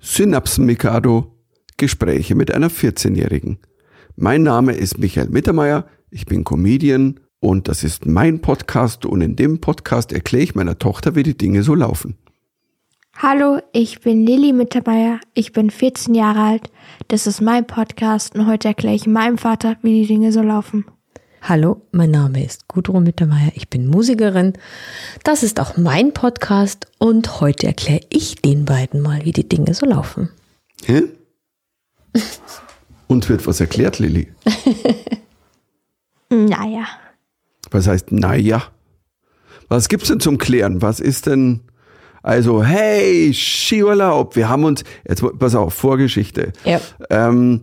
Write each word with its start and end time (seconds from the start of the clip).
Synapsen 0.00 0.66
Mikado 0.66 1.34
Gespräche 1.76 2.34
mit 2.34 2.52
einer 2.52 2.70
14-Jährigen. 2.70 3.58
Mein 4.16 4.42
Name 4.42 4.72
ist 4.72 4.98
Michael 4.98 5.28
Mittermeier, 5.28 5.86
ich 6.10 6.26
bin 6.26 6.44
Comedian 6.44 7.20
und 7.40 7.66
das 7.66 7.82
ist 7.82 8.06
mein 8.06 8.40
Podcast 8.40 9.06
und 9.06 9.20
in 9.22 9.34
dem 9.34 9.60
Podcast 9.60 10.12
erkläre 10.12 10.44
ich 10.44 10.54
meiner 10.54 10.78
Tochter, 10.78 11.16
wie 11.16 11.24
die 11.24 11.36
Dinge 11.36 11.62
so 11.62 11.74
laufen. 11.74 12.16
Hallo, 13.16 13.60
ich 13.72 14.00
bin 14.00 14.24
Lilly 14.24 14.52
Mittermeier, 14.52 15.20
ich 15.34 15.52
bin 15.52 15.70
14 15.70 16.14
Jahre 16.14 16.40
alt, 16.40 16.70
das 17.08 17.26
ist 17.26 17.40
mein 17.40 17.66
Podcast 17.66 18.36
und 18.36 18.46
heute 18.46 18.68
erkläre 18.68 18.94
ich 18.94 19.06
meinem 19.06 19.38
Vater, 19.38 19.76
wie 19.82 20.02
die 20.02 20.06
Dinge 20.06 20.32
so 20.32 20.42
laufen. 20.42 20.84
Hallo, 21.46 21.82
mein 21.92 22.10
Name 22.10 22.42
ist 22.42 22.68
Gudrun 22.68 23.02
Mittermeier, 23.02 23.52
ich 23.54 23.68
bin 23.68 23.86
Musikerin. 23.86 24.54
Das 25.24 25.42
ist 25.42 25.60
auch 25.60 25.76
mein 25.76 26.14
Podcast 26.14 26.86
und 26.96 27.42
heute 27.42 27.66
erkläre 27.66 28.00
ich 28.08 28.36
den 28.36 28.64
beiden 28.64 29.02
mal, 29.02 29.26
wie 29.26 29.32
die 29.32 29.46
Dinge 29.46 29.74
so 29.74 29.84
laufen. 29.84 30.30
Hä? 30.86 31.02
Uns 33.08 33.28
wird 33.28 33.46
was 33.46 33.60
erklärt, 33.60 33.98
Lilly. 33.98 34.32
Naja, 36.30 36.86
Was 37.70 37.86
heißt, 37.86 38.10
naja? 38.10 38.62
Was 39.68 39.90
gibt's 39.90 40.08
denn 40.08 40.18
zum 40.18 40.38
Klären? 40.38 40.80
Was 40.82 40.98
ist 40.98 41.26
denn, 41.26 41.60
also, 42.22 42.64
hey, 42.64 43.32
Skiurlaub, 43.32 44.34
wir 44.34 44.48
haben 44.48 44.64
uns, 44.64 44.82
jetzt 45.06 45.22
pass 45.38 45.54
auf, 45.54 45.74
Vorgeschichte. 45.74 46.52
Ja. 46.64 46.80
Ähm, 47.10 47.60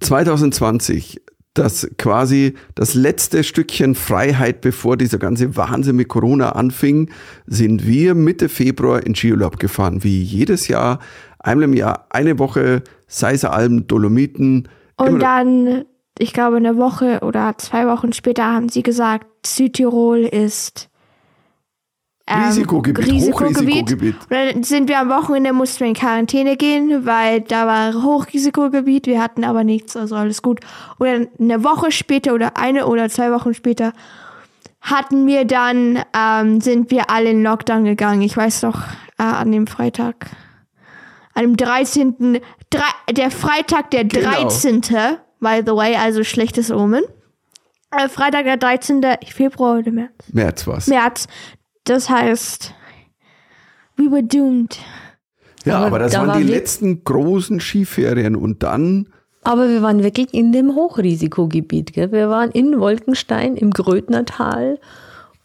2020, 0.00 1.22
das 1.54 1.88
quasi 1.98 2.54
das 2.74 2.94
letzte 2.94 3.42
Stückchen 3.42 3.94
Freiheit, 3.94 4.60
bevor 4.60 4.96
dieser 4.96 5.18
ganze 5.18 5.56
Wahnsinn 5.56 5.96
mit 5.96 6.08
Corona 6.08 6.52
anfing, 6.52 7.10
sind 7.46 7.86
wir 7.86 8.14
Mitte 8.14 8.48
Februar 8.48 9.04
in 9.04 9.14
Skiurlaub 9.14 9.58
gefahren, 9.58 10.04
wie 10.04 10.22
jedes 10.22 10.68
Jahr, 10.68 11.00
einmal 11.38 11.64
im 11.64 11.74
Jahr, 11.74 12.06
eine 12.10 12.38
Woche, 12.38 12.82
Seiser 13.06 13.52
Alpen, 13.52 13.86
Dolomiten. 13.86 14.68
und 14.96 15.18
dann, 15.18 15.84
ich 16.18 16.32
glaube, 16.32 16.56
eine 16.56 16.76
Woche 16.76 17.20
oder 17.22 17.54
zwei 17.58 17.86
Wochen 17.86 18.12
später 18.12 18.44
haben 18.44 18.68
sie 18.68 18.82
gesagt, 18.82 19.26
Südtirol 19.46 20.20
ist 20.20 20.89
ähm, 22.30 22.44
Risikogebiet, 22.44 23.32
Hochrisikogebiet. 23.32 24.14
Und 24.14 24.30
dann 24.30 24.62
sind 24.62 24.88
wir 24.88 25.00
am 25.00 25.08
Wochenende, 25.08 25.52
mussten 25.52 25.80
wir 25.80 25.88
in 25.88 25.94
Quarantäne 25.94 26.56
gehen, 26.56 27.04
weil 27.06 27.40
da 27.40 27.66
war 27.66 28.02
Hochrisikogebiet. 28.02 29.06
Wir 29.06 29.22
hatten 29.22 29.44
aber 29.44 29.64
nichts, 29.64 29.96
also 29.96 30.14
alles 30.16 30.42
gut. 30.42 30.60
Und 30.98 31.06
dann 31.06 31.28
eine 31.38 31.64
Woche 31.64 31.90
später 31.90 32.34
oder 32.34 32.56
eine 32.56 32.86
oder 32.86 33.08
zwei 33.08 33.32
Wochen 33.32 33.54
später 33.54 33.92
hatten 34.80 35.26
wir 35.26 35.44
dann, 35.44 36.02
ähm, 36.16 36.60
sind 36.60 36.90
wir 36.90 37.10
alle 37.10 37.30
in 37.30 37.42
Lockdown 37.42 37.84
gegangen. 37.84 38.22
Ich 38.22 38.36
weiß 38.36 38.62
doch, 38.62 38.80
äh, 39.18 39.22
an 39.22 39.52
dem 39.52 39.66
Freitag. 39.66 40.26
An 41.34 41.42
dem 41.42 41.56
13. 41.56 42.40
Drei, 42.70 43.12
der 43.12 43.30
Freitag, 43.30 43.90
der 43.90 44.04
Genau. 44.04 44.30
13. 44.30 44.80
By 45.40 45.62
the 45.64 45.72
way, 45.72 45.96
also 45.96 46.24
schlechtes 46.24 46.70
Omen. 46.70 47.02
Äh, 47.90 48.08
Freitag, 48.08 48.44
der 48.44 48.56
13. 48.56 49.02
Februar 49.26 49.78
oder 49.78 49.90
März. 49.90 50.12
März 50.32 50.66
was. 50.66 50.86
März. 50.86 51.26
Das 51.84 52.08
heißt, 52.10 52.74
we 53.96 54.10
were 54.10 54.22
doomed. 54.22 54.78
Ja, 55.64 55.76
aber, 55.78 55.86
Aber 55.86 55.98
das 55.98 56.12
da 56.12 56.18
waren 56.20 56.28
war 56.28 56.36
die 56.38 56.44
letzten 56.44 57.04
großen 57.04 57.60
Skiferien 57.60 58.34
und 58.36 58.62
dann, 58.62 59.08
Aber 59.44 59.68
wir 59.68 59.82
waren 59.82 60.02
wirklich 60.02 60.32
in 60.32 60.52
dem 60.52 60.74
Hochrisikogebiet. 60.74 61.92
Gell? 61.92 62.12
Wir 62.12 62.28
waren 62.30 62.50
in 62.50 62.78
Wolkenstein 62.80 63.56
im 63.56 63.70
Grödnertal 63.70 64.78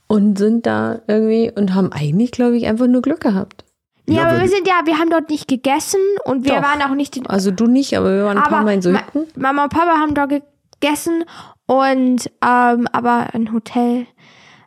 und 0.08 0.38
sind 0.38 0.66
da 0.66 1.02
irgendwie 1.08 1.52
und 1.54 1.74
haben 1.74 1.92
eigentlich, 1.92 2.32
glaube 2.32 2.56
ich, 2.58 2.66
einfach 2.68 2.88
nur 2.88 3.02
Glück 3.02 3.20
gehabt. 3.22 3.66
Ja, 4.08 4.16
Ja, 4.22 4.28
aber 4.28 4.42
wir 4.42 4.48
sind 4.48 4.68
ja, 4.68 4.82
wir 4.86 5.00
haben 5.00 5.10
dort 5.10 5.30
nicht 5.30 5.48
gegessen 5.48 6.00
und 6.26 6.46
wir 6.46 6.56
Doch. 6.58 6.64
waren 6.64 6.82
auch 6.84 6.96
nicht 6.96 7.18
in, 7.18 7.26
Also 7.26 7.50
du 7.52 7.66
nicht, 7.66 7.98
aber 7.98 8.16
wir 8.16 8.24
waren 8.26 8.38
ein 8.38 8.44
paar 8.44 8.64
Mal 8.64 8.76
in 8.76 8.82
so 8.84 8.92
Ma- 8.92 9.02
Hütten. 9.12 9.26
Mama 9.42 9.64
und 9.64 9.70
Papa 9.74 9.98
haben 9.98 10.14
dort 10.14 10.32
gegessen 10.80 11.24
und 11.66 12.30
ähm, 12.46 12.88
aber 12.92 13.34
ein 13.34 13.52
Hotel, 13.52 14.06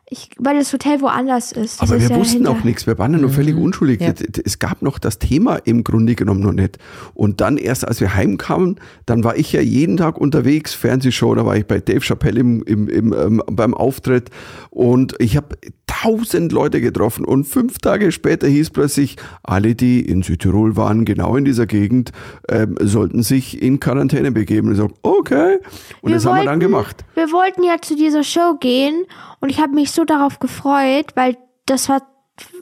ich, 0.09 0.29
weil 0.37 0.57
das 0.57 0.73
Hotel 0.73 1.01
woanders 1.01 1.51
ist. 1.51 1.81
Aber 1.81 1.95
ist 1.95 2.03
wir 2.09 2.15
ja 2.15 2.19
wussten 2.21 2.37
hinter- 2.37 2.51
auch 2.51 2.63
nichts, 2.63 2.87
wir 2.87 2.97
waren 2.97 3.13
ja 3.13 3.19
noch 3.19 3.31
völlig 3.31 3.55
unschuldig. 3.55 3.99
Mhm. 3.99 4.05
Ja. 4.07 4.13
Es 4.43 4.57
gab 4.59 4.81
noch 4.81 4.97
das 4.99 5.19
Thema 5.19 5.55
im 5.57 5.83
Grunde 5.83 6.15
genommen 6.15 6.39
noch 6.41 6.51
nicht. 6.53 6.77
Und 7.13 7.41
dann 7.41 7.57
erst, 7.57 7.87
als 7.87 8.01
wir 8.01 8.15
heimkamen, 8.15 8.79
dann 9.05 9.23
war 9.23 9.37
ich 9.37 9.51
ja 9.53 9.61
jeden 9.61 9.97
Tag 9.97 10.17
unterwegs, 10.17 10.73
Fernsehshow, 10.73 11.35
da 11.35 11.45
war 11.45 11.55
ich 11.57 11.65
bei 11.65 11.79
Dave 11.79 12.01
Chappelle 12.01 12.39
im, 12.39 12.63
im, 12.63 12.87
im, 12.89 13.13
ähm, 13.13 13.43
beim 13.51 13.73
Auftritt 13.73 14.29
und 14.71 15.15
ich 15.19 15.37
habe 15.37 15.55
tausend 15.87 16.51
Leute 16.51 16.81
getroffen 16.81 17.25
und 17.25 17.45
fünf 17.45 17.79
Tage 17.79 18.11
später 18.11 18.47
hieß 18.47 18.69
plötzlich, 18.69 19.17
alle, 19.43 19.75
die 19.75 19.99
in 20.01 20.21
Südtirol 20.21 20.75
waren, 20.77 21.03
genau 21.03 21.35
in 21.35 21.45
dieser 21.45 21.65
Gegend, 21.65 22.11
ähm, 22.47 22.75
sollten 22.79 23.21
sich 23.23 23.61
in 23.61 23.79
Quarantäne 23.79 24.31
begeben. 24.31 24.67
Und 24.67 24.73
ich 24.73 24.79
so, 24.79 24.89
okay. 25.01 25.57
Und 26.01 26.11
Wir 26.11 26.15
das 26.15 26.25
haben 26.25 26.37
wir 26.37 26.45
dann 26.45 26.47
wollten- 26.55 26.59
gemacht. 26.59 27.05
Wir 27.15 27.31
wollten 27.31 27.63
ja 27.63 27.75
zu 27.81 27.95
dieser 27.95 28.23
Show 28.23 28.55
gehen 28.59 29.03
und 29.41 29.49
ich 29.49 29.59
habe 29.59 29.73
mich 29.73 29.91
so 29.91 29.98
darauf 30.05 30.39
gefreut, 30.39 31.07
weil 31.15 31.37
das 31.65 31.89
war 31.89 32.01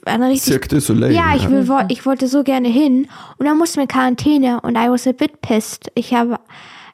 eine 0.04 0.28
richtig 0.28 0.44
Cirque 0.44 0.68
du 0.68 0.80
Soleil. 0.80 1.12
Ja, 1.12 1.34
ich, 1.36 1.48
will, 1.48 1.66
ich 1.88 2.04
wollte 2.04 2.26
so 2.28 2.42
gerne 2.42 2.68
hin 2.68 3.08
und 3.38 3.46
dann 3.46 3.58
mussten 3.58 3.76
wir 3.76 3.82
in 3.82 3.88
Quarantäne 3.88 4.60
und 4.60 4.76
I 4.76 4.90
was 4.90 5.06
a 5.06 5.12
bit 5.12 5.40
pissed. 5.40 5.90
Ich 5.94 6.14
habe, 6.14 6.40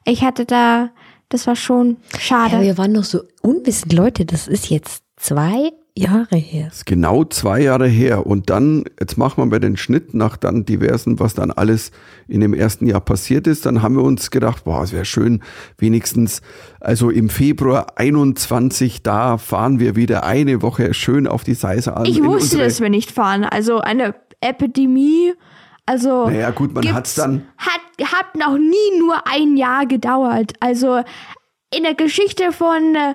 ich 0.05 0.23
hatte 0.23 0.45
da, 0.45 0.91
das 1.29 1.47
war 1.47 1.55
schon 1.55 1.97
schade. 2.19 2.57
Ja, 2.57 2.61
wir 2.61 2.77
waren 2.77 2.91
noch 2.91 3.03
so 3.03 3.21
unwissend, 3.41 3.93
Leute. 3.93 4.25
Das 4.25 4.47
ist 4.47 4.69
jetzt 4.69 5.03
zwei 5.17 5.71
Jahre 5.97 6.35
her. 6.35 6.65
Das 6.67 6.77
ist 6.79 6.85
genau 6.85 7.23
zwei 7.23 7.61
Jahre 7.61 7.87
her. 7.87 8.25
Und 8.27 8.49
dann, 8.49 8.83
jetzt 8.99 9.17
machen 9.17 9.37
wir 9.37 9.45
mal 9.45 9.59
den 9.59 9.77
Schnitt 9.77 10.13
nach 10.13 10.35
dann 10.35 10.65
diversen, 10.65 11.19
was 11.19 11.33
dann 11.35 11.51
alles 11.51 11.91
in 12.27 12.41
dem 12.41 12.53
ersten 12.53 12.85
Jahr 12.85 12.99
passiert 12.99 13.47
ist. 13.47 13.65
Dann 13.65 13.81
haben 13.81 13.95
wir 13.95 14.03
uns 14.03 14.29
gedacht, 14.29 14.65
boah, 14.65 14.83
es 14.83 14.91
wäre 14.91 15.05
schön, 15.05 15.41
wenigstens, 15.77 16.41
also 16.81 17.09
im 17.09 17.29
Februar 17.29 17.97
21, 17.97 19.03
da 19.03 19.37
fahren 19.37 19.79
wir 19.79 19.95
wieder 19.95 20.25
eine 20.25 20.61
Woche 20.61 20.93
schön 20.93 21.27
auf 21.27 21.43
die 21.45 21.53
Seiser 21.53 22.03
ich 22.05 22.21
wusste, 22.23 22.57
dass 22.57 22.81
wir 22.81 22.89
nicht 22.89 23.11
fahren. 23.11 23.45
Also 23.45 23.79
eine 23.79 24.15
Epidemie, 24.41 25.33
also 25.85 26.27
Naja, 26.27 26.51
gut, 26.51 26.73
man 26.73 26.93
hat's 26.93 27.15
dann- 27.15 27.43
hat 27.57 27.79
hat 28.03 28.35
noch 28.35 28.57
nie 28.57 28.99
nur 28.99 29.15
ein 29.25 29.55
Jahr 29.55 29.85
gedauert. 29.85 30.51
Also 30.59 31.01
in 31.73 31.83
der 31.83 31.93
Geschichte 31.95 32.51
von 32.51 32.95
äh, 32.95 33.13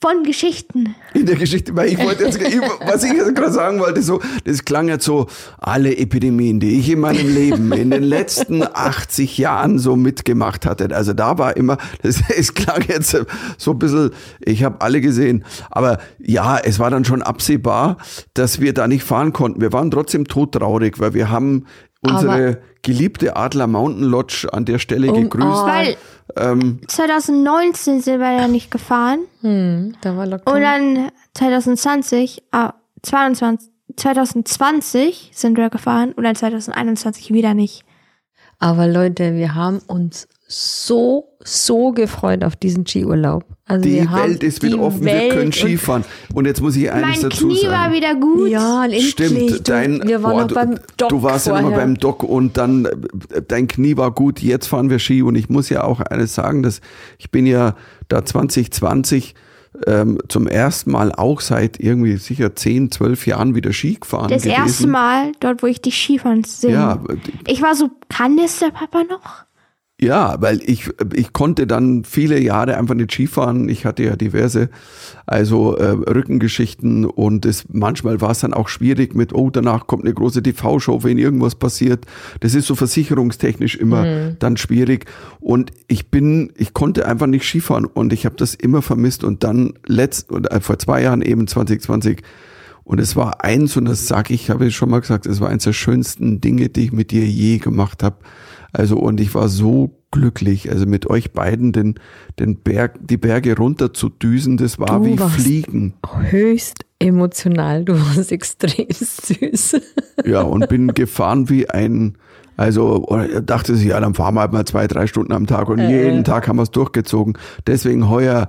von 0.00 0.22
Geschichten. 0.22 0.94
In 1.14 1.26
der 1.26 1.36
Geschichte, 1.36 1.74
weil 1.76 1.88
ich 1.88 1.98
wollte 1.98 2.24
jetzt, 2.24 2.38
was 2.86 3.04
ich 3.04 3.12
jetzt 3.12 3.34
gerade 3.34 3.52
sagen 3.52 3.80
wollte, 3.80 4.02
so, 4.02 4.20
das 4.44 4.64
klang 4.64 4.88
jetzt 4.88 5.04
so, 5.04 5.26
alle 5.58 5.96
Epidemien, 5.96 6.60
die 6.60 6.78
ich 6.78 6.90
in 6.90 7.00
meinem 7.00 7.34
Leben 7.34 7.72
in 7.72 7.90
den 7.90 8.02
letzten 8.02 8.62
80 8.62 9.38
Jahren 9.38 9.78
so 9.78 9.96
mitgemacht 9.96 10.66
hatte. 10.66 10.94
Also 10.94 11.12
da 11.12 11.38
war 11.38 11.56
immer, 11.56 11.78
das, 12.02 12.20
es 12.36 12.54
klang 12.54 12.82
jetzt 12.88 13.16
so 13.58 13.70
ein 13.70 13.78
bisschen, 13.78 14.10
ich 14.40 14.64
habe 14.64 14.80
alle 14.80 15.00
gesehen. 15.00 15.44
Aber 15.70 15.98
ja, 16.18 16.58
es 16.58 16.78
war 16.78 16.90
dann 16.90 17.04
schon 17.04 17.22
absehbar, 17.22 17.96
dass 18.34 18.60
wir 18.60 18.74
da 18.74 18.86
nicht 18.86 19.04
fahren 19.04 19.32
konnten. 19.32 19.60
Wir 19.60 19.72
waren 19.72 19.90
trotzdem 19.90 20.26
todtraurig, 20.26 20.98
weil 21.00 21.14
wir 21.14 21.30
haben 21.30 21.66
unsere 22.06 22.58
geliebte 22.82 23.34
Adler 23.36 23.66
Mountain 23.66 24.04
Lodge 24.04 24.46
an 24.52 24.64
der 24.64 24.78
Stelle 24.78 25.10
Um- 25.12 25.22
gegrüßt. 25.24 25.46
oh. 25.46 25.66
Weil 25.66 25.96
Ähm, 26.36 26.80
2019 26.88 28.00
sind 28.00 28.18
wir 28.20 28.32
ja 28.32 28.48
nicht 28.48 28.70
gefahren. 28.70 29.20
Hm, 29.42 29.94
da 30.00 30.16
war 30.16 30.26
Lockdown. 30.26 30.54
Und 30.56 30.62
dann 30.62 31.10
2020, 31.34 32.42
ah, 32.52 32.72
22, 33.02 33.70
2020 33.96 35.30
sind 35.34 35.56
wir 35.56 35.70
gefahren 35.70 36.12
und 36.12 36.24
dann 36.24 36.34
2021 36.34 37.32
wieder 37.32 37.54
nicht. 37.54 37.84
Aber 38.58 38.86
Leute, 38.86 39.34
wir 39.34 39.54
haben 39.54 39.80
uns 39.86 40.28
so, 40.46 41.33
so 41.46 41.92
gefreut 41.92 42.42
auf 42.42 42.56
diesen 42.56 42.86
Skiurlaub. 42.86 43.44
Also 43.66 43.82
die 43.88 44.00
Welt 44.12 44.42
ist 44.42 44.62
wieder 44.62 44.76
die 44.76 44.82
offen, 44.82 45.04
Welt 45.04 45.22
wir 45.24 45.28
können 45.30 45.44
und- 45.46 45.54
Skifahren. 45.54 46.04
Und 46.34 46.46
jetzt 46.46 46.60
muss 46.60 46.74
ich 46.76 46.90
eines 46.90 47.20
Mein 47.20 47.30
dazu 47.30 47.46
Knie 47.48 47.60
sagen. 47.60 47.72
war 47.72 47.92
wieder 47.92 48.14
gut. 48.14 48.48
Ja, 48.48 48.84
endlich. 48.84 49.10
Stimmt, 49.10 49.50
du, 49.50 49.60
dein, 49.62 50.02
wir 50.06 50.22
waren 50.22 50.32
boah, 50.36 50.42
noch 50.42 50.52
beim 50.54 50.78
Doc 50.96 51.08
du 51.10 51.22
warst 51.22 51.46
ja 51.46 51.52
vorher. 51.52 51.68
noch 51.68 51.76
mal 51.76 51.82
beim 51.84 51.98
Doc 51.98 52.22
und 52.22 52.56
dann 52.56 52.88
dein 53.48 53.68
Knie 53.68 53.96
war 53.96 54.10
gut, 54.10 54.40
jetzt 54.40 54.66
fahren 54.66 54.90
wir 54.90 54.98
Ski 54.98 55.22
und 55.22 55.34
ich 55.34 55.48
muss 55.48 55.68
ja 55.68 55.84
auch 55.84 56.00
eines 56.00 56.34
sagen, 56.34 56.62
dass 56.62 56.80
ich 57.18 57.30
bin 57.30 57.46
ja 57.46 57.74
da 58.08 58.24
2020 58.24 59.34
ähm, 59.86 60.18
zum 60.28 60.46
ersten 60.46 60.92
Mal 60.92 61.10
auch 61.12 61.40
seit 61.40 61.80
irgendwie 61.80 62.16
sicher 62.16 62.54
10, 62.54 62.90
12 62.92 63.26
Jahren 63.26 63.54
wieder 63.54 63.72
Ski 63.72 63.94
gefahren 64.00 64.28
Das 64.30 64.42
gewesen. 64.44 64.56
erste 64.62 64.86
Mal 64.86 65.32
dort, 65.40 65.62
wo 65.62 65.66
ich 65.66 65.82
dich 65.82 65.96
Skifahren 66.00 66.44
sehe. 66.44 66.70
Ja, 66.72 67.00
Ich 67.48 67.60
war 67.60 67.74
so, 67.74 67.90
kann 68.08 68.36
das 68.36 68.60
der 68.60 68.70
Papa 68.70 69.02
noch? 69.04 69.44
Ja, 70.04 70.36
weil 70.40 70.60
ich, 70.62 70.90
ich 71.14 71.32
konnte 71.32 71.66
dann 71.66 72.04
viele 72.04 72.38
Jahre 72.38 72.76
einfach 72.76 72.94
nicht 72.94 73.10
Skifahren. 73.10 73.70
Ich 73.70 73.86
hatte 73.86 74.02
ja 74.02 74.16
diverse, 74.16 74.68
also 75.24 75.76
äh, 75.76 75.92
Rückengeschichten 75.92 77.06
und 77.06 77.46
es, 77.46 77.64
manchmal 77.72 78.20
war 78.20 78.32
es 78.32 78.40
dann 78.40 78.52
auch 78.52 78.68
schwierig 78.68 79.14
mit, 79.14 79.32
oh, 79.32 79.48
danach 79.48 79.86
kommt 79.86 80.04
eine 80.04 80.12
große 80.12 80.42
TV-Show, 80.42 81.04
wenn 81.04 81.16
irgendwas 81.16 81.54
passiert. 81.54 82.04
Das 82.40 82.54
ist 82.54 82.66
so 82.66 82.74
versicherungstechnisch 82.74 83.76
immer 83.76 84.04
dann 84.38 84.58
schwierig. 84.58 85.06
Und 85.40 85.72
ich 85.88 86.10
bin, 86.10 86.52
ich 86.56 86.74
konnte 86.74 87.08
einfach 87.08 87.26
nicht 87.26 87.46
Skifahren 87.46 87.86
und 87.86 88.12
ich 88.12 88.26
habe 88.26 88.36
das 88.36 88.54
immer 88.54 88.82
vermisst 88.82 89.24
und 89.24 89.42
dann 89.42 89.72
letzt, 89.86 90.30
äh, 90.30 90.60
vor 90.60 90.78
zwei 90.78 91.00
Jahren 91.02 91.22
eben 91.22 91.46
2020 91.46 92.22
und 92.84 93.00
es 93.00 93.16
war 93.16 93.42
eins, 93.42 93.78
und 93.78 93.86
das 93.86 94.06
sage 94.06 94.34
ich, 94.34 94.50
habe 94.50 94.66
ich 94.66 94.76
schon 94.76 94.90
mal 94.90 95.00
gesagt, 95.00 95.24
es 95.24 95.40
war 95.40 95.48
eins 95.48 95.64
der 95.64 95.72
schönsten 95.72 96.42
Dinge, 96.42 96.68
die 96.68 96.84
ich 96.84 96.92
mit 96.92 97.10
dir 97.10 97.24
je 97.24 97.56
gemacht 97.56 98.02
habe. 98.02 98.16
Also, 98.74 98.98
und 98.98 99.20
ich 99.20 99.36
war 99.36 99.48
so 99.48 99.90
glücklich, 100.10 100.68
also 100.68 100.84
mit 100.84 101.08
euch 101.08 101.32
beiden 101.32 101.70
den, 101.70 101.94
den 102.40 102.56
Berg, 102.56 102.98
die 103.00 103.16
Berge 103.16 103.56
runter 103.56 103.94
zu 103.94 104.08
düsen, 104.08 104.56
das 104.56 104.80
war 104.80 105.00
Du 105.00 105.06
wie 105.06 105.16
Fliegen. 105.16 105.94
Höchst 106.28 106.84
emotional. 106.98 107.84
Du 107.84 107.94
warst 107.94 108.32
extrem 108.32 108.88
süß. 108.90 109.80
Ja, 110.24 110.42
und 110.42 110.68
bin 110.68 110.88
gefahren 110.88 111.48
wie 111.48 111.70
ein, 111.70 112.18
also 112.56 113.04
oder 113.06 113.42
dachte 113.42 113.76
sich, 113.76 113.86
ja, 113.86 114.00
dann 114.00 114.14
fahren 114.14 114.34
wir 114.34 114.40
halt 114.40 114.52
mal 114.52 114.64
zwei, 114.64 114.88
drei 114.88 115.06
Stunden 115.06 115.32
am 115.32 115.46
Tag 115.46 115.68
und 115.68 115.78
jeden 115.78 116.24
Tag 116.24 116.48
haben 116.48 116.56
wir 116.56 116.64
es 116.64 116.72
durchgezogen. 116.72 117.38
Deswegen 117.68 118.10
heuer, 118.10 118.48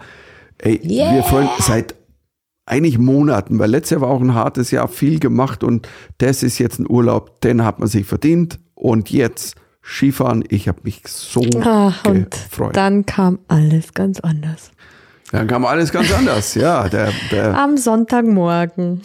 ey, 0.58 0.80
wir 0.84 1.22
freuen 1.22 1.50
seit 1.60 1.94
eigentlich 2.66 2.98
Monaten, 2.98 3.60
weil 3.60 3.70
letztes 3.70 3.92
Jahr 3.92 4.02
war 4.02 4.10
auch 4.10 4.22
ein 4.22 4.34
hartes 4.34 4.72
Jahr, 4.72 4.88
viel 4.88 5.20
gemacht 5.20 5.64
und 5.64 5.88
das 6.18 6.42
ist 6.42 6.58
jetzt 6.58 6.80
ein 6.80 6.90
Urlaub, 6.90 7.42
den 7.42 7.64
hat 7.64 7.78
man 7.78 7.88
sich 7.88 8.08
verdient 8.08 8.60
und 8.74 9.12
jetzt 9.12 9.56
Skifahren, 9.86 10.44
ich 10.50 10.68
habe 10.68 10.80
mich 10.84 11.02
so 11.06 11.42
und 11.42 12.32
gefreut. 12.32 12.76
dann 12.76 13.06
kam 13.06 13.40
alles 13.48 13.94
ganz 13.94 14.20
anders. 14.20 14.72
Dann 15.32 15.48
kam 15.48 15.66
alles 15.66 15.92
ganz 15.92 16.12
anders, 16.12 16.56
ja. 16.56 16.90
Der, 16.90 17.12
der, 17.32 17.56
Am 17.56 17.78
Sonntagmorgen 17.78 19.02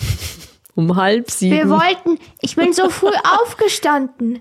um 0.75 0.97
halb 0.97 1.31
sieben. 1.31 1.57
Wir 1.57 1.69
wollten, 1.69 2.19
ich 2.41 2.57
bin 2.57 2.73
so 2.73 2.89
früh 2.89 3.13
aufgestanden. 3.43 4.41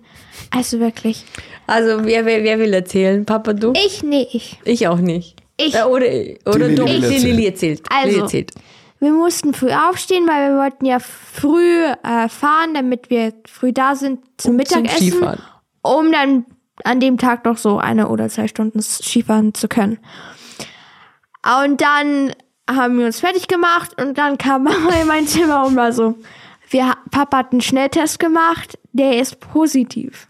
Also 0.52 0.80
wirklich. 0.80 1.26
also 1.68 2.06
wer, 2.06 2.26
wer, 2.26 2.44
wer 2.44 2.60
will 2.60 2.74
erzählen? 2.74 3.26
Papa, 3.26 3.54
du? 3.54 3.74
Ich 3.74 4.04
nicht. 4.04 4.60
Ich 4.64 4.88
auch 4.88 4.98
nicht. 4.98 5.36
Ich. 5.58 5.76
Äh, 5.76 5.84
oder 5.84 6.06
oder 6.46 6.70
du. 6.70 6.86
will 6.86 7.00
Die 7.00 7.06
erzählen. 7.06 7.22
Lilli 7.24 7.46
erzählt. 7.46 7.82
Also. 7.90 8.08
Lilli 8.08 8.22
erzählt. 8.22 8.52
Wir 9.02 9.14
mussten 9.14 9.54
früh 9.54 9.72
aufstehen, 9.72 10.28
weil 10.28 10.52
wir 10.52 10.58
wollten 10.58 10.86
ja 10.86 11.00
früh 11.00 11.86
äh, 11.86 12.28
fahren, 12.28 12.74
damit 12.74 13.10
wir 13.10 13.34
früh 13.48 13.72
da 13.72 13.96
sind 13.96 14.20
zum 14.38 14.56
Um 14.60 14.66
zum 14.66 14.82
Mittagessen, 14.82 15.12
Skifahren. 15.12 15.40
Um 15.82 16.12
dann 16.12 16.46
an 16.84 17.00
dem 17.00 17.18
Tag 17.18 17.46
noch 17.46 17.58
so 17.58 17.78
eine 17.78 18.10
oder 18.10 18.30
zwei 18.30 18.48
Stunden 18.48 18.82
Skifahren 18.82 19.54
zu 19.54 19.68
können. 19.68 20.00
Und 21.64 21.82
dann 21.82 22.34
haben 22.70 23.00
wir 23.00 23.06
uns 23.08 23.20
fertig 23.20 23.48
gemacht 23.48 24.00
und 24.02 24.18
dann 24.18 24.38
kam 24.38 24.64
Mama 24.66 24.92
in 25.02 25.08
mein 25.08 25.28
Zimmer 25.28 25.66
und 25.66 25.76
war 25.76 25.92
so, 25.92 26.16
wir, 26.70 26.94
Papa 27.12 27.38
hat 27.38 27.52
einen 27.52 27.62
Schnelltest 27.62 28.20
gemacht, 28.20 28.78
der 28.92 29.20
ist 29.20 29.40
positiv. 29.40 30.28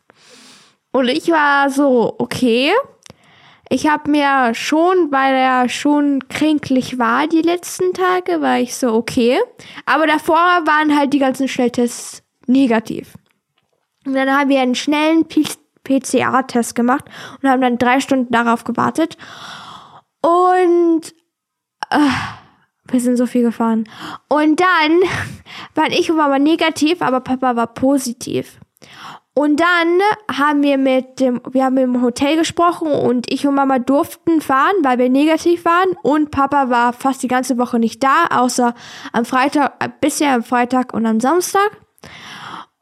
Und 0.91 1.07
ich 1.07 1.29
war 1.29 1.69
so, 1.69 2.15
okay. 2.17 2.71
Ich 3.71 3.87
habe 3.87 4.09
mir 4.09 4.55
schon, 4.55 5.11
weil 5.11 5.35
er 5.35 5.69
schon 5.69 6.27
kränklich 6.27 6.97
war 6.97 7.27
die 7.27 7.43
letzten 7.43 7.93
Tage, 7.93 8.41
war 8.41 8.59
ich 8.59 8.75
so, 8.75 8.93
okay. 8.93 9.39
Aber 9.85 10.07
davor 10.07 10.37
waren 10.37 10.97
halt 10.97 11.13
die 11.13 11.19
ganzen 11.19 11.47
Schnelltests 11.47 12.23
negativ. 12.47 13.13
Und 14.09 14.15
dann 14.15 14.35
haben 14.35 14.49
wir 14.49 14.59
einen 14.59 14.73
schnellen 14.73 15.27
PCR-Test 15.83 16.73
gemacht 16.73 17.05
und 17.41 17.47
haben 17.47 17.61
dann 17.61 17.77
drei 17.77 17.99
Stunden 17.99 18.31
darauf 18.31 18.63
gewartet. 18.63 19.17
Und 20.23 21.01
äh, 21.91 21.99
wir 22.85 22.99
sind 22.99 23.17
so 23.17 23.27
viel 23.27 23.43
gefahren. 23.43 23.87
Und 24.27 24.59
dann 24.59 24.99
waren 25.75 25.91
ich 25.91 26.09
und 26.09 26.17
Mama 26.17 26.39
negativ, 26.39 27.03
aber 27.03 27.19
Papa 27.19 27.55
war 27.55 27.67
positiv. 27.67 28.59
Und 29.35 29.59
dann 29.59 29.99
haben 30.35 30.63
wir 30.63 30.79
mit 30.79 31.19
dem, 31.19 31.39
wir 31.51 31.65
haben 31.65 31.77
im 31.77 32.01
Hotel 32.01 32.35
gesprochen 32.35 32.91
und 32.91 33.31
ich 33.31 33.45
und 33.45 33.53
Mama 33.53 33.77
durften 33.77 34.41
fahren, 34.41 34.73
weil 34.81 34.97
wir 34.97 35.09
negativ 35.09 35.65
waren. 35.65 35.89
Und 36.01 36.31
Papa 36.31 36.71
war 36.71 36.93
fast 36.93 37.21
die 37.21 37.27
ganze 37.27 37.59
Woche 37.59 37.77
nicht 37.77 38.01
da, 38.01 38.25
außer 38.31 38.73
am 39.13 39.23
Freitag, 39.23 40.01
bisher 40.01 40.33
am 40.33 40.43
Freitag 40.43 40.95
und 40.95 41.05
am 41.05 41.19
Samstag. 41.19 41.69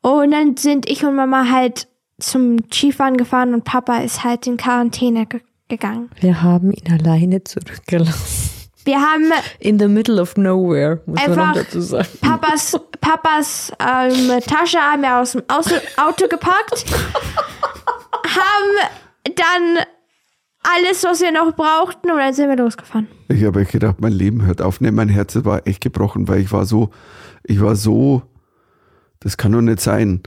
Und 0.07 0.31
dann 0.31 0.55
sind 0.55 0.89
ich 0.89 1.03
und 1.03 1.15
Mama 1.15 1.49
halt 1.51 1.89
zum 2.17 2.59
Skifahren 2.71 3.17
gefahren 3.17 3.53
und 3.53 3.65
Papa 3.65 3.97
ist 3.97 4.23
halt 4.23 4.47
in 4.47 4.55
Quarantäne 4.55 5.25
ge 5.25 5.41
gegangen. 5.67 6.09
Wir 6.21 6.41
haben 6.41 6.71
ihn 6.71 6.89
alleine 6.89 7.43
zurückgelassen. 7.43 8.69
Wir 8.85 9.01
haben 9.01 9.33
In 9.59 9.77
the 9.77 9.89
middle 9.89 10.21
of 10.21 10.37
nowhere, 10.37 11.01
muss 11.05 11.27
man 11.27 11.53
dazu 11.53 11.81
sagen. 11.81 12.07
Papas, 12.21 12.79
Papas 13.01 13.73
ähm, 13.81 14.39
Tasche 14.47 14.77
haben 14.77 15.01
wir 15.01 15.17
aus 15.17 15.33
dem 15.33 15.43
Auto, 15.49 15.75
Auto 15.97 16.29
gepackt, 16.29 16.85
haben 18.23 19.33
dann 19.35 19.83
alles, 20.63 21.03
was 21.03 21.19
wir 21.19 21.33
noch 21.33 21.53
brauchten 21.53 22.11
und 22.11 22.17
dann 22.17 22.33
sind 22.33 22.47
wir 22.47 22.55
losgefahren. 22.55 23.09
ich 23.27 23.43
habe 23.43 23.59
echt 23.59 23.73
gedacht, 23.73 23.99
mein 23.99 24.13
Leben 24.13 24.45
hört 24.45 24.61
auf. 24.61 24.79
Nee, 24.79 24.91
mein 24.91 25.09
Herz 25.09 25.37
war 25.43 25.67
echt 25.67 25.81
gebrochen, 25.81 26.29
weil 26.29 26.39
ich 26.39 26.53
war 26.53 26.65
so, 26.65 26.91
ich 27.43 27.59
war 27.59 27.75
so, 27.75 28.23
das 29.19 29.37
kann 29.37 29.51
doch 29.51 29.61
nicht 29.61 29.79
sein. 29.79 30.21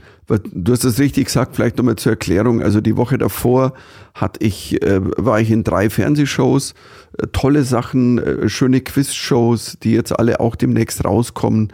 Du 0.53 0.71
hast 0.71 0.83
es 0.83 0.99
richtig 0.99 1.25
gesagt, 1.25 1.55
vielleicht 1.55 1.77
nochmal 1.77 1.95
zur 1.95 2.13
Erklärung. 2.13 2.61
Also 2.61 2.81
die 2.81 2.97
Woche 2.97 3.17
davor 3.17 3.73
hatte 4.13 4.43
ich, 4.43 4.81
äh, 4.81 4.99
war 5.01 5.39
ich 5.39 5.51
in 5.51 5.63
drei 5.63 5.89
Fernsehshows, 5.89 6.73
äh, 7.17 7.27
tolle 7.31 7.63
Sachen, 7.63 8.17
äh, 8.19 8.49
schöne 8.49 8.81
Quizshows, 8.81 9.77
die 9.81 9.93
jetzt 9.93 10.17
alle 10.17 10.39
auch 10.39 10.55
demnächst 10.55 11.05
rauskommen. 11.05 11.71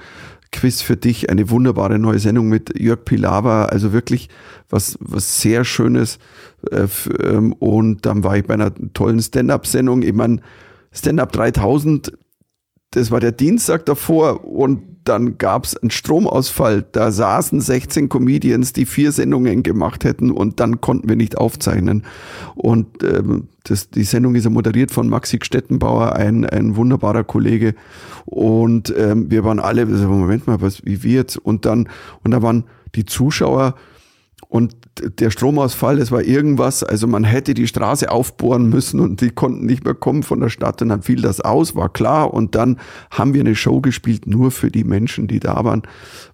Quiz 0.51 0.81
für 0.81 0.95
dich, 0.95 1.29
eine 1.29 1.49
wunderbare 1.49 1.99
neue 1.99 2.19
Sendung 2.19 2.47
mit 2.47 2.79
Jörg 2.79 3.03
Pilawa, 3.03 3.65
also 3.65 3.93
wirklich 3.93 4.29
was, 4.69 4.97
was 5.01 5.41
sehr 5.41 5.65
Schönes. 5.65 6.19
Äh, 6.71 6.87
ähm, 7.21 7.53
und 7.53 8.05
dann 8.05 8.23
war 8.23 8.37
ich 8.37 8.45
bei 8.45 8.53
einer 8.53 8.73
tollen 8.93 9.21
Stand-Up-Sendung. 9.21 10.03
Ich 10.03 10.13
meine, 10.13 10.41
Stand-Up 10.91 11.31
3000, 11.31 12.13
das 12.91 13.11
war 13.11 13.19
der 13.19 13.33
Dienstag 13.33 13.85
davor 13.85 14.45
und 14.45 14.86
dann 15.07 15.37
gab's 15.37 15.75
einen 15.75 15.91
Stromausfall. 15.91 16.85
Da 16.91 17.11
saßen 17.11 17.61
16 17.61 18.09
Comedians, 18.09 18.73
die 18.73 18.85
vier 18.85 19.11
Sendungen 19.11 19.63
gemacht 19.63 20.03
hätten 20.03 20.31
und 20.31 20.59
dann 20.59 20.81
konnten 20.81 21.09
wir 21.09 21.15
nicht 21.15 21.37
aufzeichnen. 21.37 22.03
Und 22.55 23.03
ähm, 23.03 23.47
das, 23.63 23.89
die 23.89 24.03
Sendung 24.03 24.35
ist 24.35 24.45
ja 24.45 24.49
moderiert 24.49 24.91
von 24.91 25.09
Maxi 25.09 25.39
Stettenbauer, 25.41 26.15
ein, 26.15 26.45
ein 26.45 26.75
wunderbarer 26.75 27.23
Kollege. 27.23 27.75
Und 28.25 28.93
ähm, 28.97 29.31
wir 29.31 29.43
waren 29.43 29.59
alle, 29.59 29.85
so, 29.95 30.07
Moment 30.07 30.47
mal, 30.47 30.61
was, 30.61 30.85
wie 30.85 31.03
wird's? 31.03 31.37
Und 31.37 31.65
dann, 31.65 31.89
und 32.23 32.31
da 32.31 32.41
waren 32.41 32.65
die 32.95 33.05
Zuschauer 33.05 33.75
und 34.49 34.75
der 35.19 35.29
Stromausfall, 35.29 35.97
das 35.97 36.09
war 36.09 36.21
irgendwas, 36.23 36.81
also 36.81 37.05
man 37.05 37.25
hätte 37.25 37.53
die 37.53 37.67
Straße 37.67 38.09
aufbohren 38.09 38.69
müssen 38.69 39.01
und 39.01 39.19
die 39.19 39.29
konnten 39.29 39.65
nicht 39.65 39.83
mehr 39.83 39.93
kommen 39.93 40.23
von 40.23 40.39
der 40.39 40.47
Stadt 40.47 40.81
und 40.81 40.87
dann 40.87 41.01
fiel 41.01 41.21
das 41.21 41.41
aus, 41.41 41.75
war 41.75 41.89
klar. 41.89 42.33
Und 42.33 42.55
dann 42.55 42.77
haben 43.11 43.33
wir 43.33 43.41
eine 43.41 43.55
Show 43.55 43.81
gespielt, 43.81 44.25
nur 44.25 44.51
für 44.51 44.71
die 44.71 44.85
Menschen, 44.85 45.27
die 45.27 45.41
da 45.41 45.65
waren, 45.65 45.81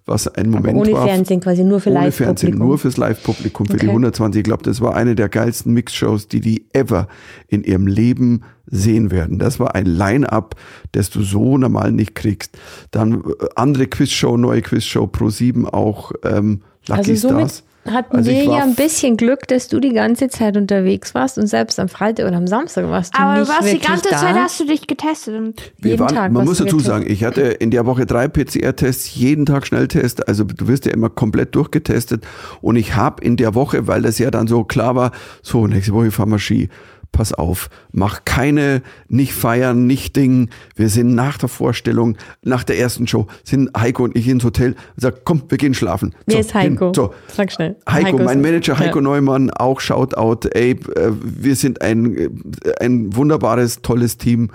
was 0.06 0.28
ein 0.28 0.48
Moment 0.48 0.78
ohne 0.78 0.92
war. 0.92 1.06
Fernsehen 1.08 1.40
quasi, 1.40 1.64
nur 1.64 1.80
für 1.80 1.90
Ohne 1.90 2.12
Fernsehen, 2.12 2.26
Live-Publikum. 2.50 2.66
nur 2.68 2.78
fürs 2.78 2.96
Live-Publikum, 2.96 3.66
für 3.66 3.72
die 3.78 3.86
Okay. 3.86 3.88
120. 3.88 4.38
Ich 4.38 4.44
glaube, 4.44 4.62
das 4.62 4.80
war 4.80 4.94
eine 4.94 5.16
der 5.16 5.28
geilsten 5.28 5.72
Mix-Shows, 5.74 6.28
die 6.28 6.40
die 6.40 6.66
ever 6.72 7.08
in 7.48 7.64
ihrem 7.64 7.88
Leben 7.88 8.42
sehen 8.66 9.10
werden. 9.10 9.40
Das 9.40 9.58
war 9.58 9.74
ein 9.74 9.86
Line-Up, 9.86 10.54
das 10.92 11.10
du 11.10 11.22
so 11.22 11.58
normal 11.58 11.90
nicht 11.90 12.14
kriegst. 12.14 12.56
Dann 12.92 13.14
äh, 13.14 13.46
andere 13.56 13.88
Quizshow, 13.88 14.36
neue 14.36 14.62
Quizshow, 14.62 15.08
Pro 15.08 15.30
7 15.30 15.68
auch, 15.68 16.12
ähm, 16.22 16.60
Lucky 16.86 17.10
Also 17.10 17.28
Stars. 17.28 17.64
Hatten 17.90 18.16
Also 18.16 18.30
wir 18.30 18.44
ja 18.44 18.62
ein 18.62 18.74
bisschen 18.74 19.16
Glück, 19.16 19.46
dass 19.48 19.68
du 19.68 19.80
die 19.80 19.92
ganze 19.92 20.28
Zeit 20.28 20.56
unterwegs 20.56 21.14
warst 21.14 21.38
und 21.38 21.46
selbst 21.46 21.78
am 21.78 21.88
Freitag 21.88 22.26
oder 22.26 22.36
am 22.36 22.46
Samstag 22.46 22.88
warst 22.88 23.14
du 23.14 23.20
Aber 23.20 23.34
du 23.34 23.40
nicht 23.40 23.48
warst 23.50 23.72
die 23.72 23.78
ganze 23.78 24.10
da. 24.10 24.18
Zeit, 24.18 24.34
hast 24.34 24.60
du 24.60 24.66
dich 24.66 24.86
getestet. 24.86 25.36
Und 25.36 25.72
Wir 25.78 25.92
jeden 25.92 26.00
waren, 26.00 26.14
Tag 26.14 26.32
man 26.32 26.44
muss 26.44 26.58
du 26.58 26.64
dazu 26.64 26.80
sagen, 26.80 27.04
ich 27.06 27.24
hatte 27.24 27.42
in 27.42 27.70
der 27.70 27.86
Woche 27.86 28.06
drei 28.06 28.28
PCR-Tests, 28.28 29.14
jeden 29.14 29.46
Tag 29.46 29.66
Schnelltest, 29.66 30.26
also 30.28 30.44
du 30.44 30.68
wirst 30.68 30.86
ja 30.86 30.92
immer 30.92 31.10
komplett 31.10 31.54
durchgetestet 31.54 32.24
und 32.60 32.76
ich 32.76 32.96
habe 32.96 33.22
in 33.22 33.36
der 33.36 33.54
Woche, 33.54 33.86
weil 33.86 34.02
das 34.02 34.18
ja 34.18 34.30
dann 34.30 34.46
so 34.46 34.64
klar 34.64 34.94
war, 34.94 35.12
so 35.42 35.66
nächste 35.66 35.92
Woche 35.92 36.10
fahren 36.10 36.30
wir 36.30 36.38
Ski, 36.38 36.68
pass 37.14 37.32
auf, 37.32 37.70
mach 37.92 38.24
keine, 38.26 38.82
nicht 39.08 39.32
feiern, 39.32 39.86
nicht 39.86 40.16
dingen. 40.16 40.50
Wir 40.76 40.88
sind 40.90 41.14
nach 41.14 41.38
der 41.38 41.48
Vorstellung, 41.48 42.16
nach 42.42 42.64
der 42.64 42.78
ersten 42.78 43.06
Show, 43.06 43.26
sind 43.44 43.70
Heiko 43.78 44.04
und 44.04 44.16
ich 44.16 44.28
ins 44.28 44.44
Hotel 44.44 44.72
und 44.72 45.00
sagen, 45.00 45.16
komm, 45.24 45.42
wir 45.48 45.56
gehen 45.56 45.72
schlafen. 45.72 46.14
Wer 46.26 46.34
So, 46.34 46.40
ist 46.40 46.54
Heiko? 46.54 46.84
hin. 46.86 46.94
So. 46.94 47.14
Sag 47.34 47.50
schnell. 47.52 47.76
Heiko, 47.88 48.06
Heiko 48.08 48.18
mein 48.24 48.42
Manager 48.42 48.78
Heiko 48.78 48.98
ja. 48.98 49.02
Neumann, 49.02 49.50
auch 49.50 49.80
Shoutout, 49.80 50.48
ey, 50.52 50.72
äh, 50.72 50.76
wir 51.22 51.56
sind 51.56 51.80
ein, 51.80 52.42
ein 52.80 53.16
wunderbares, 53.16 53.80
tolles 53.80 54.18
Team 54.18 54.50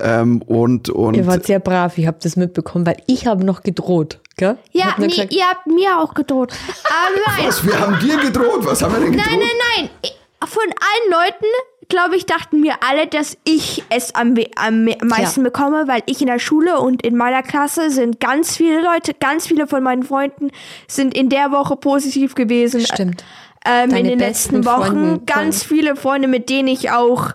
ähm, 0.00 0.42
und, 0.42 0.88
und 0.88 1.14
Ihr 1.14 1.26
wart 1.26 1.46
sehr 1.46 1.60
brav, 1.60 1.96
ich 1.98 2.06
habe 2.06 2.18
das 2.22 2.36
mitbekommen, 2.36 2.86
weil 2.86 2.96
ich 3.06 3.26
habe 3.26 3.44
noch 3.44 3.62
gedroht. 3.62 4.20
Gell? 4.36 4.56
Ja, 4.72 4.94
nee, 4.98 5.08
gesagt, 5.08 5.32
ihr 5.32 5.44
habt 5.44 5.66
mir 5.66 5.98
auch 5.98 6.14
gedroht. 6.14 6.52
Aber 6.86 7.16
nein, 7.36 7.48
was, 7.48 7.66
wir 7.66 7.78
haben 7.78 7.98
dir 7.98 8.16
gedroht, 8.18 8.60
was 8.64 8.80
haben 8.82 8.92
wir 8.94 9.00
denn 9.00 9.12
gedroht? 9.12 9.26
nein, 9.30 9.38
nein, 9.40 9.88
nein. 10.02 10.10
Von 10.46 10.62
allen 10.62 11.10
Leuten, 11.10 11.46
glaube 11.88 12.16
ich, 12.16 12.26
dachten 12.26 12.60
mir 12.60 12.74
alle, 12.88 13.06
dass 13.06 13.36
ich 13.44 13.82
es 13.90 14.14
am, 14.14 14.34
am 14.56 14.84
me- 14.84 14.98
meisten 15.02 15.40
Ja. 15.40 15.44
bekomme, 15.44 15.88
weil 15.88 16.02
ich 16.06 16.20
in 16.20 16.26
der 16.26 16.38
Schule 16.38 16.78
und 16.80 17.02
in 17.02 17.16
meiner 17.16 17.42
Klasse 17.42 17.90
sind 17.90 18.20
ganz 18.20 18.56
viele 18.56 18.82
Leute, 18.82 19.14
ganz 19.14 19.46
viele 19.46 19.66
von 19.66 19.82
meinen 19.82 20.02
Freunden 20.02 20.50
sind 20.86 21.14
in 21.16 21.28
der 21.28 21.50
Woche 21.50 21.76
positiv 21.76 22.34
gewesen. 22.34 22.80
Stimmt. 22.82 23.24
Ähm, 23.64 23.90
in 23.90 24.04
den 24.04 24.18
letzten 24.18 24.64
Wochen 24.66 24.92
Freunde- 25.16 25.20
ganz 25.26 25.62
viele 25.64 25.96
Freunde, 25.96 26.28
mit 26.28 26.48
denen 26.50 26.68
ich 26.68 26.90
auch 26.90 27.30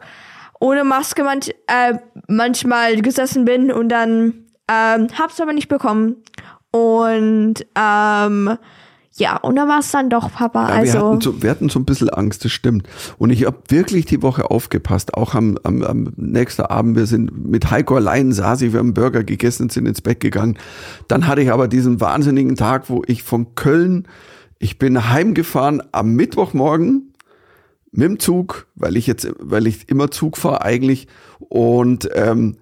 ohne 0.60 0.84
Maske 0.84 1.24
manch, 1.24 1.54
äh, 1.68 1.96
manchmal 2.28 3.02
gesessen 3.02 3.44
bin 3.46 3.72
und 3.72 3.90
dann 3.90 4.46
ähm, 4.72 5.08
hab's 5.20 5.42
aber 5.42 5.52
nicht 5.54 5.68
bekommen. 5.68 6.24
Und 6.72 7.56
ähm, 7.76 8.58
ja, 9.16 9.38
und 9.38 9.56
dann 9.56 9.70
war 9.70 9.80
es 9.80 9.92
dann 9.92 10.10
doch 10.10 10.32
Papa. 10.32 10.70
Ja, 10.70 10.70
wir, 10.70 10.76
also 10.76 11.10
hatten 11.12 11.22
so, 11.22 11.42
wir 11.44 11.50
hatten 11.52 11.70
so 11.70 11.80
ein 11.80 11.86
bisschen 11.86 12.10
Angst, 12.10 12.46
das 12.46 12.52
stimmt. 12.52 12.88
Und 13.20 13.30
ich 13.30 13.46
habe 13.46 13.58
wirklich 13.68 14.06
die 14.06 14.24
Woche 14.24 14.50
aufgepasst, 14.50 15.14
auch 15.14 15.36
am, 15.36 15.60
am, 15.64 15.84
am 15.84 16.14
nächsten 16.16 16.64
Abend, 16.64 16.96
wir 16.96 17.06
sind 17.06 17.48
mit 17.48 17.70
Heiko 17.70 17.96
allein 17.96 18.32
saß 18.32 18.62
ich, 18.64 18.74
wir 18.74 18.80
haben 18.80 18.88
einen 18.88 18.94
Burger 18.96 19.24
gegessen, 19.24 19.70
sind 19.70 19.86
ins 19.86 20.02
Bett 20.02 20.20
gegangen. 20.20 20.58
Dann 21.08 21.28
hatte 21.28 21.42
ich 21.42 21.52
aber 21.52 21.68
diesen 21.68 22.02
wahnsinnigen 22.02 22.56
Tag, 22.56 22.90
wo 22.90 23.04
ich 23.06 23.22
von 23.22 23.54
Köln, 23.54 24.08
ich 24.58 24.80
bin 24.80 25.10
heimgefahren 25.10 25.84
am 25.92 26.16
Mittwochmorgen 26.16 27.14
mit 27.92 28.08
dem 28.08 28.20
Zug, 28.20 28.66
weil 28.74 28.98
ich 28.98 29.06
jetzt, 29.06 29.32
weil 29.40 29.68
ich 29.68 29.90
immer 29.90 30.10
Zug 30.10 30.38
fahre 30.38 30.64
eigentlich 30.64 31.08
und 31.38 32.10
ähm, 32.16 32.58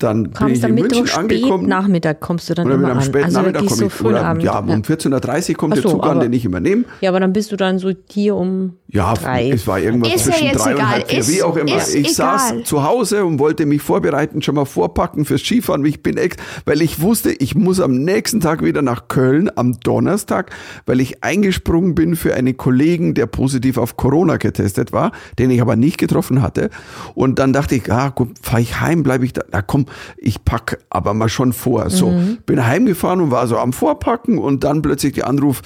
dann 0.00 0.22
bin 0.24 0.32
kommst 0.32 0.56
ich 0.58 0.64
am 0.64 0.70
in 0.70 0.74
Mittwoch 0.76 0.98
München 0.98 1.06
spät 1.08 1.18
angekommen. 1.42 1.68
Nachmittag 1.68 2.20
kommst 2.20 2.48
du 2.48 2.54
dann 2.54 2.66
Oder 2.66 2.76
mit 2.76 2.82
immer 2.84 2.90
einem 2.92 2.98
an. 3.00 3.04
späten 3.04 3.24
also 3.24 3.36
da 3.36 3.42
Nachmittag 3.42 3.66
komme 3.68 3.80
du 3.80 3.86
ich. 3.86 3.92
früh 3.92 4.08
Oder, 4.08 4.24
Abend. 4.26 4.42
ja, 4.44 4.58
um 4.60 4.68
14.30 4.82 5.48
Uhr 5.50 5.56
kommt 5.56 5.72
Ach 5.72 5.74
der 5.74 5.82
so, 5.82 5.88
Zug 5.90 6.06
an, 6.06 6.20
den 6.20 6.32
ich 6.32 6.44
übernehme. 6.44 6.84
ja, 7.00 7.10
aber 7.10 7.18
dann 7.18 7.32
bist 7.32 7.50
du 7.50 7.56
dann 7.56 7.80
so 7.80 7.90
hier 8.08 8.36
um 8.36 8.74
Ja, 8.86 9.14
drei. 9.14 9.50
es 9.50 9.66
war 9.66 9.80
irgendwas 9.80 10.14
Ist 10.14 10.26
ja 10.26 10.32
zwischen 10.32 10.46
jetzt 10.46 10.64
drei 10.64 10.70
und 10.70 10.76
egal. 10.76 10.88
halb 10.90 11.08
vier, 11.10 11.18
Ist- 11.18 11.32
wie 11.32 11.42
auch 11.42 11.56
immer. 11.56 11.76
ich 11.94 12.14
saß 12.14 12.50
egal. 12.52 12.62
zu 12.62 12.84
Hause 12.84 13.24
und 13.24 13.40
wollte 13.40 13.66
mich 13.66 13.82
vorbereiten, 13.82 14.40
schon 14.40 14.54
mal 14.54 14.66
vorpacken 14.66 15.24
fürs 15.24 15.40
Skifahren. 15.40 15.84
Ich 15.84 16.00
bin 16.00 16.16
ex, 16.16 16.36
weil 16.64 16.80
ich 16.80 17.00
wusste, 17.00 17.32
ich 17.32 17.56
muss 17.56 17.80
am 17.80 17.94
nächsten 17.96 18.38
Tag 18.40 18.62
wieder 18.62 18.82
nach 18.82 19.08
Köln 19.08 19.50
am 19.56 19.80
Donnerstag, 19.80 20.52
weil 20.86 21.00
ich 21.00 21.24
eingesprungen 21.24 21.96
bin 21.96 22.14
für 22.14 22.34
einen 22.34 22.56
Kollegen, 22.56 23.14
der 23.14 23.26
positiv 23.26 23.76
auf 23.78 23.96
Corona 23.96 24.36
getestet 24.36 24.92
war, 24.92 25.10
den 25.40 25.50
ich 25.50 25.60
aber 25.60 25.74
nicht 25.74 25.98
getroffen 25.98 26.40
hatte. 26.40 26.70
Und 27.16 27.40
dann 27.40 27.52
dachte 27.52 27.74
ich, 27.74 27.90
ah, 27.92 28.10
gut, 28.10 28.30
fahr 28.40 28.60
ich 28.60 28.80
heim, 28.80 29.02
bleibe 29.02 29.24
ich 29.24 29.32
da. 29.32 29.42
Na 29.50 29.60
komm, 29.60 29.86
ich 30.16 30.44
pack 30.44 30.78
aber 30.90 31.14
mal 31.14 31.28
schon 31.28 31.52
vor. 31.52 31.90
So, 31.90 32.10
Mhm. 32.10 32.38
bin 32.46 32.66
heimgefahren 32.66 33.20
und 33.20 33.30
war 33.30 33.46
so 33.46 33.58
am 33.58 33.72
Vorpacken 33.72 34.38
und 34.38 34.64
dann 34.64 34.82
plötzlich 34.82 35.14
der 35.14 35.26
Anruf, 35.28 35.62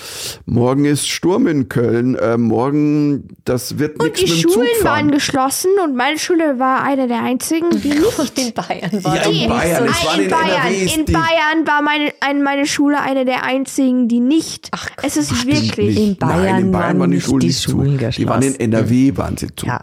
morgen 0.46 0.84
ist 0.84 1.08
Sturm 1.08 1.46
in 1.46 1.68
Köln, 1.68 2.14
äh, 2.16 2.36
morgen, 2.36 3.28
das 3.44 3.78
wird 3.78 3.98
und 4.00 4.04
nichts 4.06 4.20
die 4.20 4.26
mit 4.26 4.34
dem 4.44 4.50
Schulen 4.50 4.66
Zug 4.68 4.82
fahren. 4.82 4.96
waren 5.06 5.10
geschlossen 5.10 5.70
und 5.84 5.96
meine 5.96 6.18
Schule 6.18 6.58
war 6.58 6.82
eine 6.82 7.08
der 7.08 7.22
einzigen, 7.22 7.70
die 7.82 7.88
nicht. 7.90 8.38
in 8.38 8.52
Bayern 8.54 9.04
war 9.04 9.16
Ja, 9.16 9.22
in 9.22 9.32
nicht 9.32 9.48
Bayern, 9.48 9.88
es 9.88 10.04
war 10.06 10.14
in 10.16 10.22
in 10.24 10.30
Bayern, 10.30 10.48
NRW 10.50 10.84
ist 10.84 10.96
in 10.96 11.04
Bayern 11.06 11.66
war 11.66 11.82
meine, 11.82 12.12
ein, 12.20 12.42
meine 12.42 12.66
Schule 12.66 13.00
eine 13.00 13.24
der 13.24 13.44
einzigen, 13.44 14.08
die 14.08 14.20
nicht. 14.20 14.68
Ach, 14.72 14.88
es 15.02 15.16
ist 15.16 15.46
wirklich. 15.46 15.96
In 15.98 16.16
Bayern 16.16 16.42
Nein, 16.42 16.64
in 16.64 16.72
Bayern 16.72 16.72
waren 16.72 16.98
waren 17.00 17.10
die 17.10 17.16
nicht 17.16 17.26
Schulen 17.26 17.40
die 17.40 17.46
nicht 17.48 17.62
Schulen 17.62 17.98
zu. 17.98 18.10
Die 18.20 18.28
waren 18.28 18.42
in. 18.42 18.54
NRW, 18.72 19.16
waren 19.16 19.36
sie 19.36 19.48
zu. 19.54 19.66
Ja. 19.66 19.82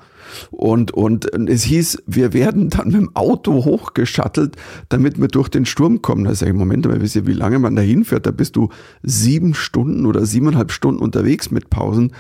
Und, 0.52 0.92
und 0.92 1.34
es 1.50 1.64
hieß, 1.64 2.04
wir 2.08 2.34
werden 2.34 2.70
dann 2.70 2.88
mit 2.88 2.96
dem 2.96 3.16
Auto 3.16 3.66
hochgeschattelt, 3.66 4.56
damit 4.90 5.20
wir 5.20 5.28
durch 5.28 5.50
den 5.50 5.66
Sturm 5.66 6.02
kommen. 6.02 6.26
Da 6.26 6.34
sage 6.36 6.52
ich, 6.52 6.58
Moment 6.58 6.86
mal, 6.86 7.02
wisst 7.02 7.16
ihr, 7.16 7.28
wie 7.28 7.34
lange 7.34 7.60
man 7.60 7.76
da 7.76 7.82
hinfährt? 7.82 8.26
Da 8.26 8.32
bist 8.32 8.56
du 8.56 8.70
sieben 9.04 9.54
Stunden 9.54 10.06
oder 10.06 10.26
siebeneinhalb 10.26 10.72
Stunden 10.72 11.02
unterwegs 11.02 11.52
mit 11.52 11.70
Pausen. 11.70 12.14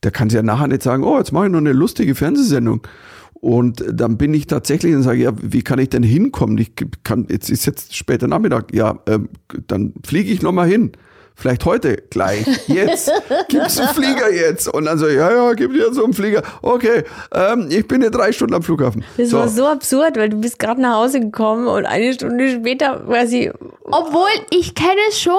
Da 0.00 0.10
kannst 0.10 0.34
du 0.34 0.38
ja 0.38 0.42
nachher 0.42 0.68
nicht 0.68 0.82
sagen, 0.82 1.04
oh, 1.04 1.18
jetzt 1.18 1.32
mache 1.32 1.46
ich 1.46 1.52
noch 1.52 1.58
eine 1.58 1.72
lustige 1.72 2.14
Fernsehsendung. 2.14 2.86
Und 3.34 3.82
dann 3.90 4.18
bin 4.18 4.34
ich 4.34 4.46
tatsächlich 4.46 4.94
und 4.94 5.02
sage, 5.02 5.22
ja, 5.22 5.32
wie 5.40 5.62
kann 5.62 5.78
ich 5.78 5.88
denn 5.88 6.02
hinkommen? 6.02 6.58
Ich 6.58 6.72
kann, 7.04 7.26
jetzt 7.30 7.50
ist 7.50 7.64
jetzt 7.64 7.96
später 7.96 8.28
Nachmittag. 8.28 8.74
Ja, 8.74 9.00
ähm, 9.06 9.30
dann 9.66 9.94
fliege 10.04 10.30
ich 10.30 10.42
noch 10.42 10.52
mal 10.52 10.68
hin. 10.68 10.92
Vielleicht 11.40 11.64
heute 11.64 12.02
gleich, 12.10 12.46
jetzt. 12.68 13.10
Gibt's 13.48 13.80
einen 13.80 13.94
Flieger 13.94 14.30
jetzt? 14.30 14.68
Und 14.68 14.84
dann 14.84 14.98
so, 14.98 15.08
ja, 15.08 15.32
ja, 15.32 15.54
gibt 15.54 15.74
ja 15.74 15.90
so 15.90 16.04
einen 16.04 16.12
Flieger. 16.12 16.42
Okay, 16.60 17.04
ähm, 17.32 17.68
ich 17.70 17.88
bin 17.88 18.02
in 18.02 18.12
drei 18.12 18.30
Stunden 18.32 18.52
am 18.52 18.62
Flughafen. 18.62 19.02
Das 19.16 19.32
war 19.32 19.48
so 19.48 19.66
absurd, 19.66 20.18
weil 20.18 20.28
du 20.28 20.38
bist 20.38 20.58
gerade 20.58 20.82
nach 20.82 20.96
Hause 20.96 21.18
gekommen 21.20 21.66
und 21.66 21.86
eine 21.86 22.12
Stunde 22.12 22.50
später 22.50 23.00
quasi 23.06 23.50
Obwohl, 23.84 24.28
ich 24.50 24.74
kenne 24.74 25.00
es 25.08 25.18
schon. 25.18 25.32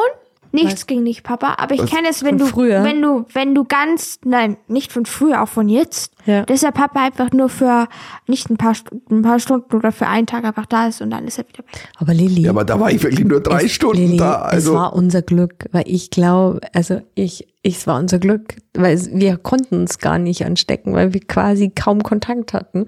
Nichts 0.53 0.87
gegen 0.87 1.05
dich, 1.05 1.23
Papa, 1.23 1.55
aber 1.59 1.75
ich 1.75 1.85
kenne 1.85 2.09
es, 2.09 2.23
wenn 2.23 2.37
Von 2.37 2.47
du, 2.47 2.53
früher? 2.53 2.83
wenn 2.83 3.01
du, 3.01 3.25
wenn 3.31 3.55
du 3.55 3.63
ganz, 3.63 4.19
nein, 4.25 4.57
nicht 4.67 4.91
von 4.91 5.05
früher, 5.05 5.43
auch 5.43 5.47
von 5.47 5.69
jetzt, 5.69 6.13
Ja. 6.25 6.43
dass 6.45 6.61
der 6.61 6.71
Papa 6.71 7.03
einfach 7.03 7.31
nur 7.31 7.49
für 7.49 7.87
nicht 8.27 8.49
ein 8.49 8.57
paar, 8.57 8.73
ein 9.09 9.21
paar 9.21 9.39
Stunden 9.39 9.75
oder 9.75 9.91
für 9.91 10.07
einen 10.07 10.27
Tag 10.27 10.43
einfach 10.45 10.65
da 10.65 10.87
ist 10.87 11.01
und 11.01 11.09
dann 11.09 11.25
ist 11.27 11.37
er 11.39 11.45
wieder 11.47 11.59
weg. 11.59 11.89
Aber 11.97 12.13
Lilly. 12.13 12.41
Ja, 12.43 12.51
aber 12.51 12.63
da 12.63 12.79
war 12.79 12.91
ich 12.91 13.01
wirklich 13.03 13.25
nur 13.27 13.41
drei 13.41 13.63
es- 13.65 13.71
Stunden 13.71 13.97
Lilly, 13.97 14.17
da. 14.17 14.45
es 14.49 14.53
Also, 14.53 14.73
war 14.75 14.93
unser 14.93 15.21
Glück, 15.21 15.65
weil 15.71 15.83
ich 15.87 16.09
glaube, 16.11 16.59
also 16.73 17.01
ich, 17.15 17.47
ich, 17.63 17.75
es 17.77 17.87
war 17.87 17.99
unser 17.99 18.17
Glück, 18.19 18.55
weil 18.73 18.95
es, 18.95 19.11
wir 19.13 19.37
konnten 19.37 19.81
uns 19.81 19.99
gar 19.99 20.17
nicht 20.17 20.43
anstecken, 20.45 20.93
weil 20.93 21.13
wir 21.13 21.21
quasi 21.21 21.69
kaum 21.69 22.01
Kontakt 22.03 22.53
hatten. 22.53 22.87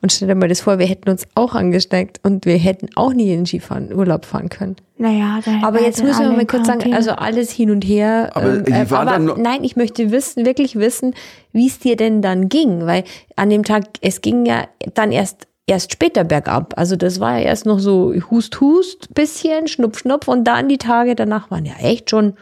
Und 0.00 0.12
stell 0.12 0.28
dir 0.28 0.34
mal 0.36 0.48
das 0.48 0.60
vor, 0.60 0.78
wir 0.78 0.86
hätten 0.86 1.10
uns 1.10 1.26
auch 1.34 1.54
angesteckt 1.54 2.20
und 2.22 2.46
wir 2.46 2.56
hätten 2.56 2.88
auch 2.94 3.12
nie 3.12 3.32
in 3.32 3.46
Skifahren, 3.46 3.92
Urlaub 3.92 4.24
fahren 4.24 4.48
können. 4.48 4.76
Naja, 4.98 5.40
dann 5.44 5.64
Aber 5.64 5.80
jetzt 5.82 5.96
sind 5.96 6.06
müssen 6.06 6.22
wir 6.22 6.30
mal 6.36 6.46
kurz 6.46 6.68
sagen, 6.68 6.94
also 6.94 7.10
alles 7.12 7.50
hin 7.50 7.70
und 7.72 7.84
her. 7.84 8.30
Aber 8.34 8.58
ähm, 8.58 8.64
äh, 8.66 8.88
war 8.90 9.00
aber 9.00 9.10
dann 9.12 9.24
noch- 9.24 9.36
nein, 9.36 9.64
ich 9.64 9.74
möchte 9.74 10.12
wissen, 10.12 10.46
wirklich 10.46 10.76
wissen, 10.76 11.14
wie 11.52 11.66
es 11.66 11.80
dir 11.80 11.96
denn 11.96 12.22
dann 12.22 12.48
ging, 12.48 12.71
weil 12.86 13.04
an 13.36 13.50
dem 13.50 13.64
Tag, 13.64 13.84
es 14.00 14.20
ging 14.20 14.46
ja 14.46 14.66
dann 14.94 15.12
erst 15.12 15.46
erst 15.66 15.92
später 15.92 16.24
bergab. 16.24 16.74
Also 16.76 16.96
das 16.96 17.20
war 17.20 17.38
ja 17.38 17.44
erst 17.44 17.66
noch 17.66 17.78
so 17.78 18.12
Hust, 18.30 18.60
Hust, 18.60 19.14
bisschen, 19.14 19.68
Schnupf, 19.68 19.98
Schnupf 20.00 20.26
und 20.26 20.44
dann 20.44 20.68
die 20.68 20.78
Tage 20.78 21.14
danach 21.14 21.50
waren 21.52 21.64
ja 21.64 21.74
echt 21.80 22.10
schon. 22.10 22.34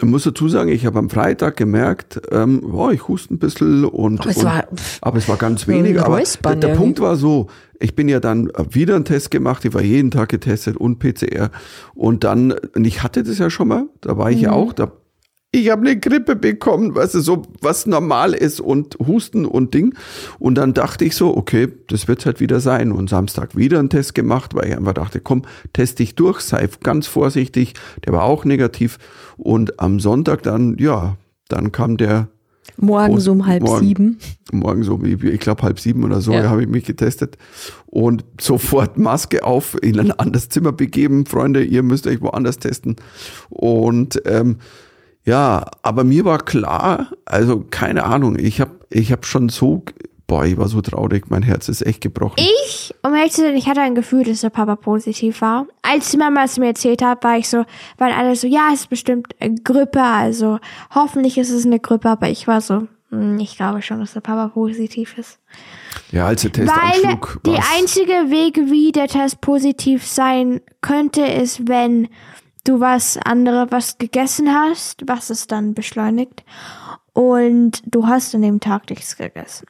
ich 0.00 0.04
muss 0.04 0.24
dazu 0.24 0.48
sagen, 0.48 0.68
ich 0.68 0.84
habe 0.84 0.98
am 0.98 1.08
Freitag 1.08 1.56
gemerkt, 1.56 2.20
ähm, 2.32 2.68
oh, 2.74 2.90
ich 2.90 3.06
huste 3.06 3.34
ein 3.34 3.38
bisschen 3.38 3.84
und, 3.84 4.20
Aber 4.22 4.30
es 4.30 4.36
und 4.38 4.44
war- 4.44 4.66
aber 5.00 5.18
es 5.18 5.28
war 5.28 5.36
ganz 5.36 5.68
wenig. 5.68 6.00
Aber 6.00 6.20
der, 6.20 6.54
der. 6.56 6.74
Punkt 6.74 6.98
war 7.00 7.14
so, 7.16 7.46
ich 7.78 7.94
bin 7.94 8.08
ja 8.08 8.18
dann 8.18 8.50
wieder 8.70 8.96
einen 8.96 9.04
Test 9.04 9.30
gemacht, 9.30 9.64
ich 9.64 9.72
war 9.72 9.82
jeden 9.82 10.10
Tag 10.10 10.28
getestet 10.28 10.76
und 10.76 10.98
PCR 10.98 11.50
und 11.94 12.24
dann, 12.24 12.52
und 12.74 12.84
ich 12.86 13.04
hatte 13.04 13.22
das 13.22 13.38
ja 13.38 13.50
schon 13.50 13.68
mal, 13.68 13.86
da 14.00 14.18
war 14.18 14.30
ich 14.32 14.38
Mhm. 14.38 14.42
ja 14.44 14.52
auch, 14.52 14.72
da 14.72 14.90
ich 15.50 15.70
habe 15.70 15.80
eine 15.88 15.98
Grippe 15.98 16.36
bekommen, 16.36 16.94
weißt 16.94 17.14
du, 17.14 17.20
so 17.20 17.42
was 17.62 17.86
normal 17.86 18.34
ist 18.34 18.60
und 18.60 18.96
Husten 19.06 19.46
und 19.46 19.72
Ding. 19.72 19.94
Und 20.38 20.56
dann 20.56 20.74
dachte 20.74 21.06
ich 21.06 21.16
so, 21.16 21.34
okay, 21.34 21.68
das 21.88 22.06
wird 22.06 22.26
halt 22.26 22.38
wieder 22.40 22.60
sein. 22.60 22.92
Und 22.92 23.08
Samstag 23.08 23.56
wieder 23.56 23.78
einen 23.78 23.88
Test 23.88 24.14
gemacht, 24.14 24.54
weil 24.54 24.68
ich 24.68 24.76
einfach 24.76 24.92
dachte, 24.92 25.20
komm, 25.20 25.42
test 25.72 26.00
dich 26.00 26.14
durch, 26.14 26.40
sei 26.40 26.68
ganz 26.82 27.06
vorsichtig. 27.06 27.72
Der 28.04 28.12
war 28.12 28.24
auch 28.24 28.44
negativ. 28.44 28.98
Und 29.38 29.80
am 29.80 30.00
Sonntag 30.00 30.42
dann, 30.42 30.76
ja, 30.78 31.16
dann 31.48 31.72
kam 31.72 31.96
der 31.96 32.28
Morgen 32.76 33.18
so 33.18 33.32
um 33.32 33.46
halb 33.46 33.62
Morgen. 33.62 33.86
sieben. 33.86 34.18
morgen 34.52 34.82
so, 34.84 35.02
wie- 35.02 35.30
ich 35.30 35.40
glaube 35.40 35.62
halb 35.62 35.80
sieben 35.80 36.04
oder 36.04 36.20
so, 36.20 36.32
Ja. 36.32 36.50
habe 36.50 36.62
ich 36.62 36.68
mich 36.68 36.84
getestet 36.84 37.38
und 37.86 38.24
sofort 38.40 38.98
Maske 38.98 39.42
auf, 39.44 39.76
in 39.82 39.98
ein 39.98 40.12
anderes 40.12 40.50
Zimmer 40.50 40.72
begeben. 40.72 41.24
Freunde, 41.26 41.64
ihr 41.64 41.82
müsst 41.82 42.06
euch 42.06 42.20
woanders 42.20 42.58
testen. 42.58 42.96
Und 43.48 44.20
ähm, 44.26 44.56
ja, 45.28 45.66
aber 45.82 46.04
mir 46.04 46.24
war 46.24 46.38
klar, 46.38 47.08
also 47.26 47.62
keine 47.70 48.04
Ahnung, 48.04 48.38
ich 48.38 48.62
habe 48.62 48.70
ich 48.88 49.12
hab 49.12 49.26
schon 49.26 49.50
so, 49.50 49.82
boah, 50.26 50.46
ich 50.46 50.56
war 50.56 50.68
so 50.68 50.80
traurig, 50.80 51.26
mein 51.28 51.42
Herz 51.42 51.68
ist 51.68 51.84
echt 51.84 52.00
gebrochen. 52.00 52.36
Ich, 52.38 52.94
um 53.02 53.14
ehrlich 53.14 53.32
zu 53.32 53.42
sein, 53.42 53.54
ich 53.54 53.68
hatte 53.68 53.82
ein 53.82 53.94
Gefühl, 53.94 54.24
dass 54.24 54.40
der 54.40 54.48
Papa 54.48 54.76
positiv 54.76 55.42
war. 55.42 55.66
Als 55.82 56.10
die 56.10 56.16
Mama 56.16 56.44
es 56.44 56.58
mir 56.58 56.68
erzählt 56.68 57.02
hat, 57.02 57.22
war 57.24 57.36
ich 57.36 57.46
so, 57.46 57.66
waren 57.98 58.12
alle 58.12 58.36
so, 58.36 58.46
ja, 58.46 58.70
es 58.72 58.80
ist 58.80 58.88
bestimmt 58.88 59.34
äh, 59.38 59.50
Grippe, 59.50 60.02
also 60.02 60.60
hoffentlich 60.94 61.36
ist 61.36 61.50
es 61.50 61.66
eine 61.66 61.78
Grippe, 61.78 62.08
aber 62.08 62.30
ich 62.30 62.46
war 62.46 62.62
so, 62.62 62.88
hm, 63.10 63.38
ich 63.38 63.54
glaube 63.54 63.82
schon, 63.82 64.00
dass 64.00 64.14
der 64.14 64.20
Papa 64.20 64.48
positiv 64.48 65.18
ist. 65.18 65.40
ja, 66.10 66.26
als 66.26 66.40
der 66.40 66.52
Test 66.52 66.72
Weil 66.74 67.18
der 67.44 67.62
einzige 67.76 68.30
Weg, 68.30 68.56
wie 68.70 68.92
der 68.92 69.08
Test 69.08 69.42
positiv 69.42 70.06
sein 70.06 70.62
könnte, 70.80 71.20
ist, 71.20 71.68
wenn 71.68 72.08
du 72.68 72.80
was 72.80 73.18
andere 73.24 73.66
was 73.70 73.98
gegessen 73.98 74.52
hast, 74.52 75.04
was 75.06 75.30
es 75.30 75.46
dann 75.46 75.74
beschleunigt. 75.74 76.44
Und 77.12 77.82
du 77.86 78.06
hast 78.06 78.34
an 78.34 78.42
dem 78.42 78.60
Tag 78.60 78.88
nichts 78.90 79.16
gegessen. 79.16 79.66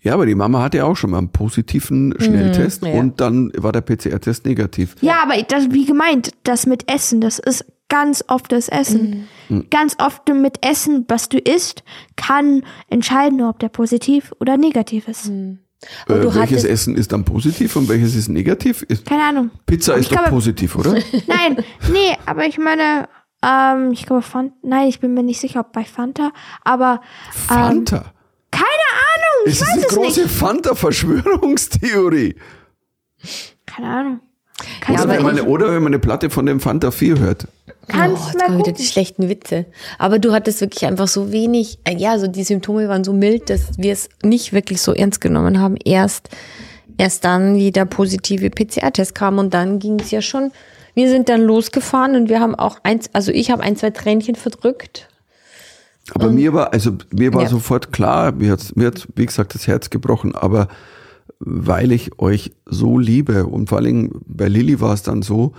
Ja, 0.00 0.14
aber 0.14 0.24
die 0.24 0.34
Mama 0.34 0.62
hatte 0.62 0.78
ja 0.78 0.84
auch 0.84 0.96
schon 0.96 1.10
mal 1.10 1.18
einen 1.18 1.32
positiven 1.32 2.14
Schnelltest 2.18 2.84
ja. 2.84 2.92
und 2.92 3.20
dann 3.20 3.52
war 3.56 3.72
der 3.72 3.82
PCR-Test 3.82 4.46
negativ. 4.46 4.96
Ja, 5.02 5.22
aber 5.22 5.34
das, 5.42 5.70
wie 5.72 5.84
gemeint, 5.84 6.30
das 6.44 6.64
mit 6.64 6.90
Essen, 6.90 7.20
das 7.20 7.38
ist 7.38 7.66
ganz 7.88 8.24
oft 8.28 8.52
das 8.52 8.68
Essen. 8.68 9.28
Mhm. 9.48 9.66
Ganz 9.70 9.96
oft 9.98 10.28
mit 10.28 10.64
Essen, 10.64 11.04
was 11.08 11.28
du 11.28 11.38
isst, 11.38 11.84
kann 12.16 12.62
entscheiden, 12.88 13.42
ob 13.42 13.58
der 13.58 13.68
positiv 13.68 14.32
oder 14.40 14.56
negativ 14.56 15.08
ist. 15.08 15.28
Und 15.28 15.58
Äh, 16.08 16.14
welches 16.14 16.34
hattest- 16.36 16.64
Essen 16.66 16.96
ist 16.96 17.12
dann 17.12 17.24
positiv 17.24 17.76
und 17.76 17.88
welches 17.88 18.14
ist 18.14 18.28
negativ? 18.28 18.82
Ist, 18.82 19.06
Keine 19.06 19.22
Ahnung. 19.24 19.50
Pizza 19.66 19.92
Aber 19.92 20.00
ist 20.00 20.10
doch 20.10 20.16
glaube- 20.18 20.30
positiv, 20.30 20.76
oder? 20.76 20.92
Nein, 21.26 21.64
nee, 21.92 22.16
aber 22.26 22.46
ich 22.46 22.58
meine, 22.58 23.08
ähm, 23.42 23.92
ich 23.92 24.06
glaube 24.06 24.22
Fanta, 24.22 24.54
nein, 24.62 24.88
ich 24.88 25.00
bin 25.00 25.14
mir 25.14 25.22
nicht 25.22 25.40
sicher, 25.40 25.60
ob 25.60 25.72
bei 25.72 25.84
Fanta, 25.84 26.32
aber 26.64 27.00
Fanta. 27.30 28.12
keine 28.50 28.64
Ahnung, 28.64 29.46
ich 29.46 29.52
es 29.52 29.60
ist 29.60 29.66
weiß 29.68 29.72
eine 29.74 29.82
es 29.86 29.94
große 29.94 30.22
nicht. 30.22 30.32
Fanta-Verschwörungstheorie. 30.34 32.36
Keine 33.66 33.88
Ahnung. 33.88 34.20
Oder, 34.88 34.98
aber 35.00 35.12
du 35.12 35.16
wenn 35.18 35.22
man, 35.22 35.38
eine- 35.38 35.44
oder 35.44 35.66
wenn 35.68 35.82
man 35.82 35.92
eine 35.92 35.98
Platte 35.98 36.30
von 36.30 36.46
dem 36.46 36.60
Fanta 36.60 36.90
4 36.90 37.18
hört. 37.18 37.46
Kannst 37.88 38.22
oh, 38.22 38.26
jetzt 38.26 38.38
mal 38.38 38.46
kommen 38.46 38.58
wieder 38.58 38.70
gucken. 38.72 38.74
die 38.74 38.84
schlechten 38.86 39.28
Witze. 39.28 39.66
Aber 39.98 40.18
du 40.18 40.32
hattest 40.32 40.60
wirklich 40.60 40.86
einfach 40.86 41.08
so 41.08 41.32
wenig, 41.32 41.78
äh, 41.84 41.96
ja, 41.96 42.18
so 42.18 42.26
die 42.26 42.44
Symptome 42.44 42.88
waren 42.88 43.04
so 43.04 43.12
mild, 43.12 43.50
dass 43.50 43.78
wir 43.78 43.92
es 43.92 44.08
nicht 44.22 44.52
wirklich 44.52 44.80
so 44.80 44.92
ernst 44.92 45.20
genommen 45.20 45.60
haben. 45.60 45.76
Erst, 45.84 46.28
erst 46.98 47.24
dann, 47.24 47.56
wie 47.56 47.70
der 47.72 47.84
positive 47.84 48.50
PCR-Test 48.50 49.14
kam 49.14 49.38
und 49.38 49.54
dann 49.54 49.78
ging 49.78 49.98
es 50.00 50.10
ja 50.10 50.22
schon. 50.22 50.50
Wir 50.94 51.10
sind 51.10 51.28
dann 51.28 51.42
losgefahren 51.42 52.16
und 52.16 52.28
wir 52.28 52.40
haben 52.40 52.54
auch 52.54 52.78
eins, 52.82 53.10
also 53.12 53.30
ich 53.30 53.50
habe 53.50 53.62
ein, 53.62 53.76
zwei 53.76 53.90
Tränchen 53.90 54.34
verdrückt. 54.34 55.08
Aber 56.14 56.30
mir 56.30 56.52
war, 56.52 56.72
also 56.72 56.92
mir 57.12 57.34
war 57.34 57.42
Ja. 57.42 57.48
sofort 57.48 57.92
klar, 57.92 58.32
mir 58.32 58.52
hat, 58.52 58.76
mir 58.76 58.86
hat, 58.86 59.06
wie 59.16 59.26
gesagt, 59.26 59.54
das 59.54 59.66
Herz 59.66 59.90
gebrochen, 59.90 60.34
aber 60.34 60.68
weil 61.38 61.92
ich 61.92 62.18
euch 62.18 62.52
so 62.64 62.98
liebe 62.98 63.46
und 63.46 63.68
vor 63.68 63.78
allem 63.78 64.22
bei 64.26 64.48
Lilly 64.48 64.80
war 64.80 64.94
es 64.94 65.02
dann 65.02 65.22
so, 65.22 65.52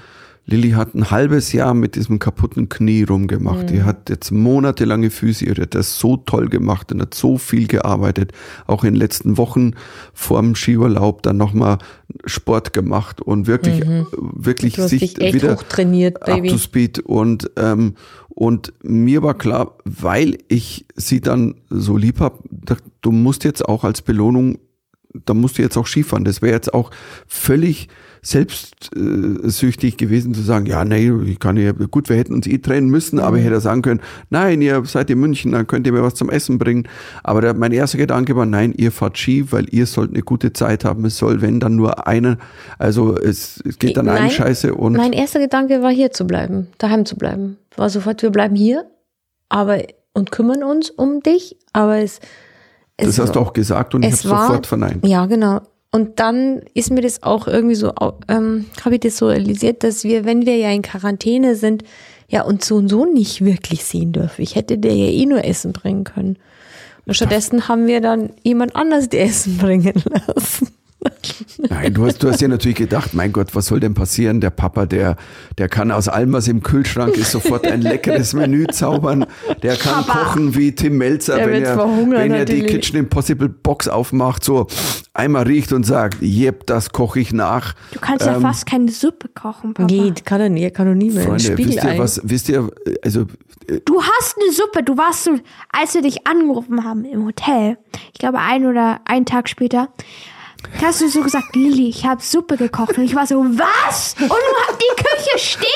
Lilly 0.50 0.72
hat 0.72 0.96
ein 0.96 1.12
halbes 1.12 1.52
Jahr 1.52 1.74
mit 1.74 1.96
diesem 1.96 2.20
kaputten 2.20 2.70
Knie 2.70 3.04
rumgemacht. 3.04 3.64
Mhm. 3.64 3.68
Die 3.68 3.84
hat 3.84 4.10
jetzt 4.10 4.32
monatelange 4.32 5.10
Physio, 5.10 5.54
die 5.54 5.64
hat 5.64 5.76
das 5.76 6.00
so 6.00 6.16
toll 6.16 6.48
gemacht 6.48 6.90
und 6.94 7.02
hat 7.02 7.14
so 7.14 7.38
viel 7.38 7.68
gearbeitet. 7.68 8.32
Auch 8.66 8.86
in 8.86 8.94
den 8.94 9.00
letzten 9.00 9.38
Wochen 9.38 9.74
vorm 10.14 10.56
Skiurlaub 10.56 11.22
dann 11.22 11.36
nochmal 11.36 11.80
Sport 12.26 12.72
gemacht 12.72 13.22
und 13.22 13.46
wirklich, 13.46 13.84
wirklich 14.12 14.78
Mhm. 14.78 14.84
Hast 14.84 14.90
sich 14.90 15.18
wieder 15.18 15.56
hochtrainiert, 15.56 16.26
Baby. 16.26 16.48
up 16.50 16.56
to 16.56 16.58
speed 16.58 17.00
und 17.00 17.52
ähm, 17.58 17.96
und 18.30 18.72
mir 18.84 19.24
war 19.24 19.34
klar, 19.34 19.76
weil 19.84 20.38
ich 20.48 20.86
sie 20.96 21.22
dann 21.22 21.56
so 21.70 21.98
lieb 21.98 22.20
hab, 22.20 22.44
dacht, 22.50 22.84
du 23.02 23.12
musst 23.12 23.44
jetzt 23.44 23.68
auch 23.68 23.84
als 23.84 24.02
Belohnung, 24.02 24.60
da 25.26 25.34
musst 25.34 25.58
du 25.58 25.64
jetzt 25.64 25.76
auch 25.76 25.88
Skifahren. 25.88 26.24
Das 26.24 26.42
wäre 26.44 26.54
jetzt 26.54 26.72
auch 26.74 26.92
völlig 27.26 27.90
selbstsüchtig 28.22 29.98
gewesen 29.98 30.34
zu 30.34 30.42
sagen, 30.42 30.66
ja, 30.66 30.84
nee, 30.86 31.12
ich 31.26 31.40
kann 31.40 31.58
ja, 31.58 31.72
gut, 31.72 32.10
wir 32.10 32.18
hätten 32.18 32.34
uns 32.34 32.48
eh 32.48 32.58
trennen 32.58 32.90
müssen, 32.90 33.20
aber 33.20 33.38
ich 33.38 33.46
hätte 33.46 33.60
sagen 33.62 33.82
können, 33.82 34.02
nein, 34.30 34.62
ihr 34.62 34.84
seid 34.86 35.10
in 35.10 35.20
München, 35.20 35.52
dann 35.52 35.68
könnt 35.68 35.88
ihr 35.88 35.94
mir 35.94 36.04
was 36.04 36.16
zum 36.16 36.30
Essen 36.30 36.58
bringen. 36.58 36.88
Aber 37.24 37.42
der, 37.42 37.54
mein 37.54 37.72
erster 37.72 37.98
Gedanke 37.98 38.36
war, 38.36 38.46
nein, 38.46 38.74
ihr 38.76 38.92
fahrt 38.92 39.18
Ski, 39.18 39.52
weil 39.52 39.66
ihr 39.74 39.86
sollt 39.86 40.12
eine 40.12 40.24
gute 40.24 40.54
Zeit 40.54 40.86
haben. 40.86 41.06
Es 41.06 41.18
soll, 41.18 41.42
wenn 41.42 41.60
dann 41.60 41.76
nur 41.76 42.08
einer, 42.08 42.38
also 42.78 43.16
es, 43.16 43.62
es 43.66 43.80
geht 43.80 43.98
dann 43.98 44.10
ein 44.10 44.24
Nein, 44.24 44.32
Scheiße 44.32 44.74
und 44.74 44.94
Mein 44.94 45.14
erster 45.14 45.40
Gedanke 45.40 45.82
war 45.82 45.92
hier 45.92 46.12
zu 46.12 46.26
bleiben, 46.26 46.68
daheim 46.78 47.06
zu 47.06 47.16
bleiben. 47.16 47.58
War 47.76 47.90
sofort, 47.90 48.22
wir 48.22 48.32
bleiben 48.32 48.56
hier, 48.56 48.86
aber 49.50 49.84
und 50.14 50.32
kümmern 50.32 50.64
uns 50.64 50.90
um 50.90 51.22
dich, 51.22 51.58
aber 51.74 51.98
es, 51.98 52.20
es 52.98 53.08
Das 53.08 53.20
hast 53.20 53.36
du 53.36 53.40
auch 53.40 53.54
gesagt 53.54 53.94
und 53.94 54.04
ich 54.04 54.12
habe 54.12 54.42
sofort 54.42 54.66
verneint. 54.66 55.06
Ja, 55.06 55.28
genau. 55.28 55.62
Und 55.92 56.20
dann 56.20 56.62
ist 56.74 56.92
mir 56.92 57.02
das 57.02 57.24
auch 57.24 57.48
irgendwie 57.48 57.76
so, 57.76 57.94
ähm, 58.28 58.66
habe 58.84 58.96
ich 58.96 59.02
das 59.02 59.18
so 59.18 59.28
realisiert, 59.28 59.84
dass 59.84 60.04
wir, 60.04 60.26
wenn 60.26 60.46
wir 60.46 60.58
ja 60.58 60.70
in 60.72 60.82
Quarantäne 60.82 61.56
sind, 61.56 61.84
ja 62.30 62.42
uns 62.44 62.68
so 62.68 62.76
und 62.76 62.90
so 62.90 63.06
nicht 63.06 63.44
wirklich 63.44 63.84
sehen 63.84 64.12
dürfen. 64.12 64.42
Ich 64.42 64.56
hätte 64.56 64.78
dir 64.78 64.94
ja 64.94 65.12
eh 65.12 65.26
nur 65.26 65.46
Essen 65.46 65.72
bringen 65.72 66.04
können. 66.04 66.38
Und 67.06 67.14
stattdessen 67.14 67.70
haben 67.70 67.88
wir 67.88 68.02
dann 68.02 68.32
jemand 68.44 68.76
anders 68.76 69.08
die 69.08 69.20
Essen 69.20 69.58
bringen 69.58 70.04
lassen. 70.28 70.68
Nein, 71.70 71.94
du 71.94 72.06
hast, 72.06 72.22
du 72.24 72.30
hast 72.30 72.42
dir 72.42 72.48
natürlich 72.48 72.78
gedacht, 72.78 73.14
mein 73.14 73.32
Gott, 73.32 73.56
was 73.56 73.68
soll 73.68 73.80
denn 73.80 73.94
passieren? 73.94 74.42
Der 74.42 74.50
Papa, 74.50 74.86
der, 74.86 75.16
der 75.58 75.70
kann 75.70 75.92
aus 75.92 76.08
allem, 76.08 76.34
was 76.34 76.48
im 76.48 76.64
Kühlschrank 76.64 77.16
ist, 77.18 77.32
sofort 77.32 77.66
ein 77.66 77.82
leckeres 77.82 78.34
Menü 78.34 78.68
zaubern. 78.68 79.26
Der 79.64 79.76
kann 79.76 80.06
Papa. 80.06 80.26
kochen 80.26 80.56
wie 80.56 80.74
Tim 80.74 80.98
Melzer, 80.98 81.38
Der 81.38 81.48
wenn 81.48 81.64
er, 81.64 81.78
wenn 81.78 82.32
er 82.34 82.46
die. 82.46 82.64
Kitchen 82.68 82.98
Impossible 82.98 83.50
Box 83.50 83.88
aufmacht, 83.88 84.44
so 84.44 84.68
einmal 85.14 85.44
riecht 85.44 85.72
und 85.72 85.86
sagt, 85.86 86.22
jep, 86.22 86.66
das 86.68 86.92
koche 86.92 87.20
ich 87.20 87.34
nach. 87.34 87.74
Du 87.94 88.00
kannst 88.00 88.26
ja 88.26 88.40
fast 88.40 88.66
keine 88.66 88.92
Suppe 88.92 89.30
kochen, 89.30 89.74
Papa. 89.74 89.92
Nee, 89.92 90.14
kann 90.24 90.42
er 90.42 90.50
nicht, 90.50 90.64
er 90.64 90.72
kann 90.72 90.88
doch 90.88 90.96
nie 90.96 91.10
mehr 91.12 91.24
Freunde, 91.24 91.58
wisst 91.58 91.84
ihr 91.84 91.98
was, 91.98 92.22
wisst 92.24 92.50
ihr, 92.50 92.70
also, 93.04 93.22
äh, 93.68 93.80
Du 93.86 94.02
hast 94.02 94.36
eine 94.42 94.52
Suppe. 94.54 94.84
Du 94.84 94.98
warst 94.98 95.24
so, 95.24 95.32
als 95.72 95.94
wir 95.94 96.02
dich 96.02 96.26
angerufen 96.28 96.84
haben 96.84 97.06
im 97.06 97.26
Hotel, 97.26 97.78
ich 98.14 98.20
glaube 98.20 98.40
ein 98.40 98.66
oder 98.66 99.02
einen 99.06 99.26
Tag 99.26 99.50
später, 99.50 99.90
hast 100.82 101.02
du 101.02 101.10
so 101.10 101.22
gesagt, 101.22 101.56
Lilly, 101.56 101.90
ich 101.90 102.06
habe 102.06 102.22
Suppe 102.22 102.58
gekocht. 102.58 102.98
Und 102.98 103.04
ich 103.04 103.16
war 103.16 103.28
so, 103.28 103.44
was? 103.44 104.16
Und 104.20 104.30
du, 104.30 104.78
die 104.80 105.04
Küche 105.04 105.40
steht 105.40 105.70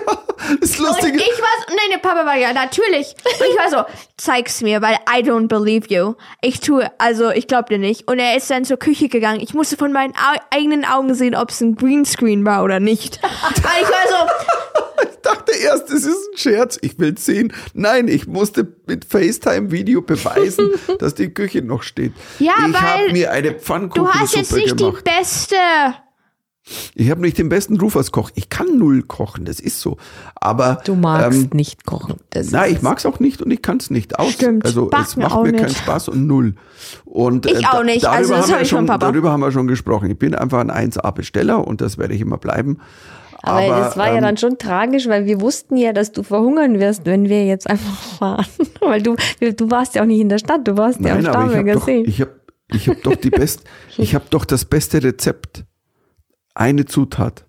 noch? 0.00 0.17
das 0.60 0.78
Und 0.78 0.86
Lustige, 0.86 1.18
ich 1.18 1.40
war 1.40 1.66
so, 1.66 1.74
nein, 1.74 1.90
der 1.92 1.98
Papa 1.98 2.24
war 2.24 2.36
ja, 2.36 2.52
natürlich. 2.52 3.14
Und 3.24 3.46
ich 3.50 3.58
war 3.58 3.70
so, 3.70 3.92
zeig's 4.16 4.62
mir, 4.62 4.80
weil 4.82 4.96
I 5.08 5.22
don't 5.22 5.48
believe 5.48 5.86
you. 5.88 6.14
Ich 6.40 6.60
tue, 6.60 6.90
also 6.98 7.30
ich 7.30 7.46
glaub 7.46 7.66
dir 7.68 7.78
nicht. 7.78 8.08
Und 8.08 8.18
er 8.18 8.36
ist 8.36 8.50
dann 8.50 8.64
zur 8.64 8.76
Küche 8.78 9.08
gegangen. 9.08 9.40
Ich 9.40 9.54
musste 9.54 9.76
von 9.76 9.92
meinen 9.92 10.14
Au 10.14 10.38
eigenen 10.50 10.84
Augen 10.84 11.14
sehen, 11.14 11.34
ob 11.34 11.50
es 11.50 11.60
ein 11.60 11.76
Greenscreen 11.76 12.44
war 12.44 12.64
oder 12.64 12.80
nicht. 12.80 13.20
Weil 13.22 13.82
ich 13.82 13.88
war 13.88 14.08
so, 14.08 15.08
ich 15.10 15.16
dachte 15.22 15.52
erst, 15.52 15.90
das 15.90 16.04
ist 16.04 16.28
ein 16.32 16.38
Scherz, 16.38 16.78
ich 16.80 16.98
will 16.98 17.16
sehen. 17.18 17.52
Nein, 17.74 18.08
ich 18.08 18.26
musste 18.26 18.66
mit 18.86 19.04
FaceTime-Video 19.04 20.02
beweisen, 20.02 20.70
dass 20.98 21.14
die 21.14 21.28
Küche 21.32 21.62
noch 21.62 21.82
steht. 21.82 22.12
Ja, 22.38 22.54
ich 22.58 22.74
weil 22.74 22.80
habe 22.80 23.12
mir 23.12 23.30
eine 23.32 23.52
du 23.52 23.58
Pfannkuchensuppe 23.58 24.18
hast 24.20 24.34
jetzt 24.36 24.52
nicht 24.52 24.76
gemacht. 24.76 25.04
die 25.06 25.10
beste. 25.10 25.56
Ich 26.94 27.10
habe 27.10 27.20
nicht 27.20 27.38
den 27.38 27.48
besten 27.48 27.78
Ruf 27.78 27.96
als 27.96 28.12
Koch. 28.12 28.30
Ich 28.34 28.48
kann 28.48 28.78
null 28.78 29.02
kochen, 29.02 29.44
das 29.44 29.60
ist 29.60 29.80
so. 29.80 29.96
Aber 30.34 30.80
Du 30.84 30.94
magst 30.94 31.44
ähm, 31.44 31.50
nicht 31.52 31.86
kochen. 31.86 32.16
Das 32.30 32.50
Nein, 32.50 32.72
ich 32.72 32.82
mag's 32.82 33.06
auch 33.06 33.20
nicht 33.20 33.42
und 33.42 33.50
ich 33.50 33.62
kann's 33.62 33.90
nicht 33.90 34.18
aus. 34.18 34.32
Stimmt, 34.32 34.64
also 34.64 34.88
macht 34.90 35.08
es 35.08 35.16
mir 35.16 35.24
macht 35.24 35.42
mir 35.42 35.52
keinen 35.52 35.64
nicht. 35.66 35.78
Spaß 35.78 36.08
und 36.08 36.26
null. 36.26 36.54
Und 37.04 37.46
Ich 37.46 37.66
auch 37.66 37.82
nicht, 37.82 38.04
darüber 38.04 38.16
also 38.16 38.34
das 38.34 38.42
haben 38.42 38.48
wir 38.48 38.54
hab 38.56 38.62
ich 38.62 38.68
schon, 38.68 38.86
Papa. 38.86 38.98
darüber 39.06 39.30
haben 39.32 39.40
wir 39.40 39.52
schon 39.52 39.66
gesprochen. 39.66 40.10
Ich 40.10 40.18
bin 40.18 40.34
einfach 40.34 40.60
ein 40.60 40.70
1A-Besteller 40.70 41.66
und 41.66 41.80
das 41.80 41.98
werde 41.98 42.14
ich 42.14 42.20
immer 42.20 42.38
bleiben. 42.38 42.78
Aber, 43.42 43.68
das 43.68 43.96
war 43.96 44.08
ja 44.08 44.16
ähm, 44.16 44.22
dann 44.22 44.36
schon 44.36 44.58
tragisch, 44.58 45.06
weil 45.08 45.26
wir 45.26 45.40
wussten 45.40 45.76
ja, 45.76 45.92
dass 45.92 46.12
du 46.12 46.22
verhungern 46.22 46.80
wirst, 46.80 47.06
wenn 47.06 47.28
wir 47.28 47.46
jetzt 47.46 47.70
einfach 47.70 47.96
fahren. 48.18 48.46
weil 48.80 49.02
du, 49.02 49.14
du 49.40 49.70
warst 49.70 49.94
ja 49.94 50.02
auch 50.02 50.06
nicht 50.06 50.20
in 50.20 50.28
der 50.28 50.38
Stadt, 50.38 50.66
du 50.66 50.76
warst 50.76 51.00
ja 51.00 51.12
am 51.12 51.22
Nein, 51.22 51.26
aber 51.28 51.44
ich 51.44 51.50
Starnberger 51.52 51.80
habe 51.80 51.84
See. 51.84 52.02
ich 52.04 52.20
hab, 52.20 52.30
ich 52.72 52.88
hab 52.88 53.02
doch 53.02 53.14
die 53.14 53.30
best, 53.30 53.62
ich 53.96 54.14
habe 54.14 54.24
doch 54.30 54.44
das 54.44 54.64
beste 54.64 55.02
Rezept. 55.02 55.64
Eine 56.58 56.86
Zutat, 56.86 57.46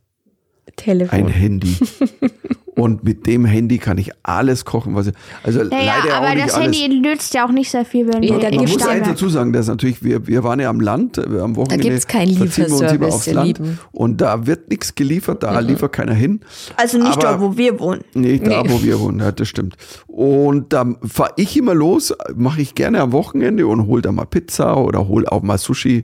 Telefon. 0.75 1.17
ein 1.19 1.27
Handy. 1.29 1.75
Und 2.79 3.03
mit 3.03 3.25
dem 3.27 3.45
Handy 3.45 3.77
kann 3.77 3.97
ich 3.97 4.11
alles 4.23 4.65
kochen, 4.65 4.95
was 4.95 5.07
ich, 5.07 5.13
also 5.43 5.63
Naja, 5.63 5.93
leider 6.03 6.13
auch 6.17 6.21
aber 6.23 6.35
nicht 6.35 6.47
das 6.47 6.53
alles. 6.55 6.79
Handy 6.81 6.99
nützt 6.99 7.33
ja 7.33 7.45
auch 7.45 7.51
nicht 7.51 7.69
sehr 7.71 7.85
viel, 7.85 8.07
wenn 8.07 8.23
Ja, 8.23 8.35
wir 8.35 8.39
da 8.39 8.49
Man 8.49 8.59
gibt's 8.59 8.71
muss 8.73 8.81
eins 8.81 8.83
Starnberg. 8.91 9.09
dazu 9.15 9.29
sagen, 9.29 9.53
dass 9.53 9.67
natürlich, 9.67 10.03
wir, 10.03 10.27
wir 10.27 10.43
waren 10.43 10.59
ja 10.59 10.69
am 10.69 10.79
Land, 10.79 11.17
äh, 11.17 11.21
am 11.39 11.55
Wochenende. 11.55 11.89
gibt's 11.89 12.07
keinen 12.07 12.35
verziehen 12.37 12.67
wir 12.67 12.71
uns 12.73 12.81
immer 12.81 12.91
Lieferservice, 12.91 13.13
aufs 13.15 13.31
Land. 13.31 13.47
Lieben. 13.47 13.79
Und 13.91 14.21
da 14.21 14.45
wird 14.47 14.69
nichts 14.69 14.95
geliefert, 14.95 15.43
da 15.43 15.59
liefert 15.59 15.93
keiner 15.93 16.13
hin. 16.13 16.41
Also 16.77 16.97
nicht 16.97 17.07
Aber- 17.13 17.21
dort, 17.21 17.41
wo 17.41 17.57
wir 17.57 17.79
wohnen. 17.79 18.01
Nee, 18.13 18.39
da 18.39 18.63
Nee. 18.63 18.69
wo 18.69 18.81
wir 18.83 18.99
wohnen, 18.99 19.19
ja, 19.19 19.31
das 19.31 19.47
stimmt. 19.47 19.75
Und 20.07 20.73
da 20.73 20.85
fahre 21.07 21.33
ich 21.37 21.55
immer 21.57 21.73
los, 21.73 22.13
mache 22.35 22.61
ich 22.61 22.75
gerne 22.75 23.01
am 23.01 23.11
Wochenende 23.11 23.67
und 23.67 23.87
hol 23.87 24.01
da 24.01 24.11
mal 24.11 24.25
Pizza 24.25 24.77
oder 24.77 25.07
hol 25.07 25.25
auch 25.27 25.41
mal 25.41 25.57
Sushi 25.57 26.03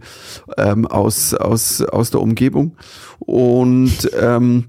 ähm, 0.57 0.85
aus, 0.87 1.33
aus, 1.33 1.81
aus 1.81 2.11
der 2.11 2.21
Umgebung. 2.21 2.75
Und 3.19 4.09
ähm, 4.19 4.65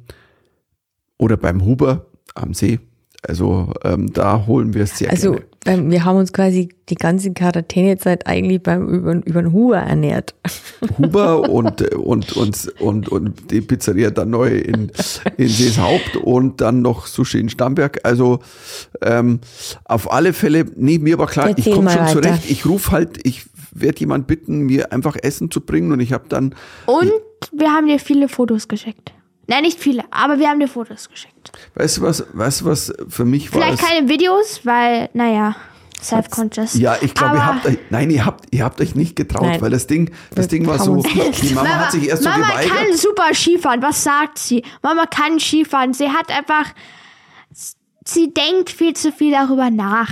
oder 1.19 1.37
beim 1.37 1.65
Huber 1.65 2.07
am 2.35 2.55
See. 2.55 2.79
Also 3.27 3.73
ähm, 3.83 4.13
da 4.13 4.47
holen 4.47 4.73
wir 4.75 4.85
es 4.85 4.99
sehr 4.99 5.11
Also 5.11 5.33
gerne. 5.33 5.47
ähm, 5.65 5.91
wir 5.91 6.05
haben 6.05 6.17
uns 6.19 6.33
quasi 6.33 6.69
die 6.89 6.95
ganze 6.95 7.33
Quarantänezeit 7.33 8.25
eigentlich 8.29 8.63
beim 8.63 8.87
über, 8.89 9.15
über 9.15 9.43
den 9.43 9.53
Huber 9.53 9.79
ernährt. 9.79 10.35
Huber 10.99 11.49
und, 11.49 11.83
und, 11.95 12.37
und, 12.37 12.81
und, 12.81 13.09
und 13.09 13.51
die 13.51 13.63
Pizzeria 13.63 14.11
dann 14.11 14.31
neu 14.31 14.57
in, 14.59 14.93
in 15.39 15.49
Seeshaupt 15.49 16.17
und 16.23 16.61
dann 16.61 16.83
noch 16.83 17.07
Sushi 17.07 17.41
in 17.41 17.49
Stamberg. 17.49 17.99
Also 18.05 18.39
ähm, 19.03 19.41
auf 19.87 20.13
alle 20.13 20.33
Fälle, 20.33 20.65
nee, 20.77 20.99
mir 20.99 21.19
war 21.19 21.27
klar, 21.27 21.51
ich 21.51 21.57
Erzähl 21.59 21.73
komme 21.73 21.87
mal 21.87 21.93
schon 21.95 22.03
weiter. 22.23 22.23
zurecht. 22.23 22.51
Ich 22.51 22.65
rufe 22.67 22.93
halt, 22.93 23.19
ich 23.27 23.47
werde 23.73 23.99
jemand 23.99 24.29
bitten, 24.29 24.61
mir 24.61 24.93
einfach 24.93 25.17
Essen 25.21 25.51
zu 25.51 25.63
bringen 25.63 25.91
und 25.91 25.99
ich 25.99 26.13
habe 26.13 26.27
dann, 26.29 26.55
Und 26.87 27.11
wir 27.53 27.73
haben 27.73 27.89
dir 27.89 27.99
viele 27.99 28.29
Fotos 28.29 28.69
geschickt. 28.69 29.13
Nein, 29.49 29.63
nicht 29.63 29.79
viele, 29.81 30.05
aber 30.11 30.39
wir 30.39 30.49
haben 30.49 30.59
dir 30.61 30.69
Fotos 30.69 31.09
geschickt. 31.09 31.53
weißt 31.75 31.99
du 31.99 32.03
was, 32.03 32.25
weißt 32.33 32.61
du 32.63 32.65
was 32.67 32.93
für 33.09 33.25
mich 33.25 33.53
war 33.53 33.63
Vielleicht 33.63 33.83
es, 33.83 33.89
keine 33.89 34.09
Videos, 34.09 34.61
weil, 34.65 35.09
naja. 35.15 35.55
self-conscious. 36.01 36.75
Ja, 36.75 36.97
ich 37.01 37.15
glaube, 37.15 37.37
ihr 37.37 37.47
habt 37.47 37.65
euch, 37.67 37.79
nein, 37.91 38.11
ihr 38.11 38.25
habt, 38.27 38.47
ihr 38.55 38.65
habt 38.65 38.81
euch 38.81 38.95
nicht 38.95 39.15
getraut, 39.17 39.45
Nein. 39.47 39.61
weil 39.61 39.71
das 39.71 39.87
Ding, 39.87 40.11
das 40.35 40.47
Wir 40.47 40.59
Ding 40.59 40.67
war 40.67 40.79
so, 40.79 40.97
die 41.03 41.55
Mama, 41.55 41.69
hat 41.69 41.93
sich 41.93 42.09
erst 42.09 42.25
so 42.25 42.29
Mama 42.29 42.47
geweigert. 42.49 42.77
kann 42.77 42.97
super 42.97 43.35
Skifahren. 43.35 43.83
Was 43.83 44.03
sagt 44.05 44.39
sie? 44.39 44.63
Mama 44.83 45.07
kann 45.07 45.39
Skifahren. 45.41 45.95
Sie 45.95 46.11
hat 46.11 46.31
einfach, 46.31 46.67
sie 48.05 48.33
denkt 48.35 48.71
viel 48.71 48.95
zu 48.95 49.13
viel 49.13 49.33
darüber 49.33 49.71
nach. 49.71 50.11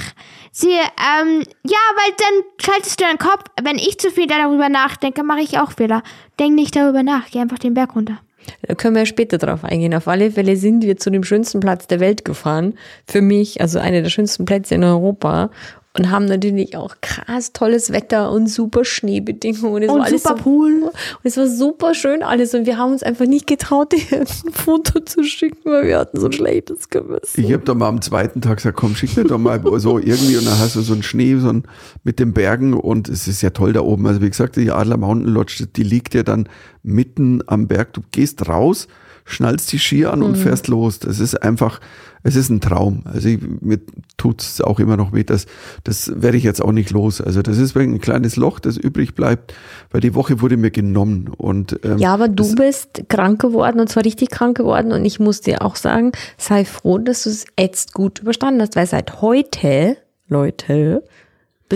Sie, 0.53 0.69
ähm, 0.71 1.43
ja, 1.65 1.79
weil 1.97 2.13
dann 2.19 2.45
schaltest 2.65 3.01
du 3.01 3.05
deinen 3.05 3.19
Kopf. 3.19 3.43
Wenn 3.63 3.77
ich 3.77 3.99
zu 3.99 4.11
viel 4.11 4.27
darüber 4.27 4.69
nachdenke, 4.69 5.23
mache 5.25 5.41
ich 5.41 5.59
auch 5.59 5.73
Fehler. 5.73 6.03
Denk 6.39 6.55
nicht 6.55 6.77
darüber 6.77 7.03
nach. 7.03 7.27
Geh 7.31 7.41
einfach 7.41 7.59
den 7.59 7.75
Berg 7.75 7.97
runter. 7.97 8.19
Da 8.63 8.75
können 8.75 8.97
wir 8.97 9.07
später 9.07 9.39
drauf 9.39 9.65
eingehen. 9.65 9.95
Auf 9.95 10.09
alle 10.09 10.31
Fälle 10.31 10.57
sind 10.57 10.85
wir 10.85 10.97
zu 10.97 11.11
dem 11.11 11.25
schönsten 11.25 11.61
Platz 11.61 11.87
der 11.87 12.01
Welt 12.01 12.25
gefahren. 12.25 12.75
Für 13.07 13.21
mich, 13.21 13.61
also 13.61 13.79
einer 13.79 14.03
der 14.03 14.11
schönsten 14.11 14.45
Plätze 14.45 14.75
in 14.75 14.85
Europa. 14.85 15.51
Und 15.97 16.11
haben 16.11 16.25
natürlich 16.25 16.77
auch 16.77 16.97
krass 17.01 17.53
tolles 17.53 17.93
Wetter 17.93 18.33
und 18.33 18.49
super 18.49 18.85
Schneebedingungen. 18.85 19.77
Und, 19.77 19.83
es 19.85 19.91
Und 19.91 19.99
war 19.99 20.07
alles 20.07 20.23
super 20.25 20.37
so, 20.37 20.43
Pool. 20.43 20.83
Und 20.83 20.93
es 21.23 21.37
war 21.37 21.47
super 21.47 21.95
schön 21.95 22.25
alles. 22.25 22.53
Und 22.53 22.67
wir 22.67 22.79
haben 22.79 22.91
uns 22.91 23.05
einfach 23.05 23.27
nicht 23.27 23.47
getraut, 23.47 23.93
dir 24.11 24.23
ein 24.23 24.27
Foto 24.27 24.99
zu 25.01 25.23
schicken, 25.23 25.71
weil 25.71 25.87
wir 25.87 25.99
hatten 26.01 26.19
so 26.19 26.27
ein 26.27 26.33
schlechtes 26.33 26.89
Gewissen. 26.89 27.41
Ich 27.41 27.53
habe 27.53 27.63
da 27.65 27.75
mal 27.75 27.89
am 27.89 28.03
zweiten 28.03 28.41
Tag 28.41 28.57
gesagt, 28.57 28.77
komm, 28.77 28.97
schick 28.97 29.17
mir 29.17 29.23
doch 29.23 29.39
mal 29.39 29.63
so 29.79 30.01
irgendwie 30.01 30.37
und 30.37 30.47
dann 30.47 30.59
hast 30.59 30.75
du 30.75 30.81
so 30.81 30.95
einen 30.95 31.05
Schnee 31.05 31.37
so 31.37 31.49
ein, 31.49 31.63
mit 32.03 32.19
den 32.19 32.33
Bergen 32.33 32.75
und 32.75 33.09
es 33.09 33.29
ist 33.29 33.43
ja 33.43 33.51
toll 33.51 33.73
da 33.73 33.83
oben. 33.83 34.05
Also 34.09 34.21
wie 34.21 34.29
gesagt, 34.31 34.57
die 34.57 34.73
Adler 34.73 34.97
Mountain 34.97 35.33
Lodge, 35.33 35.69
die 35.77 35.85
liegt 35.85 36.15
ja 36.15 36.25
dann 36.25 36.49
mitten 36.83 37.41
am 37.47 37.69
Berg. 37.69 37.93
Du 37.93 38.03
gehst 38.11 38.49
raus, 38.49 38.89
schnallst 39.25 39.73
die 39.73 39.79
Ski 39.79 40.07
an 40.07 40.23
und 40.23 40.37
fährst 40.37 40.69
los. 40.69 40.99
Das 40.99 41.19
ist 41.19 41.43
einfach, 41.43 41.81
es 42.23 42.37
ist 42.37 42.51
ein 42.51 42.61
Traum. 42.61 43.03
Also 43.05 43.29
ich, 43.29 43.39
mir 43.61 43.81
tut's 44.17 44.61
auch 44.61 44.81
immer 44.81 44.97
noch 44.97 45.13
weh. 45.13 45.25
Das, 45.25 45.47
das 45.83 46.13
werde 46.15 46.37
ich 46.37 46.45
jetzt 46.45 46.63
auch 46.63 46.73
nicht 46.73 46.91
los. 46.91 47.21
Also 47.21 47.41
das 47.43 47.59
ist 47.59 47.77
ein 47.77 48.01
kleines 48.01 48.37
Loch, 48.37 48.61
das 48.61 48.77
übrig 48.77 49.15
bleibt, 49.15 49.55
weil 49.91 50.01
die 50.01 50.15
Woche 50.15 50.41
wurde 50.41 50.57
mir 50.57 50.71
genommen 50.71 51.29
und 51.29 51.81
ähm, 51.85 51.99
Ja, 51.99 52.13
aber 52.13 52.29
du 52.29 52.55
bist 52.55 53.05
krank 53.09 53.41
geworden 53.41 53.81
und 53.81 53.89
zwar 53.89 54.05
richtig 54.05 54.31
krank 54.31 54.57
geworden. 54.57 54.93
Und 54.93 55.05
ich 55.05 55.21
muss 55.21 55.41
dir 55.41 55.63
auch 55.63 55.77
sagen, 55.77 56.13
sei 56.37 56.65
froh, 56.65 56.99
dass 56.99 57.25
du 57.25 57.31
es 57.31 57.47
jetzt 57.59 57.95
gut 57.95 58.21
überstanden 58.21 58.61
hast, 58.61 58.77
weil 58.77 58.87
seit 58.87 59.23
heute, 59.23 59.97
Leute, 60.29 61.03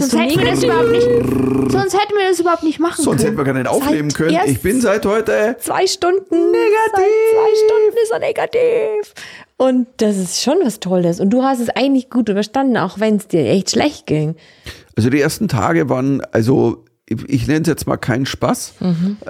bist 0.01 0.11
Sonst 0.11 0.23
hätten 0.23 0.39
wir 0.41 0.51
das 0.51 0.63
überhaupt 0.65 0.91
nicht, 0.91 1.07
sonst 1.73 1.95
hätten 1.95 2.15
wir 2.19 2.29
das 2.29 2.41
überhaupt 2.41 2.63
nicht 2.63 2.81
machen 2.81 3.03
sonst 3.05 3.23
hätten 3.23 3.37
können. 3.37 3.37
wir 3.39 3.45
gar 3.45 3.55
nicht 3.55 3.69
aufnehmen 3.69 4.11
können. 4.13 4.31
erst- 4.35 4.49
Ich 4.49 4.61
bin 4.63 4.81
seit 4.81 5.05
heute 5.07 5.57
zwei 5.61 5.87
Stunden 5.87 6.51
negativ. 6.51 6.95
Seit 6.95 7.05
zwei 7.35 7.55
Stunden 7.67 7.97
ist 8.03 8.11
er 8.13 8.19
negativ. 8.19 9.15
Und 9.57 9.87
das 9.97 10.17
ist 10.17 10.43
schon 10.43 10.59
was 10.63 10.79
Tolles. 10.81 11.19
Und 11.21 11.31
du 11.31 11.43
hast 11.43 11.61
es 11.61 11.69
eigentlich 11.71 12.11
gut 12.11 12.29
überstanden, 12.29 12.77
auch 12.77 13.01
wenn 13.01 13.17
es 13.17 13.27
dir 13.27 13.45
echt 13.49 13.71
schlecht 13.71 14.07
ging. 14.07 14.37
Also 14.97 15.11
die 15.11 15.21
ersten 15.21 15.49
Tage 15.49 15.89
waren, 15.89 16.23
also 16.33 16.85
ich, 17.09 17.47
nenne 17.47 17.63
es 17.63 17.69
jetzt 17.69 17.87
mal 17.87 17.97
keinen 17.97 18.27
Spaß. 18.27 18.75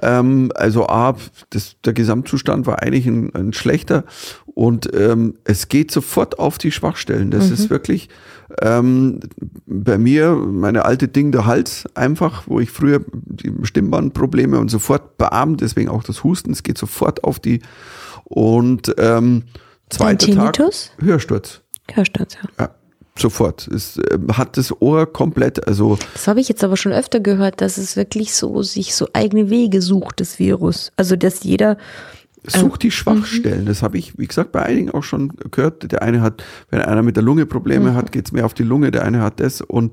Ähm, 0.03 0.53
also 0.55 0.89
A, 0.89 1.17
das, 1.51 1.77
der 1.85 1.93
Gesamtzustand 1.93 2.67
war 2.67 2.83
eigentlich 2.83 3.07
ein, 3.07 3.35
ein 3.35 3.53
schlechter 3.53 4.05
und 4.47 4.93
ähm, 4.95 5.35
es 5.45 5.69
geht 5.69 5.91
sofort 5.91 6.39
auf 6.39 6.59
die 6.59 6.73
Schwachstellen. 6.73 7.31
Das 7.31 7.51
ist 7.51 7.71
wirklich 7.71 8.09
ähm, 8.61 9.21
bei 9.67 9.99
mir 9.99 10.35
meine 10.35 10.85
alte 10.85 11.09
Ding 11.09 11.33
der 11.33 11.47
Hals 11.47 11.85
einfach, 11.95 12.45
wo 12.47 12.59
ich 12.61 12.71
früher 12.71 13.05
die 13.13 13.53
Stimmbandprobleme 13.63 14.59
und 14.59 14.71
sofort 14.71 15.17
bam, 15.19 15.57
deswegen 15.57 15.89
auch 15.89 16.03
das 16.03 16.25
Husten, 16.25 16.51
es 16.53 16.63
geht 16.63 16.79
sofort 16.79 17.25
auf 17.25 17.39
die 17.39 17.61
und 18.25 18.95
ähm, 18.99 19.45
zweiter 19.91 20.27
Tag 20.27 20.55
Tinnitus? 20.55 20.93
Hörsturz. 20.99 21.63
Hörsturz, 21.93 22.35
ja. 22.35 22.49
Ja, 22.59 22.71
sofort. 23.21 23.69
Es 23.69 23.99
äh, 23.99 24.19
hat 24.33 24.57
das 24.57 24.81
Ohr 24.81 25.13
komplett, 25.13 25.67
also 25.67 25.99
Das 26.13 26.29
habe 26.29 26.41
ich 26.41 26.49
jetzt 26.49 26.65
aber 26.65 26.77
schon 26.77 26.93
öfter 26.93 27.21
gehört, 27.21 27.61
dass 27.61 27.79
es 27.79 27.97
wirklich 27.97 28.35
so 28.35 28.63
sich 28.63 28.95
so 28.95 29.09
eigene 29.13 29.51
Wege 29.51 29.83
sucht, 29.83 30.21
das 30.21 30.39
Virus. 30.39 30.93
Also 30.97 31.17
dass 31.17 31.45
jeder 31.45 31.77
sucht 32.47 32.83
die 32.83 32.91
Schwachstellen. 32.91 33.67
Das 33.67 33.83
habe 33.83 33.99
ich, 33.99 34.19
wie 34.19 34.27
gesagt, 34.27 34.53
bei 34.53 34.63
einigen 34.63 34.91
auch 34.91 35.03
schon 35.03 35.33
gehört. 35.51 35.91
Der 35.91 36.03
eine 36.03 36.21
hat, 36.21 36.43
wenn 36.71 36.81
einer 36.81 37.03
mit 37.03 37.17
der 37.17 37.23
Lunge 37.23 37.47
Probleme 37.47 37.95
hat, 37.95 38.13
geht's 38.13 38.33
mehr 38.33 38.47
auf 38.47 38.55
die 38.55 38.63
Lunge, 38.63 38.91
der 38.91 39.05
eine 39.05 39.23
hat 39.23 39.41
das 39.41 39.61
und 39.61 39.93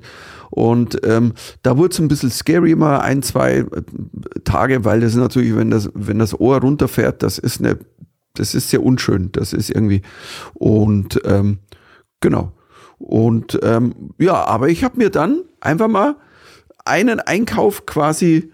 und 0.51 0.99
ähm, 1.03 1.33
da 1.63 1.75
wurde 1.77 1.91
es 1.91 1.99
ein 1.99 2.07
bisschen 2.07 2.29
scary 2.29 2.75
mal 2.75 2.99
ein, 2.99 3.21
zwei 3.23 3.57
äh, 3.57 3.65
Tage, 4.45 4.85
weil 4.85 5.01
das 5.01 5.15
natürlich, 5.15 5.55
wenn 5.55 5.69
das, 5.69 5.89
wenn 5.93 6.19
das 6.19 6.39
Ohr 6.39 6.61
runterfährt, 6.61 7.23
das 7.23 7.37
ist 7.39 7.59
eine, 7.59 7.77
das 8.35 8.55
ist 8.55 8.69
sehr 8.69 8.83
unschön. 8.83 9.31
Das 9.33 9.51
ist 9.51 9.69
irgendwie 9.69 10.01
und 10.53 11.19
ähm, 11.25 11.59
genau. 12.21 12.53
Und 12.97 13.59
ähm, 13.63 13.93
ja, 14.19 14.45
aber 14.45 14.69
ich 14.69 14.83
habe 14.83 14.97
mir 14.97 15.09
dann 15.09 15.41
einfach 15.61 15.87
mal 15.87 16.15
einen 16.85 17.19
Einkauf 17.19 17.85
quasi 17.87 18.51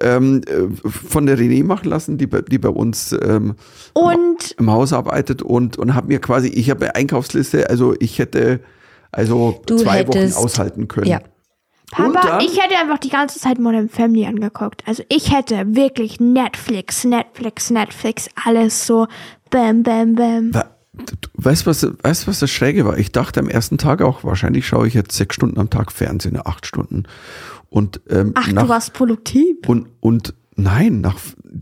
ähm, 0.00 0.40
äh, 0.46 0.68
von 0.86 1.26
der 1.26 1.36
René 1.36 1.64
machen 1.64 1.88
lassen, 1.90 2.16
die 2.16 2.26
bei, 2.28 2.40
die 2.42 2.58
bei 2.58 2.68
uns 2.68 3.12
ähm, 3.12 3.56
Und 3.92 4.52
im 4.58 4.70
Haus 4.70 4.92
arbeitet 4.92 5.42
und, 5.42 5.78
und 5.78 5.94
habe 5.94 6.06
mir 6.08 6.20
quasi, 6.20 6.48
ich 6.48 6.70
habe 6.70 6.84
eine 6.84 6.94
Einkaufsliste, 6.94 7.68
also 7.68 7.94
ich 7.98 8.18
hätte 8.20 8.60
also 9.10 9.60
Du 9.66 9.76
zwei 9.76 10.06
Wochen 10.06 10.16
hättest- 10.18 10.38
aushalten 10.38 10.86
können. 10.88 11.08
Ja. 11.08 11.20
Papa, 11.90 12.20
dann- 12.26 12.40
ich 12.40 12.58
hätte 12.62 12.78
einfach 12.80 12.98
die 12.98 13.10
ganze 13.10 13.38
Zeit 13.38 13.58
Modern 13.58 13.88
Family 13.90 14.24
angeguckt. 14.26 14.82
Also 14.86 15.02
ich 15.10 15.36
hätte 15.36 15.74
wirklich 15.76 16.20
Netflix, 16.20 17.04
Netflix, 17.04 17.68
Netflix, 17.70 18.30
alles 18.46 18.86
so 18.86 19.08
bam, 19.50 19.82
bam, 19.82 20.14
bam. 20.14 20.52
Weißt 21.34 21.62
du, 21.62 21.70
was, 21.70 21.86
weißt, 22.02 22.28
was 22.28 22.40
das 22.40 22.50
Schräge 22.50 22.84
war? 22.84 22.98
Ich 22.98 23.12
dachte 23.12 23.40
am 23.40 23.48
ersten 23.48 23.78
Tag 23.78 24.02
auch, 24.02 24.24
wahrscheinlich 24.24 24.66
schaue 24.66 24.86
ich 24.86 24.94
jetzt 24.94 25.16
sechs 25.16 25.34
Stunden 25.34 25.58
am 25.58 25.70
Tag 25.70 25.90
Fernsehen, 25.90 26.38
acht 26.44 26.66
Stunden. 26.66 27.04
Und, 27.70 28.02
ähm, 28.10 28.32
Ach, 28.34 28.46
nach, 28.48 28.64
du 28.64 28.68
warst 28.68 28.92
produktiv. 28.92 29.56
und, 29.66 29.88
und 30.00 30.34
nein, 30.56 31.00
nach, 31.00 31.16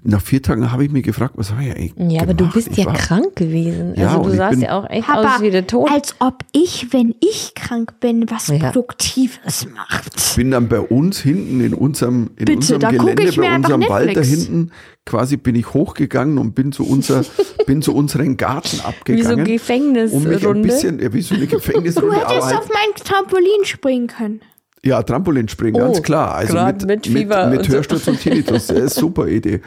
nach 0.04 0.20
vier 0.20 0.42
Tagen 0.42 0.70
habe 0.72 0.84
ich 0.84 0.90
mich 0.90 1.04
gefragt, 1.04 1.34
was 1.36 1.50
habe 1.52 1.64
ich 1.64 1.70
eigentlich 1.70 1.92
Ja, 2.12 2.22
aber 2.22 2.34
du 2.34 2.38
gemacht? 2.44 2.54
bist 2.54 2.68
Ich 2.68 2.76
ja 2.78 2.86
war- 2.86 2.94
krank 2.94 3.36
gewesen. 3.36 3.94
Ja, 3.96 4.08
also 4.16 4.22
du 4.24 4.30
ich 4.30 4.36
sahst 4.36 4.60
ja 4.60 4.78
auch 4.78 4.88
echt 4.90 5.06
Papa, 5.06 5.36
aus 5.36 5.42
wie 5.42 5.50
der 5.50 5.66
Tod. 5.66 5.90
als 5.90 6.14
ob 6.18 6.44
ich, 6.52 6.92
wenn 6.92 7.14
ich 7.20 7.54
krank 7.54 8.00
bin, 8.00 8.30
was 8.30 8.48
Ja. 8.48 8.70
Produktives 8.70 9.66
macht. 9.74 10.36
bin 10.36 10.50
dann 10.50 10.68
bei 10.68 10.80
uns 10.80 11.20
hinten 11.20 11.60
in 11.60 11.74
unserem, 11.74 12.30
in 12.36 12.44
Bitte, 12.46 12.74
unserem 12.76 12.80
Gelände, 12.98 13.22
ich 13.24 13.36
bei 13.36 13.54
unserem 13.56 13.88
Wald 13.88 14.16
da 14.16 14.20
hinten, 14.22 14.70
quasi 15.06 15.36
bin 15.36 15.54
ich 15.54 15.72
hochgegangen 15.72 16.38
und 16.38 16.54
bin 16.54 16.72
zu 16.72 16.86
unser, 16.86 17.24
bin 17.66 17.82
zu 17.82 17.94
unseren 17.94 18.36
Garten 18.36 18.72
wie 18.72 18.76
so 18.76 18.84
abgegangen. 18.84 19.44
Gefängnisrunde. 19.44 20.28
um 20.28 20.34
mich 20.34 20.46
ein 20.46 20.62
bisschen, 20.62 21.00
ja, 21.00 21.12
wie 21.12 21.22
so 21.22 21.34
eine 21.34 21.46
Du 21.50 21.56
Gefängnisrunde, 21.56 22.16
aber 22.24 22.34
hättest 22.34 22.46
halt, 22.48 22.58
auf 22.58 22.68
mein 22.68 23.04
Trampolin 23.04 23.64
springen 23.64 24.06
können. 24.08 24.40
Ja, 24.84 25.02
Trampolinspringen, 25.02 25.80
Oh, 25.80 25.84
ganz 25.84 26.02
klar. 26.02 26.34
Also 26.34 26.58
mit, 26.62 26.86
mit 26.86 27.06
Fieber 27.06 27.46
mit, 27.46 27.52
und 27.52 27.56
mit 27.58 27.66
so. 27.66 27.72
Hörsturz 27.76 28.08
und 28.08 28.20
Tinnitus, 28.20 28.68
das 28.68 28.78
ist 28.78 28.94
super 28.96 29.28
Idee. 29.28 29.60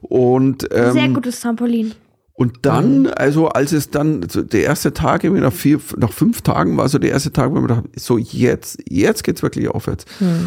Und, 0.00 0.62
Sehr 0.70 0.94
ähm, 0.94 1.14
gutes 1.14 1.40
Trampolin. 1.40 1.92
und 2.34 2.58
dann, 2.62 3.08
also 3.08 3.48
als 3.48 3.72
es 3.72 3.90
dann, 3.90 4.28
so 4.28 4.42
der 4.42 4.62
erste 4.62 4.92
Tag, 4.92 5.24
irgendwie 5.24 5.42
nach 5.42 5.52
vier, 5.52 5.80
nach 5.96 6.12
fünf 6.12 6.42
Tagen 6.42 6.76
war 6.76 6.88
so 6.88 6.98
der 6.98 7.10
erste 7.10 7.32
Tag, 7.32 7.50
wo 7.50 7.56
ich 7.56 7.62
mir 7.62 7.68
dachte, 7.68 7.88
so 7.96 8.16
jetzt, 8.16 8.78
jetzt 8.88 9.24
geht's 9.24 9.42
wirklich 9.42 9.68
aufwärts. 9.68 10.04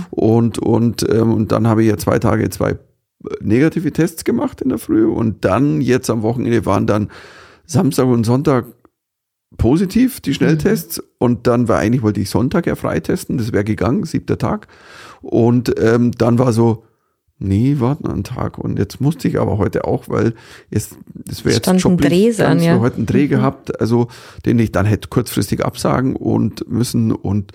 Und, 0.09 0.57
und, 0.57 1.05
ähm, 1.09 1.33
und 1.33 1.51
dann 1.51 1.67
habe 1.67 1.83
ich 1.83 1.89
ja 1.89 1.97
zwei 1.97 2.17
Tage 2.19 2.49
zwei 2.49 2.71
äh, 2.71 2.77
negative 3.41 3.91
Tests 3.91 4.23
gemacht 4.23 4.61
in 4.61 4.69
der 4.69 4.77
Früh 4.77 5.05
und 5.05 5.43
dann 5.43 5.81
jetzt 5.81 6.09
am 6.09 6.21
Wochenende 6.21 6.65
waren 6.65 6.87
dann 6.87 7.09
Samstag 7.65 8.05
und 8.05 8.23
Sonntag 8.25 8.65
positiv, 9.57 10.21
die 10.21 10.33
Schnelltests. 10.33 11.01
Und 11.17 11.47
dann 11.47 11.67
war 11.67 11.79
eigentlich, 11.79 12.03
wollte 12.03 12.21
ich 12.21 12.29
Sonntag 12.29 12.67
ja 12.67 12.75
freitesten, 12.75 13.37
das 13.37 13.51
wäre 13.51 13.63
gegangen, 13.63 14.03
siebter 14.05 14.37
Tag. 14.37 14.67
Und 15.21 15.73
ähm, 15.79 16.11
dann 16.11 16.39
war 16.39 16.53
so, 16.53 16.85
nee, 17.43 17.75
warte 17.79 18.03
noch 18.03 18.13
einen 18.13 18.23
Tag. 18.23 18.57
Und 18.57 18.79
jetzt 18.79 19.01
musste 19.01 19.27
ich 19.27 19.39
aber 19.39 19.57
heute 19.57 19.85
auch, 19.85 20.05
weil 20.07 20.33
jetzt, 20.71 20.97
das 21.13 21.43
wäre 21.45 21.55
jetzt 21.55 21.67
joblich 21.83 22.33
Dreh 22.33 22.43
an, 22.43 22.61
ja. 22.61 22.79
heute 22.79 22.97
einen 22.97 23.05
Dreh 23.05 23.27
gehabt, 23.27 23.79
also 23.79 24.07
den 24.45 24.57
ich 24.59 24.71
dann 24.71 24.85
hätte 24.85 25.09
kurzfristig 25.09 25.63
absagen 25.63 26.15
und 26.15 26.69
müssen. 26.69 27.11
Und 27.11 27.51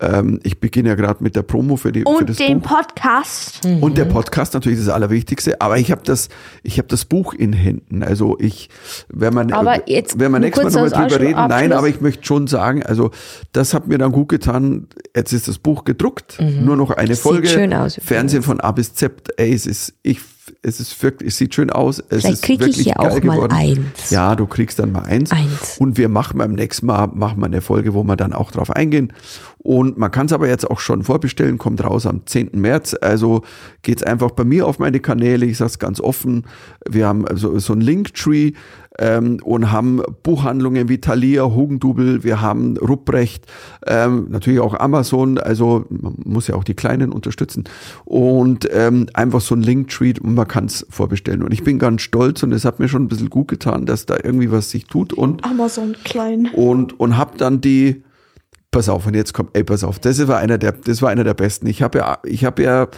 ähm, 0.00 0.40
ich 0.42 0.58
beginne 0.58 0.88
ja 0.88 0.94
gerade 0.94 1.22
mit 1.22 1.36
der 1.36 1.42
Promo 1.42 1.76
für, 1.76 1.92
die, 1.92 2.00
für 2.00 2.08
Und 2.08 2.30
das 2.30 2.38
den 2.38 2.60
Buch. 2.60 2.70
Podcast. 2.70 3.66
Und 3.80 3.98
der 3.98 4.06
Podcast 4.06 4.54
natürlich 4.54 4.78
das 4.78 4.88
Allerwichtigste, 4.88 5.60
aber 5.60 5.76
ich 5.76 5.90
habe 5.90 6.02
das, 6.04 6.28
ich 6.62 6.78
habe 6.78 6.88
das 6.88 7.04
Buch 7.04 7.34
in 7.34 7.52
Händen. 7.52 8.02
Also 8.02 8.36
ich, 8.40 8.70
wenn 9.08 9.34
man, 9.34 9.52
Aber 9.52 9.88
jetzt 9.88 10.18
wenn 10.18 10.32
man 10.32 10.40
nächstes 10.40 10.74
Mal 10.74 10.88
nochmal 10.88 11.08
drüber 11.08 11.20
reden, 11.20 11.48
nein, 11.48 11.72
aber 11.72 11.88
ich 11.88 12.00
möchte 12.00 12.24
schon 12.24 12.46
sagen, 12.46 12.82
also 12.82 13.10
das 13.52 13.74
hat 13.74 13.86
mir 13.86 13.98
dann 13.98 14.12
gut 14.12 14.30
getan. 14.30 14.86
Jetzt 15.14 15.32
ist 15.32 15.46
das 15.46 15.58
Buch 15.58 15.84
gedruckt, 15.84 16.38
nur 16.40 16.76
noch 16.76 16.90
eine 16.90 17.14
Sieht 17.14 17.22
Folge. 17.22 17.48
schön 17.48 17.74
aus. 17.74 18.00
Fernsehen 18.02 18.42
von 18.42 18.60
A 18.60 18.72
bis 18.72 18.94
Z. 18.94 19.09
Ey, 19.36 19.52
es 19.52 19.66
ist, 19.66 19.94
ich, 20.02 20.20
es 20.62 20.80
ist 20.80 21.02
wirklich, 21.02 21.28
es 21.28 21.38
sieht 21.38 21.54
schön 21.54 21.70
aus. 21.70 21.98
Es 21.98 22.22
Vielleicht 22.22 22.34
ist 22.34 22.42
krieg 22.42 22.60
ich 22.66 22.84
geil 22.86 22.94
auch 22.96 23.10
mal 23.10 23.20
geworden. 23.20 23.52
eins. 23.52 24.10
Ja, 24.10 24.34
du 24.36 24.46
kriegst 24.46 24.78
dann 24.78 24.92
mal 24.92 25.02
eins. 25.02 25.30
Eins. 25.30 25.78
Und 25.78 25.96
wir 25.96 26.08
machen 26.08 26.38
beim 26.38 26.52
nächsten 26.52 26.86
Mal 26.86 27.08
machen 27.08 27.40
wir 27.40 27.46
eine 27.46 27.60
Folge, 27.60 27.94
wo 27.94 28.02
wir 28.04 28.16
dann 28.16 28.32
auch 28.32 28.50
drauf 28.50 28.70
eingehen. 28.70 29.12
Und 29.58 29.98
man 29.98 30.10
kann 30.10 30.26
es 30.26 30.32
aber 30.32 30.48
jetzt 30.48 30.70
auch 30.70 30.80
schon 30.80 31.02
vorbestellen, 31.02 31.58
kommt 31.58 31.84
raus 31.84 32.06
am 32.06 32.26
10. 32.26 32.50
März. 32.54 32.96
Also 33.00 33.42
geht's 33.82 34.02
einfach 34.02 34.30
bei 34.30 34.44
mir 34.44 34.66
auf 34.66 34.78
meine 34.78 35.00
Kanäle, 35.00 35.46
ich 35.46 35.58
sage 35.58 35.70
es 35.70 35.78
ganz 35.78 36.00
offen. 36.00 36.46
Wir 36.88 37.06
haben 37.06 37.26
also 37.28 37.58
so 37.58 37.74
ein 37.74 37.80
Linktree. 37.80 38.52
Ähm, 38.98 39.38
und 39.44 39.70
haben 39.72 40.02
Buchhandlungen 40.22 40.88
wie 40.88 41.00
Thalia, 41.00 41.44
Hugendubel, 41.44 42.24
wir 42.24 42.40
haben 42.40 42.76
Rupprecht, 42.76 43.46
ähm, 43.86 44.26
natürlich 44.30 44.60
auch 44.60 44.78
Amazon, 44.78 45.38
also 45.38 45.84
man 45.88 46.14
muss 46.24 46.48
ja 46.48 46.54
auch 46.54 46.64
die 46.64 46.74
Kleinen 46.74 47.12
unterstützen 47.12 47.64
und 48.04 48.68
ähm, 48.72 49.06
einfach 49.14 49.40
so 49.40 49.54
ein 49.54 49.62
Linktree 49.62 50.14
und 50.20 50.34
man 50.34 50.48
kann 50.48 50.66
es 50.66 50.86
vorbestellen. 50.90 51.42
Und 51.42 51.52
ich 51.52 51.62
bin 51.62 51.78
ganz 51.78 52.02
stolz 52.02 52.42
und 52.42 52.52
es 52.52 52.64
hat 52.64 52.80
mir 52.80 52.88
schon 52.88 53.04
ein 53.04 53.08
bisschen 53.08 53.30
gut 53.30 53.48
getan, 53.48 53.86
dass 53.86 54.06
da 54.06 54.16
irgendwie 54.22 54.50
was 54.50 54.70
sich 54.70 54.86
tut 54.86 55.12
und 55.12 55.44
Amazon 55.44 55.96
klein. 56.04 56.48
und 56.54 56.98
und 56.98 57.16
habe 57.16 57.36
dann 57.38 57.60
die 57.60 58.02
pass 58.70 58.88
auf 58.88 59.06
und 59.06 59.14
jetzt 59.14 59.34
kommt 59.34 59.50
ey 59.54 59.64
pass 59.64 59.84
auf 59.84 59.98
das 59.98 60.26
war 60.28 60.38
einer 60.38 60.58
der 60.58 60.72
das 60.72 61.02
war 61.02 61.10
einer 61.10 61.24
der 61.24 61.34
besten 61.34 61.66
ich 61.66 61.82
habe 61.82 61.98
ja 61.98 62.18
ich 62.24 62.44
habe 62.44 62.62
ja 62.62 62.88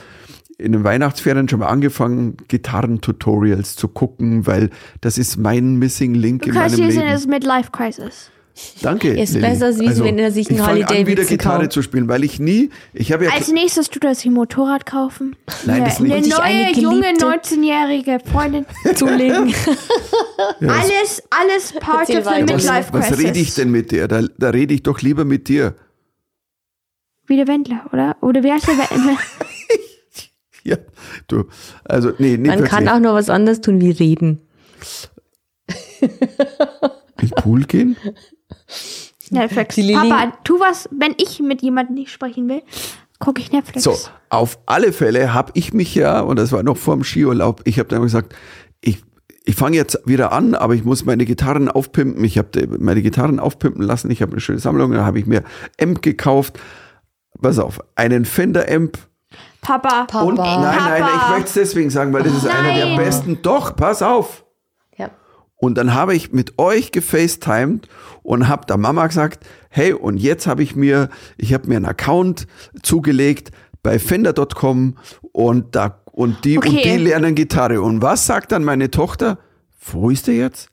in 0.63 0.73
den 0.73 0.85
Weihnachtsferien 0.85 1.49
schon 1.49 1.59
mal 1.61 1.67
angefangen 1.67 2.37
Gitarrentutorials 2.49 3.77
zu 3.77 3.89
gucken 3.89 4.47
weil 4.47 4.71
das 5.01 5.19
ist 5.19 5.37
mein 5.37 5.77
missing 5.77 6.15
link 6.15 6.47
in 6.47 6.53
Because 6.55 6.77
meinem 6.77 6.87
he's 6.87 6.95
in 6.97 7.01
Leben 7.03 7.13
his 7.13 7.27
midlife 7.27 7.71
crisis. 7.73 8.31
danke 8.83 9.09
Ist 9.19 9.33
Lilly. 9.35 9.47
besser, 9.47 9.79
wie 9.81 10.05
wenn 10.05 10.19
er 10.19 10.31
sich 10.31 10.47
fange 10.49 10.63
Harley 10.63 10.83
an 10.85 10.89
wieder 10.91 11.05
Davidson 11.23 11.27
Gitarre 11.39 11.69
zu 11.71 11.83
spielen 11.83 12.07
weil 12.09 12.23
ich 12.25 12.39
nie 12.39 12.71
ich 12.93 13.11
habe 13.13 13.25
ja 13.25 13.31
Als 13.33 13.51
nächstes 13.51 13.89
tut 13.91 14.05
er 14.05 14.15
sich 14.15 14.27
ein 14.27 14.35
Motorrad 14.35 14.85
kaufen. 14.87 15.37
Nein, 15.67 15.85
das 15.85 15.99
eine, 16.01 16.09
nicht. 16.21 16.39
eine 16.41 16.55
neue, 16.55 16.73
junge, 16.81 17.01
geliebte- 17.15 17.27
19-jährige 17.27 18.19
Freundin. 18.31 18.67
zulegen. 18.95 19.55
Alles, 20.61 21.23
alles 21.31 21.73
part 21.81 22.09
Erzähl 22.11 22.19
of 22.19 22.35
the 22.35 22.41
midlife 22.43 22.93
was, 22.93 23.07
crisis. 23.07 23.11
was 23.13 23.19
rede 23.19 23.39
ich 23.39 23.55
denn 23.55 23.71
mit 23.71 23.91
dir 23.91 24.07
da, 24.09 24.23
da 24.39 24.51
rede 24.51 24.75
ich 24.75 24.83
doch 24.83 25.01
lieber 25.01 25.25
mit 25.25 25.49
dir 25.49 25.75
Wie 27.27 27.37
der 27.37 27.47
Wendler, 27.49 27.87
oder? 27.93 28.17
Oder 28.21 28.43
wie 28.43 28.53
heißt 28.53 28.67
der 28.69 28.77
Wendler? 28.77 29.17
ja 30.65 30.77
du 31.29 31.45
also 31.85 32.13
nee, 32.19 32.37
nee 32.37 32.49
Man 32.49 32.59
wirklich. 32.59 32.71
kann 32.71 32.89
auch 32.89 33.01
nur 33.01 33.15
was 33.15 33.31
anderes 33.31 33.61
tun 33.61 33.81
wie 33.81 33.91
reden. 33.91 34.41
in 36.01 36.09
den 37.21 37.31
Pool 37.31 37.65
gehen 37.65 37.97
Netflix. 39.33 39.77
Papa, 39.93 40.33
tu 40.45 40.61
was, 40.61 40.89
wenn 40.93 41.15
ich 41.17 41.41
mit 41.41 41.63
jemandem 41.63 41.95
nicht 41.95 42.11
sprechen 42.11 42.49
will, 42.49 42.63
gucke 43.19 43.41
ich 43.41 43.51
Netflix. 43.51 43.85
So, 43.85 43.97
auf 44.29 44.59
alle 44.67 44.93
Fälle 44.93 45.35
habe 45.35 45.53
ich 45.55 45.73
mich 45.73 45.95
ja, 45.95 46.21
und 46.21 46.39
das 46.39 46.53
war 46.53 46.63
noch 46.63 46.77
vor 46.77 46.95
dem 46.95 47.05
Skiurlaub, 47.05 47.63
ich 47.65 47.79
habe 47.79 47.89
dann 47.89 48.03
gesagt, 48.03 48.35
ich, 48.81 49.03
ich 49.45 49.57
fange 49.57 49.77
jetzt 49.77 50.01
wieder 50.07 50.33
an, 50.33 50.55
aber 50.55 50.75
ich 50.75 50.85
muss 50.85 51.05
meine 51.05 51.25
Gitarren 51.25 51.69
aufpimpen. 51.69 52.23
Ich 52.25 52.39
habe 52.39 52.69
meine 52.79 53.03
Gitarren 53.03 53.41
aufpimpen 53.41 53.83
lassen. 53.83 54.11
Ich 54.11 54.23
habe 54.23 54.33
eine 54.33 54.41
schöne 54.41 54.61
Sammlung, 54.61 54.93
da 54.93 55.05
habe 55.05 55.19
ich 55.19 55.27
mir 55.27 55.43
Amp 55.81 56.03
gekauft. 56.03 56.61
Pass 57.41 57.59
auf, 57.59 57.81
einen 57.97 58.25
Fender 58.25 58.67
Amp. 58.71 58.99
Papa. 59.63 60.05
Papa. 60.05 60.23
Und 60.23 60.35
nein, 60.37 60.61
nein, 60.61 61.05
ich 61.17 61.29
möchte 61.31 61.45
es 61.47 61.53
deswegen 61.55 61.89
sagen, 61.89 62.13
weil 62.13 62.25
das 62.25 62.35
ist 62.35 62.47
einer 62.47 62.75
der 62.75 62.87
Nein. 62.87 62.97
besten. 62.97 63.39
Doch, 63.43 63.75
pass 63.77 64.03
auf. 64.03 64.45
Ja. 64.99 65.11
Und 65.57 65.77
dann 65.79 65.95
habe 65.95 66.15
ich 66.15 66.33
mit 66.33 66.59
euch 66.59 66.91
gefacetimed 66.93 67.89
und 68.23 68.49
habe 68.49 68.67
der 68.67 68.77
Mama 68.77 69.07
gesagt, 69.07 69.47
hey, 69.71 69.93
und 69.93 70.17
jetzt 70.19 70.47
habe 70.47 70.63
ich 70.65 70.75
mir, 70.77 71.09
ich 71.39 71.55
habe 71.55 71.69
mir 71.69 71.77
einen 71.77 71.87
Account 71.87 72.47
zugelegt 72.83 73.53
bei 73.85 73.99
fender.com 73.99 74.99
und 75.33 75.75
da 75.77 76.03
und 76.13 76.45
die 76.45 76.59
und 76.59 76.67
Okay. 76.67 76.83
die 76.83 77.05
lernen 77.05 77.35
Gitarre. 77.35 77.81
Und 77.81 78.03
was 78.03 78.27
sagt 78.27 78.53
dann 78.53 78.65
meine 78.65 78.91
Tochter? 78.91 79.39
Wo 79.93 80.11
ist 80.11 80.27
der 80.27 80.35
jetzt? 80.35 80.69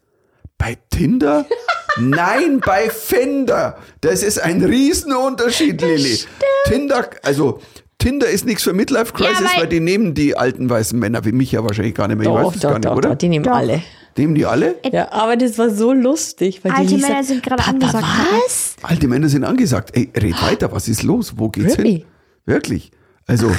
Bei 0.58 0.78
Tinder? 0.90 1.46
Nein, 2.00 2.60
bei 2.66 2.90
Fender. 2.90 3.78
Das 4.02 4.24
ist 4.24 4.40
ein 4.42 4.64
Riesenunterschied, 4.64 5.80
Lilly. 5.82 6.20
Tinder, 6.66 7.10
also 7.24 7.62
Tinder 8.00 8.28
ist 8.28 8.46
nichts 8.46 8.64
für 8.64 8.74
Midlife 8.74 9.14
Crisis, 9.14 9.40
Ja, 9.42 9.46
weil- 9.54 9.62
weil 9.64 9.68
die 9.70 9.80
nehmen 9.82 10.14
die 10.14 10.36
alten 10.36 10.70
weißen 10.70 10.98
Männer 10.98 11.24
wie 11.26 11.32
mich 11.34 11.52
ja 11.52 11.64
wahrscheinlich 11.64 11.94
gar 11.96 12.08
nicht 12.08 12.18
mehr. 12.18 12.28
Ich 12.28 12.34
weiß 12.34 12.44
Doch, 12.44 12.56
es 12.56 12.62
doch, 12.62 12.70
gar 12.70 12.80
nicht, 12.80 12.86
doch, 12.86 12.96
oder? 12.96 13.10
doch, 13.10 13.16
die 13.18 13.28
nehmen 13.30 13.46
Doch. 13.46 13.52
alle. 13.54 13.82
Nehmen 14.18 14.36
die 14.36 14.46
alle? 14.46 14.76
Ja, 14.92 15.12
aber 15.14 15.38
das 15.38 15.58
war 15.58 15.70
so 15.70 15.94
lustig, 15.94 16.64
weil 16.64 16.72
Alte 16.74 16.88
die 16.88 16.96
Lisa, 16.96 17.08
Männer 17.10 17.24
sind 17.24 17.44
gerade 17.44 17.64
angesagt. 17.66 18.04
Was? 18.46 18.76
Alte 18.82 19.08
Männer 19.08 19.30
sind 19.30 19.44
angesagt. 19.46 19.92
Ey, 19.96 20.10
red 20.16 20.42
weiter, 20.42 20.72
was 20.72 20.88
ist 20.90 21.04
los? 21.04 21.34
Wo 21.38 21.48
geht's 21.50 21.76
hin? 21.76 21.86
Really? 21.86 22.06
Wirklich? 22.46 22.92
Also, 23.28 23.50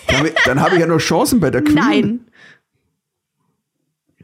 dann, 0.44 0.60
habe 0.60 0.74
ich 0.74 0.80
ja 0.80 0.86
noch 0.86 0.98
Chancen 0.98 1.40
bei 1.40 1.50
der 1.50 1.62
Queen. 1.62 1.74
Nein. 1.76 2.20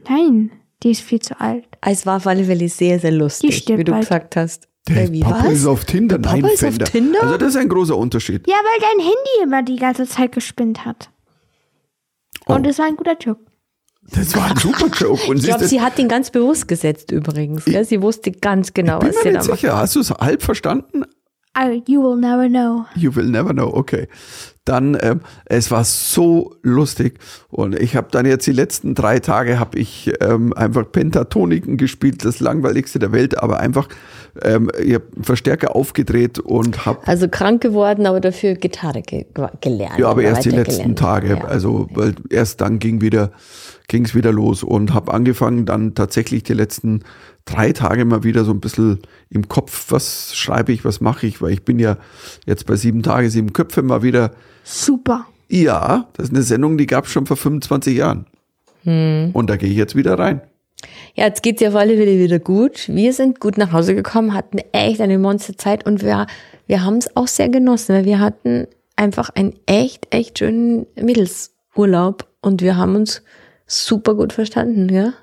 Nein, 0.09 0.51
die 0.83 0.91
ist 0.91 1.01
viel 1.01 1.19
zu 1.19 1.39
alt. 1.39 1.65
Es 1.81 2.05
war 2.05 2.17
auf 2.17 2.27
alle 2.27 2.43
Fälle 2.43 2.69
sehr, 2.69 2.99
sehr 2.99 3.11
lustig, 3.11 3.63
wie 3.67 3.83
du 3.83 3.91
bald. 3.91 4.03
gesagt 4.03 4.35
hast. 4.35 4.67
Der 4.87 5.11
wie, 5.11 5.19
Papa 5.21 5.45
was? 5.45 5.53
ist 5.53 5.65
auf 5.65 5.85
Tinder. 5.85 6.17
Der 6.17 6.31
Nein, 6.31 6.41
Papa 6.41 6.53
ist 6.53 6.63
auf 6.63 6.69
Fender. 6.71 6.85
Tinder? 6.85 7.23
Also 7.23 7.37
das 7.37 7.49
ist 7.49 7.55
ein 7.57 7.69
großer 7.69 7.95
Unterschied. 7.97 8.47
Ja, 8.47 8.55
weil 8.55 8.79
dein 8.81 8.99
Handy 9.05 9.43
immer 9.43 9.63
die 9.63 9.75
ganze 9.77 10.05
Zeit 10.07 10.31
gespinnt 10.31 10.85
hat. 10.85 11.09
Und 12.45 12.65
Oh. 12.65 12.69
es 12.69 12.79
war 12.79 12.85
ein 12.85 12.95
guter 12.95 13.17
Joke. 13.19 13.41
Das 14.11 14.35
war 14.35 14.51
ein 14.51 14.57
super 14.57 14.87
Joke. 14.97 15.21
Und 15.29 15.37
Ich 15.39 15.43
glaube, 15.45 15.67
sie 15.67 15.81
hat 15.81 15.99
ihn 15.99 16.07
ganz 16.07 16.31
bewusst 16.31 16.67
gesetzt 16.67 17.11
übrigens. 17.11 17.65
Gell? 17.65 17.83
Sie 17.83 18.01
wusste 18.01 18.31
ganz 18.31 18.73
genau, 18.73 18.99
bin 18.99 19.09
was 19.09 19.15
mir 19.15 19.41
sie 19.41 19.47
da 19.47 19.53
macht. 19.53 19.63
Hast 19.81 19.95
du 19.95 19.99
es 19.99 20.11
halb 20.11 20.41
verstanden? 20.43 21.03
I, 21.57 21.83
you 21.87 22.01
will 22.03 22.15
never 22.17 22.47
know. 22.47 22.85
You 22.95 23.13
will 23.15 23.25
never 23.25 23.51
know. 23.51 23.67
Okay. 23.73 24.07
Dann, 24.67 24.97
ähm, 25.01 25.21
es 25.45 25.71
war 25.71 25.83
so 25.83 26.55
lustig 26.61 27.19
und 27.49 27.79
ich 27.79 27.95
habe 27.95 28.07
dann 28.11 28.25
jetzt 28.25 28.45
die 28.47 28.51
letzten 28.51 28.95
drei 28.95 29.19
Tage 29.19 29.59
habe 29.59 29.77
ich 29.79 30.11
ähm, 30.19 30.53
einfach 30.53 30.91
Pentatoniken 30.91 31.77
gespielt, 31.77 32.25
das 32.25 32.39
langweiligste 32.39 32.99
der 32.99 33.11
Welt, 33.11 33.41
aber 33.41 33.59
einfach 33.59 33.87
ähm, 34.41 34.69
ich 34.81 34.95
hab 34.95 35.03
einen 35.15 35.23
Verstärker 35.23 35.75
aufgedreht 35.75 36.39
und 36.39 36.85
habe 36.85 37.07
Also 37.07 37.27
krank 37.27 37.61
geworden, 37.61 38.05
aber 38.05 38.19
dafür 38.19 38.55
Gitarre 38.55 39.01
ge 39.01 39.25
gelernt. 39.61 39.99
Ja, 39.99 40.09
aber 40.09 40.23
erst 40.23 40.45
die 40.45 40.49
letzten 40.49 40.95
weitergelernt. 40.95 40.99
Tage. 40.99 41.27
Ja. 41.29 41.45
Also, 41.45 41.87
weil 41.93 42.15
erst 42.29 42.61
dann 42.61 42.79
ging 42.79 43.01
wieder, 43.01 43.31
ging 43.87 44.05
es 44.05 44.15
wieder 44.15 44.31
los 44.31 44.63
und 44.63 44.93
habe 44.93 45.13
angefangen, 45.13 45.65
dann 45.65 45.95
tatsächlich 45.95 46.43
die 46.43 46.53
letzten 46.53 47.03
drei 47.45 47.71
Tage 47.71 48.03
mal 48.03 48.23
wieder 48.23 48.43
so 48.43 48.51
ein 48.51 48.59
bisschen 48.59 48.99
im 49.29 49.47
Kopf, 49.47 49.85
was 49.89 50.35
schreibe 50.35 50.73
ich, 50.73 50.83
was 50.83 50.99
mache 50.99 51.25
ich, 51.25 51.41
weil 51.41 51.53
ich 51.53 51.63
bin 51.63 51.79
ja 51.79 51.97
jetzt 52.45 52.65
bei 52.65 52.75
sieben 52.75 53.01
Tage, 53.01 53.29
sieben 53.29 53.53
Köpfe 53.53 53.81
mal 53.81 54.03
wieder. 54.03 54.31
Super. 54.63 55.25
Ja, 55.47 56.09
das 56.13 56.27
ist 56.27 56.33
eine 56.33 56.43
Sendung, 56.43 56.77
die 56.77 56.87
gab 56.87 57.05
es 57.05 57.11
schon 57.11 57.25
vor 57.25 57.37
25 57.37 57.97
Jahren. 57.97 58.25
Hm. 58.83 59.29
Und 59.33 59.49
da 59.49 59.55
gehe 59.55 59.69
ich 59.69 59.77
jetzt 59.77 59.95
wieder 59.95 60.19
rein. 60.19 60.41
Ja, 61.15 61.25
jetzt 61.25 61.41
geht's 61.41 61.61
ja 61.61 61.69
auf 61.69 61.75
alle 61.75 61.95
Fälle 61.95 62.19
wieder 62.19 62.39
gut. 62.39 62.87
Wir 62.89 63.13
sind 63.13 63.39
gut 63.39 63.57
nach 63.57 63.71
Hause 63.71 63.95
gekommen, 63.95 64.33
hatten 64.33 64.59
echt 64.73 65.01
eine 65.01 65.17
Monsterzeit 65.17 65.85
und 65.85 66.03
wir, 66.03 66.27
wir 66.67 66.83
haben 66.83 66.97
es 66.97 67.15
auch 67.15 67.27
sehr 67.27 67.49
genossen, 67.49 67.95
weil 67.95 68.05
wir 68.05 68.19
hatten 68.19 68.67
einfach 68.95 69.29
einen 69.29 69.53
echt, 69.65 70.13
echt 70.13 70.39
schönen 70.39 70.85
Mädelsurlaub 70.95 72.27
und 72.41 72.61
wir 72.61 72.75
haben 72.75 72.95
uns 72.95 73.23
super 73.67 74.15
gut 74.15 74.33
verstanden, 74.33 74.89
ja. 74.89 75.13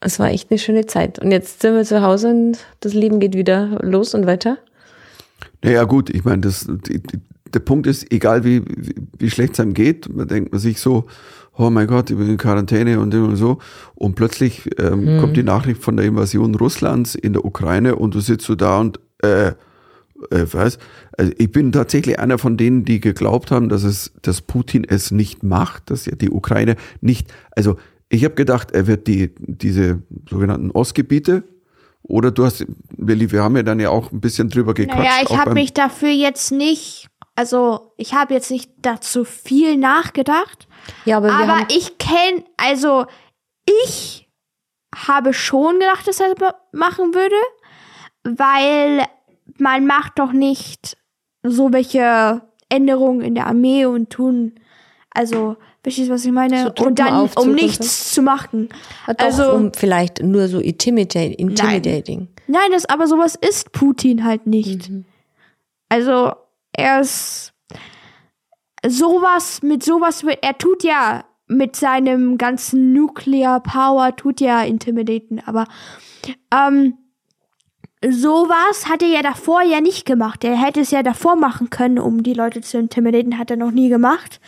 Es 0.00 0.18
war 0.18 0.28
echt 0.28 0.50
eine 0.50 0.58
schöne 0.58 0.86
Zeit. 0.86 1.18
Und 1.18 1.32
jetzt 1.32 1.62
sind 1.62 1.74
wir 1.74 1.84
zu 1.84 2.02
Hause 2.02 2.28
und 2.30 2.58
das 2.80 2.94
Leben 2.94 3.18
geht 3.18 3.34
wieder 3.34 3.78
los 3.82 4.14
und 4.14 4.26
weiter. 4.26 4.58
Naja, 5.62 5.84
gut, 5.84 6.10
ich 6.10 6.24
meine, 6.24 6.42
das, 6.42 6.66
die, 6.68 7.02
die, 7.02 7.20
der 7.52 7.60
Punkt 7.60 7.86
ist, 7.86 8.12
egal 8.12 8.44
wie, 8.44 8.62
wie, 8.64 8.94
wie 9.18 9.30
schlecht 9.30 9.54
es 9.54 9.60
einem 9.60 9.74
geht, 9.74 10.08
man 10.14 10.28
denkt 10.28 10.52
man 10.52 10.60
sich 10.60 10.80
so, 10.80 11.06
oh 11.56 11.70
mein 11.70 11.88
Gott, 11.88 12.10
ich 12.10 12.16
bin 12.16 12.28
in 12.28 12.36
Quarantäne 12.36 13.00
und 13.00 13.36
so. 13.36 13.58
Und 13.96 14.14
plötzlich 14.14 14.70
ähm, 14.78 15.18
kommt 15.18 15.36
die 15.36 15.42
Nachricht 15.42 15.82
von 15.82 15.96
der 15.96 16.06
Invasion 16.06 16.54
Russlands 16.54 17.16
in 17.16 17.32
der 17.32 17.44
Ukraine 17.44 17.96
und 17.96 18.14
du 18.14 18.20
sitzt 18.20 18.46
so 18.46 18.54
da 18.54 18.78
und, 18.78 19.00
äh, 19.22 19.52
äh, 20.30 20.44
was? 20.52 20.78
Also 21.16 21.32
ich 21.38 21.50
bin 21.50 21.72
tatsächlich 21.72 22.18
einer 22.18 22.38
von 22.38 22.56
denen, 22.56 22.84
die 22.84 23.00
geglaubt 23.00 23.50
haben, 23.50 23.68
dass 23.68 23.82
es, 23.84 24.12
dass 24.22 24.42
Putin 24.42 24.84
es 24.84 25.10
nicht 25.10 25.42
macht, 25.42 25.90
dass 25.90 26.06
ja 26.06 26.14
die 26.14 26.30
Ukraine 26.30 26.76
nicht, 27.00 27.32
also 27.56 27.76
ich 28.08 28.24
habe 28.24 28.34
gedacht, 28.34 28.70
er 28.70 28.86
wird 28.86 29.06
die, 29.06 29.34
diese 29.38 30.02
sogenannten 30.28 30.70
Ostgebiete, 30.70 31.44
oder 32.02 32.30
du 32.30 32.44
hast, 32.44 32.64
Willi, 32.96 33.30
wir 33.30 33.42
haben 33.42 33.56
ja 33.56 33.62
dann 33.62 33.80
ja 33.80 33.90
auch 33.90 34.12
ein 34.12 34.20
bisschen 34.20 34.48
drüber 34.48 34.72
gequatscht. 34.72 34.98
Naja, 34.98 35.22
ich 35.22 35.36
habe 35.36 35.52
mich 35.52 35.74
dafür 35.74 36.08
jetzt 36.08 36.52
nicht, 36.52 37.08
also 37.34 37.92
ich 37.98 38.14
habe 38.14 38.32
jetzt 38.34 38.50
nicht 38.50 38.70
dazu 38.80 39.24
viel 39.24 39.76
nachgedacht. 39.76 40.68
Ja, 41.04 41.18
aber, 41.18 41.28
wir 41.28 41.34
Aber 41.34 41.58
haben, 41.58 41.66
ich 41.68 41.98
kenne, 41.98 42.44
also 42.56 43.04
ich 43.84 44.28
habe 44.94 45.34
schon 45.34 45.78
gedacht, 45.78 46.08
dass 46.08 46.20
er 46.20 46.34
das 46.34 46.54
machen 46.72 47.14
würde, 47.14 47.36
weil 48.24 49.04
man 49.58 49.86
macht 49.86 50.18
doch 50.18 50.32
nicht 50.32 50.96
so 51.42 51.72
welche 51.72 52.42
Änderungen 52.68 53.22
in 53.22 53.34
der 53.34 53.46
Armee 53.46 53.86
und 53.86 54.10
tun, 54.10 54.54
also, 55.10 55.56
verstehst 55.82 56.10
du, 56.10 56.14
was 56.14 56.24
ich 56.24 56.32
meine? 56.32 56.72
So 56.76 56.84
und 56.84 56.98
dann, 56.98 57.28
um 57.34 57.52
nichts 57.52 58.12
zu 58.12 58.22
machen. 58.22 58.68
doch 59.06 59.16
also- 59.18 59.52
um 59.52 59.72
vielleicht 59.72 60.22
nur 60.22 60.48
so 60.48 60.60
intimidating. 60.60 61.32
intimidating. 61.32 62.28
Nein, 62.46 62.70
das, 62.72 62.86
aber 62.86 63.06
sowas 63.06 63.34
ist 63.34 63.72
Putin 63.72 64.24
halt 64.24 64.46
nicht. 64.46 64.90
Mhm. 64.90 65.04
Also, 65.88 66.32
er 66.72 67.00
ist 67.00 67.52
sowas, 68.86 69.62
mit 69.62 69.82
sowas 69.82 70.22
er 70.22 70.56
tut 70.56 70.84
ja 70.84 71.24
mit 71.48 71.76
seinem 71.76 72.38
ganzen 72.38 72.92
Nuclear 72.92 73.60
Power, 73.60 74.14
tut 74.14 74.40
ja 74.40 74.62
intimidaten, 74.62 75.40
aber 75.44 75.66
ähm, 76.54 76.94
sowas 78.06 78.88
hat 78.88 79.02
er 79.02 79.08
ja 79.08 79.22
davor 79.22 79.62
ja 79.62 79.80
nicht 79.80 80.04
gemacht. 80.04 80.44
Er 80.44 80.56
hätte 80.56 80.80
es 80.80 80.90
ja 80.90 81.02
davor 81.02 81.36
machen 81.36 81.70
können, 81.70 81.98
um 81.98 82.22
die 82.22 82.34
Leute 82.34 82.60
zu 82.60 82.78
intimidaten, 82.78 83.38
hat 83.38 83.50
er 83.50 83.56
noch 83.56 83.72
nie 83.72 83.88
gemacht. 83.88 84.40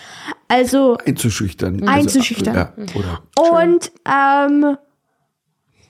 Also, 0.48 0.96
einzuschüchtern. 1.04 1.86
Einzuschüchtern. 1.86 2.56
Also, 2.56 2.98
ja, 2.98 3.22
oder 3.38 3.62
und 3.62 3.92
ähm, 4.04 4.76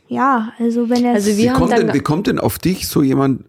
ja, 0.09 0.53
also 0.59 0.91
wenn 0.91 1.05
er 1.05 1.15
Also 1.15 1.31
Wie 1.33 1.37
wir 1.39 1.53
haben 1.53 1.59
kommt, 1.59 1.73
denn, 1.73 1.87
dann 1.87 1.95
wie 1.97 2.01
kommt 2.01 2.27
denn 2.27 2.39
auf 2.41 2.59
dich 2.59 2.89
so 2.89 3.03
jemand, 3.03 3.45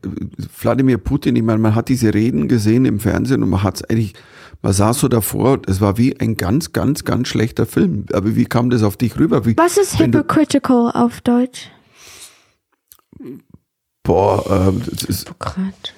Wladimir 0.59 0.99
Putin, 0.99 1.35
ich 1.35 1.41
meine, 1.41 1.57
man 1.57 1.73
hat 1.73 1.89
diese 1.89 2.13
Reden 2.13 2.47
gesehen 2.47 2.85
im 2.85 2.99
Fernsehen 2.99 3.41
und 3.41 3.49
man 3.49 3.63
hat 3.63 3.77
es 3.77 3.83
eigentlich, 3.85 4.13
man 4.61 4.71
saß 4.71 4.99
so 4.99 5.07
davor, 5.07 5.59
es 5.67 5.81
war 5.81 5.97
wie 5.97 6.19
ein 6.19 6.37
ganz, 6.37 6.71
ganz, 6.71 7.03
ganz 7.03 7.29
schlechter 7.29 7.65
Film. 7.65 8.05
Aber 8.13 8.35
wie 8.35 8.45
kam 8.45 8.69
das 8.69 8.83
auf 8.83 8.95
dich 8.95 9.17
rüber? 9.17 9.45
Wie, 9.45 9.57
Was 9.57 9.77
ist 9.77 9.97
hypocritical 9.97 10.91
auf 10.91 11.21
Deutsch? 11.21 11.71
Boah, 14.11 14.45
äh, 14.45 14.89
das 14.89 15.03
ist, 15.03 15.27
Demokratisch. 15.27 15.93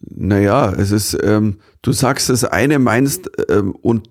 naja, 0.00 0.72
es 0.72 0.90
ist, 0.90 1.16
ähm, 1.22 1.60
du 1.82 1.92
sagst 1.92 2.28
das 2.28 2.42
eine, 2.44 2.80
meinst 2.80 3.30
ähm, 3.48 3.72
und 3.82 4.08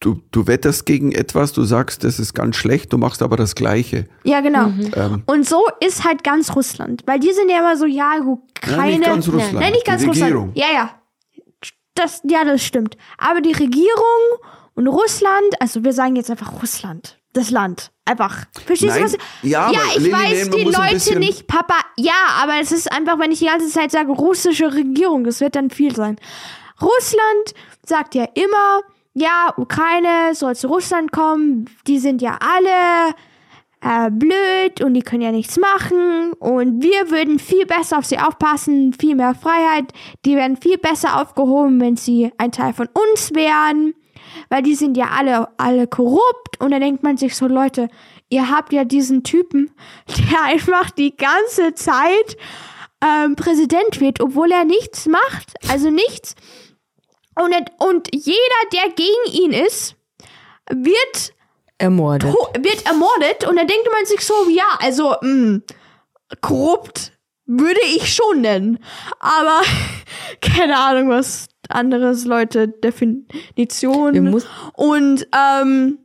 du, 0.00 0.20
du 0.30 0.46
wetterst 0.46 0.84
gegen 0.84 1.12
etwas, 1.12 1.54
du 1.54 1.64
sagst, 1.64 2.04
das 2.04 2.18
ist 2.18 2.34
ganz 2.34 2.56
schlecht, 2.56 2.92
du 2.92 2.98
machst 2.98 3.22
aber 3.22 3.38
das 3.38 3.54
Gleiche. 3.54 4.06
Ja, 4.22 4.42
genau. 4.42 4.66
Ähm, 4.94 5.22
Und 5.24 5.48
so 5.48 5.62
ist 5.80 6.04
halt 6.04 6.22
ganz 6.24 6.54
Russland. 6.54 7.02
Weil 7.06 7.20
die 7.20 7.32
sind 7.32 7.50
ja 7.50 7.60
immer 7.60 7.78
so, 7.78 7.86
ja, 7.86 8.18
gut, 8.18 8.40
Nein, 8.66 8.76
keine. 8.76 8.90
nicht 8.98 9.04
ganz 9.04 9.28
Russland. 9.28 9.54
Nein, 9.54 9.72
nicht 9.72 9.86
ganz 9.86 10.02
die 10.02 10.08
Regierung. 10.08 10.48
Russland. 10.50 10.58
Ja, 10.58 10.74
ja. 10.74 10.90
Das, 11.94 12.20
ja, 12.28 12.44
das 12.44 12.62
stimmt. 12.62 12.98
Aber 13.16 13.40
die 13.40 13.52
Regierung 13.52 14.38
und 14.74 14.88
Russland, 14.88 15.54
also 15.58 15.84
wir 15.84 15.94
sagen 15.94 16.16
jetzt 16.16 16.30
einfach 16.30 16.60
Russland. 16.60 17.18
Das 17.34 17.50
Land. 17.50 17.90
Einfach. 18.06 18.44
Verstehst 18.64 18.96
Nein, 18.96 19.06
du 19.06 19.12
was? 19.12 19.18
ja, 19.42 19.70
ja 19.70 19.80
aber 19.80 19.96
ich 19.96 20.12
weiß, 20.12 20.50
die 20.50 20.64
Leute 20.64 21.18
nicht, 21.18 21.46
Papa. 21.46 21.74
Ja, 21.96 22.12
aber 22.42 22.54
es 22.60 22.70
ist 22.70 22.90
einfach, 22.90 23.18
wenn 23.18 23.32
ich 23.32 23.40
die 23.40 23.46
ganze 23.46 23.68
Zeit 23.68 23.90
sage, 23.90 24.12
russische 24.12 24.72
Regierung, 24.72 25.24
das 25.24 25.40
wird 25.40 25.56
dann 25.56 25.70
viel 25.70 25.94
sein. 25.94 26.16
Russland 26.80 27.54
sagt 27.84 28.14
ja 28.14 28.24
immer, 28.34 28.82
ja, 29.14 29.52
Ukraine 29.56 30.34
soll 30.34 30.54
zu 30.54 30.68
Russland 30.68 31.12
kommen, 31.12 31.68
die 31.86 31.98
sind 31.98 32.22
ja 32.22 32.38
alle 32.40 33.14
äh, 33.80 34.10
blöd 34.10 34.80
und 34.82 34.94
die 34.94 35.02
können 35.02 35.22
ja 35.22 35.32
nichts 35.32 35.58
machen 35.58 36.32
und 36.34 36.82
wir 36.82 37.10
würden 37.10 37.38
viel 37.38 37.66
besser 37.66 37.98
auf 37.98 38.06
sie 38.06 38.18
aufpassen, 38.18 38.92
viel 38.92 39.14
mehr 39.14 39.34
Freiheit, 39.34 39.92
die 40.24 40.36
wären 40.36 40.56
viel 40.56 40.78
besser 40.78 41.20
aufgehoben, 41.20 41.80
wenn 41.80 41.96
sie 41.96 42.32
ein 42.38 42.52
Teil 42.52 42.72
von 42.72 42.88
uns 42.92 43.34
wären, 43.34 43.94
weil 44.54 44.62
die 44.62 44.76
sind 44.76 44.96
ja 44.96 45.06
alle, 45.10 45.48
alle 45.56 45.88
korrupt 45.88 46.60
und 46.60 46.70
dann 46.70 46.80
denkt 46.80 47.02
man 47.02 47.16
sich 47.16 47.34
so, 47.34 47.48
Leute, 47.48 47.88
ihr 48.28 48.48
habt 48.50 48.72
ja 48.72 48.84
diesen 48.84 49.24
Typen, 49.24 49.74
der 50.30 50.44
einfach 50.44 50.92
die 50.92 51.16
ganze 51.16 51.74
Zeit 51.74 52.36
ähm, 53.04 53.34
Präsident 53.34 54.00
wird, 54.00 54.20
obwohl 54.20 54.52
er 54.52 54.64
nichts 54.64 55.06
macht, 55.06 55.54
also 55.68 55.90
nichts. 55.90 56.36
Und, 57.34 57.52
und 57.78 58.08
jeder, 58.12 58.38
der 58.72 58.90
gegen 58.94 59.42
ihn 59.44 59.50
ist, 59.50 59.96
wird 60.70 61.34
Ermordet. 61.78 62.32
wird 62.32 62.86
ermordet 62.86 63.48
und 63.48 63.56
dann 63.56 63.66
denkt 63.66 63.88
man 63.90 64.06
sich 64.06 64.20
so, 64.20 64.34
ja, 64.50 64.78
also 64.78 65.16
mh, 65.20 65.62
korrupt 66.40 67.10
würde 67.44 67.80
ich 67.96 68.14
schon 68.14 68.42
nennen. 68.42 68.78
Aber 69.18 69.62
keine 70.40 70.78
Ahnung, 70.78 71.08
was 71.08 71.48
anderes 71.70 72.24
Leute 72.24 72.68
Wir 72.68 72.80
Definition. 72.90 74.30
muss- 74.30 74.46
Und 74.74 75.26
ähm, 75.36 75.98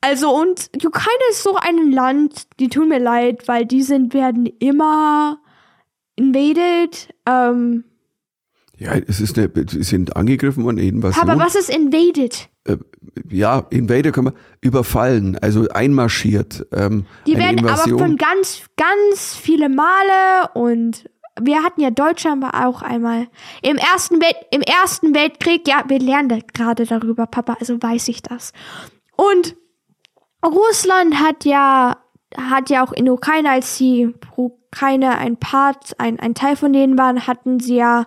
also 0.00 0.34
und 0.34 0.70
Ukraine 0.84 1.22
ist 1.30 1.42
so 1.42 1.56
ein 1.56 1.92
Land, 1.92 2.46
die 2.58 2.68
tun 2.68 2.88
mir 2.88 2.98
leid, 2.98 3.46
weil 3.48 3.66
die 3.66 3.82
sind 3.82 4.14
werden 4.14 4.46
immer 4.58 5.38
invaded. 6.16 7.08
Ähm, 7.26 7.84
Ja, 8.78 8.94
es 8.94 9.20
ist 9.20 9.38
eine, 9.38 9.50
sie 9.68 9.82
sind 9.84 10.16
angegriffen 10.16 10.64
worden, 10.64 10.78
Invasion. 10.78 11.28
aber 11.28 11.42
was 11.42 11.54
ist 11.54 11.70
invaded? 11.70 12.48
ja, 13.28 13.66
Invader 13.70 14.12
kann 14.12 14.24
man 14.24 14.34
überfallen, 14.60 15.36
also 15.38 15.68
einmarschiert. 15.68 16.64
Ähm, 16.72 17.06
Die 17.26 17.36
werden 17.36 17.58
Invasion. 17.58 17.98
aber 17.98 18.06
von 18.08 18.16
ganz, 18.16 18.62
ganz 18.76 19.34
viele 19.34 19.68
Male 19.68 20.48
und 20.54 21.08
wir 21.40 21.62
hatten 21.62 21.80
ja 21.80 21.90
Deutschland 21.90 22.42
war 22.42 22.66
auch 22.66 22.82
einmal 22.82 23.28
im 23.62 23.76
ersten 23.76 24.20
Welt, 24.20 24.36
im 24.50 24.60
ersten 24.60 25.14
Weltkrieg. 25.14 25.66
Ja, 25.66 25.84
wir 25.88 25.98
lernen 25.98 26.28
da 26.28 26.38
gerade 26.52 26.84
darüber, 26.84 27.26
Papa. 27.26 27.56
Also 27.60 27.82
weiß 27.82 28.08
ich 28.08 28.22
das. 28.22 28.52
Und 29.16 29.56
Russland 30.44 31.20
hat 31.20 31.44
ja 31.44 31.96
hat 32.36 32.70
ja 32.70 32.84
auch 32.84 32.92
in 32.92 33.08
Ukraine, 33.08 33.50
als 33.50 33.76
die 33.76 34.12
Ukraine 34.36 35.18
ein 35.18 35.36
Part, 35.36 35.98
ein, 35.98 36.18
ein 36.18 36.34
Teil 36.34 36.56
von 36.56 36.72
denen 36.72 36.96
waren, 36.98 37.26
hatten 37.26 37.60
sie 37.60 37.76
ja 37.76 38.06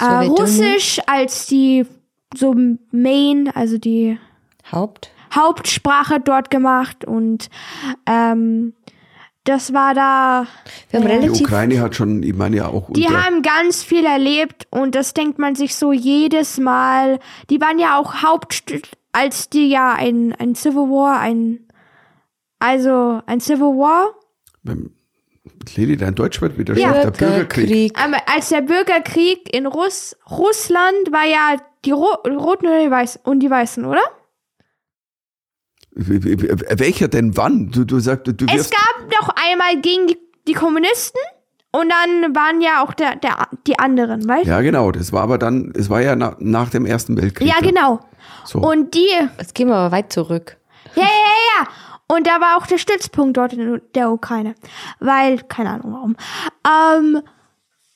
äh. 0.00 0.26
Russisch 0.26 1.00
als 1.06 1.46
die 1.46 1.86
so 2.34 2.54
Main, 2.90 3.50
also 3.54 3.78
die 3.78 4.18
Haupt. 4.70 5.10
Hauptsprache 5.34 6.20
dort 6.20 6.50
gemacht 6.50 7.04
und 7.04 7.48
ähm, 8.06 8.74
das 9.48 9.72
war 9.72 9.94
da. 9.94 10.46
Wir 10.90 11.00
haben 11.00 11.08
Ja. 11.08 11.14
Die 11.18 11.24
relativ 11.26 11.40
Ukraine 11.46 11.80
hat 11.80 11.94
schon, 11.94 12.22
ich 12.22 12.34
meine 12.34 12.56
ja 12.56 12.68
auch 12.68 12.90
Die 12.92 13.06
unter, 13.06 13.24
haben 13.24 13.42
ganz 13.42 13.82
viel 13.82 14.04
erlebt 14.04 14.66
und 14.70 14.94
das 14.94 15.14
denkt 15.14 15.38
man 15.38 15.54
sich 15.54 15.74
so 15.74 15.92
jedes 15.92 16.58
Mal. 16.58 17.18
Die 17.50 17.60
waren 17.60 17.78
ja 17.78 17.98
auch 17.98 18.22
Haupt, 18.22 18.62
als 19.12 19.48
die 19.48 19.68
ja 19.68 19.92
ein, 19.94 20.34
ein 20.38 20.54
Civil 20.54 20.90
War, 20.90 21.20
ein 21.20 21.60
also 22.58 23.20
ein 23.26 23.40
Civil 23.40 23.76
War, 23.78 24.14
Lili, 25.74 25.96
dein 25.96 26.14
Deutsch 26.14 26.40
wird 26.40 26.58
wieder 26.58 26.76
Ja. 26.76 26.90
schlecht. 26.90 27.20
Der 27.20 27.26
Bürgerkrieg. 27.26 27.92
als 28.26 28.48
der 28.50 28.60
Bürgerkrieg 28.62 29.52
in 29.54 29.66
Russ, 29.66 30.16
Russland 30.30 31.10
war 31.10 31.24
ja 31.26 31.56
die 31.84 31.92
Ro 31.92 32.08
Roten 32.26 32.66
und 33.24 33.40
die 33.40 33.50
Weißen, 33.50 33.84
oder? 33.84 34.02
Welcher 35.96 37.08
denn 37.08 37.36
wann? 37.36 37.70
Du, 37.70 37.84
du 37.84 37.98
sagst, 38.00 38.26
du 38.26 38.46
Es 38.54 38.70
gab 38.70 39.10
noch 39.20 39.30
einmal 39.30 39.80
gegen 39.80 40.06
die, 40.08 40.18
die 40.46 40.52
Kommunisten 40.52 41.20
und 41.72 41.90
dann 41.90 42.34
waren 42.34 42.60
ja 42.60 42.84
auch 42.84 42.92
der, 42.92 43.16
der, 43.16 43.48
die 43.66 43.78
anderen, 43.78 44.28
weißt 44.28 44.46
ja 44.46 44.60
genau, 44.60 44.92
das 44.92 45.12
war 45.12 45.22
aber 45.22 45.38
dann, 45.38 45.72
es 45.74 45.88
war 45.88 46.02
ja 46.02 46.14
nach, 46.14 46.36
nach 46.38 46.70
dem 46.70 46.86
Ersten 46.86 47.16
Weltkrieg. 47.16 47.48
Ja, 47.48 47.54
dann. 47.60 47.68
genau. 47.68 48.00
So. 48.44 48.60
Und 48.60 48.94
die, 48.94 49.08
Jetzt 49.38 49.54
gehen 49.54 49.68
wir 49.68 49.76
aber 49.76 49.92
weit 49.92 50.12
zurück. 50.12 50.56
ja, 50.94 51.02
ja, 51.02 51.08
ja, 51.08 51.62
ja. 51.62 51.68
Und 52.08 52.26
da 52.26 52.40
war 52.40 52.56
auch 52.56 52.66
der 52.66 52.78
Stützpunkt 52.78 53.36
dort 53.36 53.52
in 53.52 53.80
der 53.94 54.10
Ukraine. 54.12 54.54
Weil, 55.00 55.38
keine 55.38 55.70
Ahnung 55.70 55.92
warum, 55.92 56.16
ähm, 56.64 57.20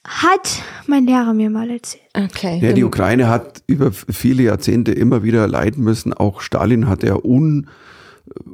hat 0.05 0.63
mein 0.87 1.07
Lehrer 1.07 1.33
mir 1.33 1.51
mal 1.51 1.71
erzählt. 1.71 2.03
Okay. 2.15 2.59
Ja, 2.61 2.73
die 2.73 2.85
Ukraine 2.85 3.29
hat 3.29 3.63
über 3.67 3.93
viele 3.93 4.43
Jahrzehnte 4.43 4.93
immer 4.93 5.23
wieder 5.23 5.47
leiden 5.47 5.85
müssen. 5.85 6.13
Auch 6.13 6.41
Stalin 6.41 6.89
hat 6.89 7.03
ja 7.03 7.15
un, 7.15 7.69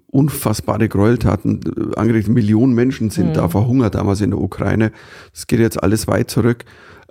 unfassbare 0.08 0.88
Gräueltaten 0.88 1.60
äh, 1.64 1.96
angerichtet. 1.96 2.34
Millionen 2.34 2.74
Menschen 2.74 3.10
sind 3.10 3.36
da 3.36 3.48
verhungert 3.48 3.94
damals 3.94 4.20
in 4.20 4.30
der 4.30 4.40
Ukraine. 4.40 4.92
Das 5.32 5.46
geht 5.46 5.60
jetzt 5.60 5.82
alles 5.82 6.06
weit 6.08 6.30
zurück. 6.30 6.64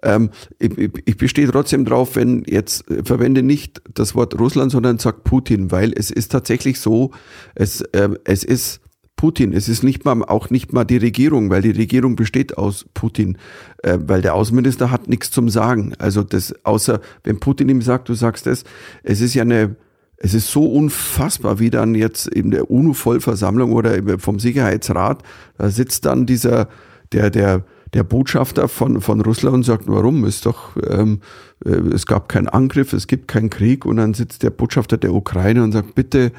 Ähm, 0.04 0.30
ich, 0.60 0.72
ich, 1.06 1.18
bestehe 1.18 1.50
trotzdem 1.50 1.86
drauf, 1.86 2.16
wenn 2.16 2.44
jetzt 2.46 2.90
äh, 2.90 3.04
verwende 3.04 3.44
nicht 3.44 3.82
das 3.94 4.14
Wort 4.14 4.38
Russland, 4.40 4.72
sondern 4.72 5.00
sag 5.00 5.24
Putin, 5.24 5.72
weil 5.72 5.94
es 5.96 6.12
ist 6.12 6.32
tatsächlich 6.32 6.80
so, 6.80 7.12
es, 7.56 7.84
ähm, 7.94 8.18
es 8.24 8.44
ist 8.44 8.82
Putin. 9.16 9.54
Es 9.54 9.70
ist 9.70 9.84
nicht 9.84 10.06
mal 10.06 10.22
auch 10.24 10.50
nicht 10.50 10.74
mal 10.74 10.84
die 10.84 10.98
Regierung, 10.98 11.50
weil 11.50 11.62
die 11.62 11.72
Regierung 11.72 12.16
besteht 12.16 12.58
aus 12.58 12.86
Putin, 12.94 13.38
äh, 13.84 13.98
weil 14.02 14.22
der 14.22 14.34
Außenminister 14.36 14.92
hat 14.92 15.08
nichts 15.08 15.32
zum 15.32 15.50
Sagen. 15.50 15.94
Also 15.98 16.24
das 16.24 16.54
außer 16.66 17.00
wenn 17.24 17.40
Putin 17.40 17.70
ihm 17.70 17.82
sagt, 17.82 18.10
du 18.10 18.14
sagst 18.14 18.48
es, 18.48 18.66
es 19.04 19.22
ist 19.22 19.34
ja 19.34 19.44
eine 19.44 19.76
es 20.18 20.34
ist 20.34 20.52
so 20.52 20.66
unfassbar, 20.66 21.60
wie 21.60 21.70
dann 21.70 21.96
jetzt 21.96 22.28
in 22.28 22.52
der 22.52 22.72
UNO-Vollversammlung 22.72 23.74
oder 23.74 24.20
vom 24.20 24.40
Sicherheitsrat, 24.40 25.24
da 25.58 25.70
sitzt 25.70 26.06
dann 26.06 26.26
dieser, 26.26 26.70
der, 27.12 27.30
der, 27.30 27.64
der 27.94 28.04
Botschafter 28.04 28.68
von, 28.68 29.02
von 29.02 29.22
Russland 29.22 29.56
und 29.56 29.64
sagt, 29.64 29.84
warum? 29.88 30.26
Ist 30.26 30.46
doch, 30.46 30.76
ähm, 30.90 31.22
äh, 31.66 31.70
es 31.70 32.06
gab 32.06 32.30
keinen 32.30 32.48
Angriff, 32.48 32.94
es 32.94 33.08
gibt 33.08 33.28
keinen 33.28 33.50
Krieg 33.50 33.86
und 33.86 33.98
dann 33.98 34.14
sitzt 34.14 34.44
der 34.44 34.50
Botschafter 34.50 34.98
der 34.98 35.14
Ukraine 35.14 35.64
und 35.64 35.72
sagt, 35.72 35.96
bitte 35.96 36.32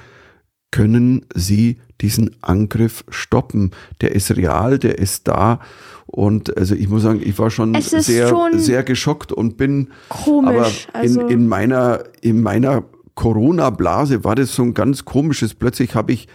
können 0.71 1.25
Sie 1.35 1.79
diesen 2.01 2.37
Angriff 2.43 3.05
stoppen? 3.09 3.71
Der 4.01 4.15
ist 4.15 4.37
real, 4.37 4.79
der 4.79 4.99
ist 4.99 5.29
da. 5.29 5.61
Und 6.07 6.57
also 6.57 6.75
ich 6.75 6.89
muss 6.89 7.03
sagen, 7.03 7.21
ich 7.23 7.39
war 7.39 7.51
schon 7.51 7.75
sehr, 7.81 8.29
schon 8.29 8.59
sehr 8.59 8.83
geschockt 8.83 9.33
und 9.33 9.57
bin 9.57 9.89
Komisch, 10.09 10.89
aber 10.93 11.01
also- 11.01 11.21
in, 11.23 11.29
in 11.29 11.49
meiner, 11.49 12.05
in 12.21 12.43
meiner 12.43 12.85
Corona-Blase 13.17 14.23
war 14.23 14.37
das 14.37 14.55
so 14.55 14.63
ein 14.63 14.75
ganz 14.75 15.05
komisches. 15.05 15.55
Plötzlich 15.55 15.97
habe 15.97 16.13
ich 16.13 16.29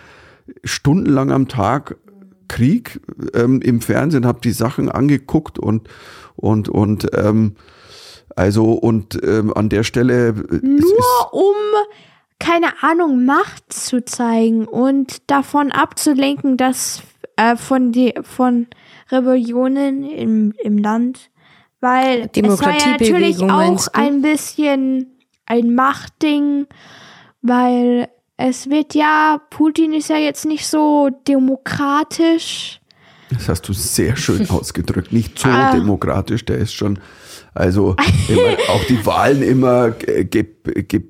stundenlang 0.66 1.32
am 1.32 1.48
Tag 1.48 1.96
Krieg 2.50 3.00
ähm, 3.34 3.62
im 3.62 3.80
Fernsehen, 3.80 4.26
habe 4.26 4.42
die 4.42 4.52
Sachen 4.52 4.90
angeguckt 4.90 5.58
und 5.58 5.88
und 6.36 6.68
und 6.68 7.08
ähm, 7.14 7.56
also 8.36 8.74
und 8.74 9.18
ähm, 9.24 9.54
an 9.54 9.70
der 9.70 9.84
Stelle 9.84 10.30
äh, 10.30 10.34
Nur 10.62 11.34
um, 11.34 11.56
keine 12.40 12.82
Ahnung, 12.82 13.24
Macht 13.26 13.72
zu 13.72 14.04
zeigen 14.04 14.66
und 14.66 15.30
davon 15.30 15.72
abzulenken, 15.72 16.58
dass 16.58 17.04
äh, 17.36 17.56
von, 17.56 17.92
die, 17.92 18.14
von 18.24 18.68
Rebellionen 19.12 20.04
im, 20.04 20.54
im 20.64 20.78
Land. 20.78 21.30
Weil 21.80 22.30
es 22.34 22.62
war 22.62 22.78
ja 22.78 22.92
natürlich 22.92 23.42
auch 23.42 23.88
ein 23.94 24.22
bisschen 24.22 25.08
ein 25.52 25.76
Machtding, 25.76 26.66
weil 27.42 28.08
es 28.38 28.70
wird 28.70 28.96
ja, 28.96 29.42
Putin 29.50 29.94
ist 29.94 30.10
ja 30.10 30.18
jetzt 30.18 30.46
nicht 30.46 30.66
so 30.66 31.10
demokratisch. 31.28 32.80
Das 33.30 33.50
hast 33.50 33.68
du 33.68 33.74
sehr 33.74 34.16
schön 34.16 34.50
ausgedrückt. 34.50 35.12
Nicht 35.12 35.38
so 35.40 35.50
Ah. 35.50 35.74
demokratisch, 35.74 36.46
der 36.46 36.58
ist 36.58 36.74
schon, 36.74 37.00
also 37.54 37.96
auch 38.70 38.84
die 38.86 39.06
Wahlen 39.06 39.44
immer 39.44 39.92
ge, 39.92 40.24
ge, 40.26 41.04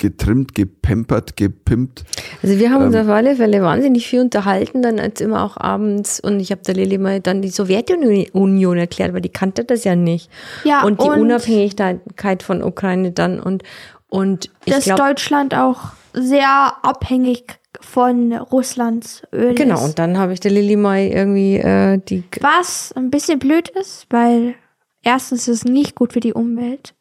getrimmt, 0.00 0.54
gepempert, 0.56 1.36
gepimpt. 1.36 2.02
Also 2.42 2.58
wir 2.58 2.72
haben 2.72 2.84
uns 2.86 2.94
Ähm. 2.96 3.02
auf 3.02 3.08
alle 3.14 3.36
Fälle 3.36 3.62
wahnsinnig 3.62 4.08
viel 4.08 4.20
unterhalten, 4.20 4.82
dann 4.82 4.98
als 4.98 5.20
immer 5.20 5.44
auch 5.44 5.56
abends. 5.56 6.18
Und 6.18 6.40
ich 6.40 6.50
habe 6.50 6.62
der 6.62 6.74
Lilly 6.74 6.98
mal 6.98 7.20
dann 7.20 7.42
die 7.42 7.50
Sowjetunion 7.50 8.76
erklärt, 8.78 9.12
weil 9.14 9.20
die 9.20 9.28
kannte 9.28 9.62
das 9.64 9.84
ja 9.84 9.94
nicht. 9.94 10.28
Ja, 10.64 10.82
und 10.82 11.00
die 11.00 11.08
und- 11.08 11.20
Unabhängigkeit 11.20 12.42
von 12.42 12.62
Ukraine 12.62 13.12
dann. 13.12 13.38
Und, 13.38 13.62
und 14.08 14.50
ich 14.64 14.74
dass 14.74 14.84
glaube, 14.84 15.02
Deutschland 15.02 15.54
auch 15.54 15.92
sehr 16.12 16.72
abhängig 16.82 17.44
von 17.80 18.32
Russlands 18.32 19.22
Öl 19.32 19.54
genau, 19.54 19.76
ist. 19.76 19.82
und 19.84 19.98
dann 20.00 20.18
habe 20.18 20.32
ich 20.32 20.40
der 20.40 20.50
Lilly 20.50 20.74
mal 20.76 20.98
irgendwie 21.00 21.56
äh, 21.56 21.98
die 21.98 22.24
Was 22.40 22.92
ein 22.96 23.10
bisschen 23.10 23.38
blöd 23.38 23.68
ist, 23.68 24.06
weil 24.10 24.54
erstens 25.02 25.46
ist 25.46 25.64
es 25.64 25.64
nicht 25.64 25.94
gut 25.94 26.12
für 26.14 26.20
die 26.20 26.32
Umwelt 26.32 26.94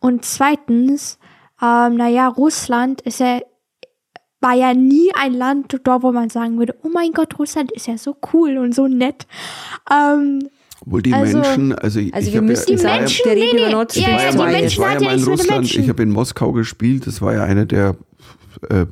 und 0.00 0.24
zweitens, 0.26 1.18
ähm, 1.62 1.96
naja, 1.96 2.28
Russland 2.28 3.00
ist 3.02 3.20
ja, 3.20 3.40
war 4.40 4.54
ja 4.54 4.72
nie 4.74 5.10
ein 5.14 5.34
Land 5.34 5.76
dort, 5.84 6.02
wo 6.02 6.12
man 6.12 6.30
sagen 6.30 6.58
würde, 6.58 6.74
oh 6.82 6.88
mein 6.88 7.12
Gott, 7.12 7.38
Russland 7.38 7.70
ist 7.72 7.86
ja 7.86 7.98
so 7.98 8.16
cool 8.32 8.56
und 8.58 8.74
so 8.74 8.88
nett. 8.88 9.26
Ähm, 9.92 10.48
Obwohl 10.84 11.02
die 11.02 11.12
Also- 11.12 11.38
Menschen, 11.38 11.74
also, 11.74 12.00
ich- 12.00 12.14
Also 12.14 12.28
ich 12.28 12.34
wir 12.34 12.42
müssen 12.42 12.78
ja, 12.78 12.94
Die 12.94 13.00
Menschen, 13.00 13.22
nee, 13.26 13.34
nee, 13.52 13.58
ja, 13.60 13.68
ja, 13.68 13.68
ja 13.68 13.84
die 13.84 14.36
Menschen 14.38 14.82
war 14.82 14.92
ja 14.94 15.00
mal 15.00 15.18
in 15.18 15.24
Russland, 15.24 15.60
Menschen. 15.60 15.82
ich 15.82 15.88
habe 15.90 16.02
in 16.02 16.10
Moskau 16.10 16.52
gespielt, 16.52 17.06
das 17.06 17.20
war 17.20 17.34
ja 17.34 17.44
einer 17.44 17.66
der 17.66 17.96
äh, 18.70 18.86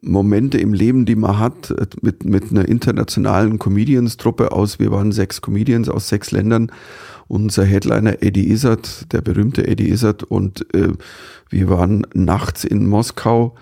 Momente 0.00 0.58
im 0.58 0.72
Leben, 0.72 1.04
die 1.04 1.14
man 1.14 1.38
hat, 1.38 1.70
äh, 1.70 1.86
mit, 2.02 2.24
mit 2.24 2.50
einer 2.50 2.66
internationalen 2.68 3.58
Comedians-Truppe 3.58 4.50
aus, 4.52 4.78
wir 4.78 4.90
waren 4.90 5.12
sechs 5.12 5.40
Comedians 5.40 5.88
aus 5.88 6.08
sechs 6.08 6.30
Ländern, 6.32 6.72
unser 7.28 7.64
Headliner 7.64 8.22
Eddie 8.22 8.50
Izzard, 8.50 9.12
der 9.12 9.20
berühmte 9.20 9.66
Eddie 9.66 9.90
Izzard 9.90 10.22
und 10.22 10.66
äh, 10.74 10.88
wir 11.50 11.68
waren 11.70 12.06
nachts 12.14 12.64
in 12.64 12.86
Moskau, 12.86 13.54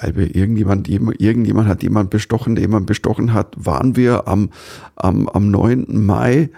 weil 0.00 0.14
wir 0.16 0.34
irgendjemand, 0.36 0.88
jem- 0.88 1.12
irgendjemand 1.18 1.68
hat 1.68 1.82
jemand 1.82 2.10
bestochen, 2.10 2.54
der 2.54 2.62
jemand 2.64 2.86
bestochen 2.86 3.32
hat, 3.32 3.54
waren 3.56 3.96
wir 3.96 4.28
am, 4.28 4.50
am, 4.94 5.28
am 5.28 5.50
9. 5.50 5.86
Mai. 6.04 6.50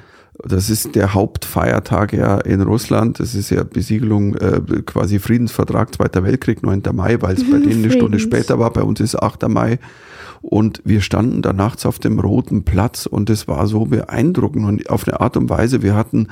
Das 0.45 0.71
ist 0.71 0.95
der 0.95 1.15
Hauptfeiertag 1.15 2.13
ja 2.13 2.39
in 2.39 2.61
Russland. 2.63 3.19
Das 3.21 3.35
ist 3.35 3.51
ja 3.51 3.65
Besiegelung, 3.65 4.35
äh, 4.37 4.61
quasi 4.87 5.19
Friedensvertrag, 5.19 5.93
Zweiter 5.95 6.23
Weltkrieg, 6.25 6.63
9. 6.63 6.83
Mai, 6.93 7.21
weil 7.21 7.35
es 7.37 7.49
bei 7.49 7.59
denen 7.65 7.83
eine 7.85 7.93
Stunde 7.93 8.19
später 8.21 8.59
war. 8.59 8.73
Bei 8.73 8.83
uns 8.83 9.01
ist 9.01 9.17
8. 9.17 9.49
Mai. 9.49 9.79
Und 10.41 10.81
wir 10.85 11.01
standen 11.01 11.43
da 11.43 11.53
nachts 11.53 11.87
auf 11.87 11.99
dem 11.99 12.19
Roten 12.19 12.65
Platz 12.65 13.07
und 13.07 13.31
es 13.31 13.49
war 13.49 13.67
so 13.67 13.87
beeindruckend 13.87 14.65
und 14.65 14.91
auf 14.91 15.07
eine 15.07 15.21
Art 15.21 15.37
und 15.37 15.51
Weise, 15.51 15.83
wir 15.83 15.95
hatten 15.95 16.29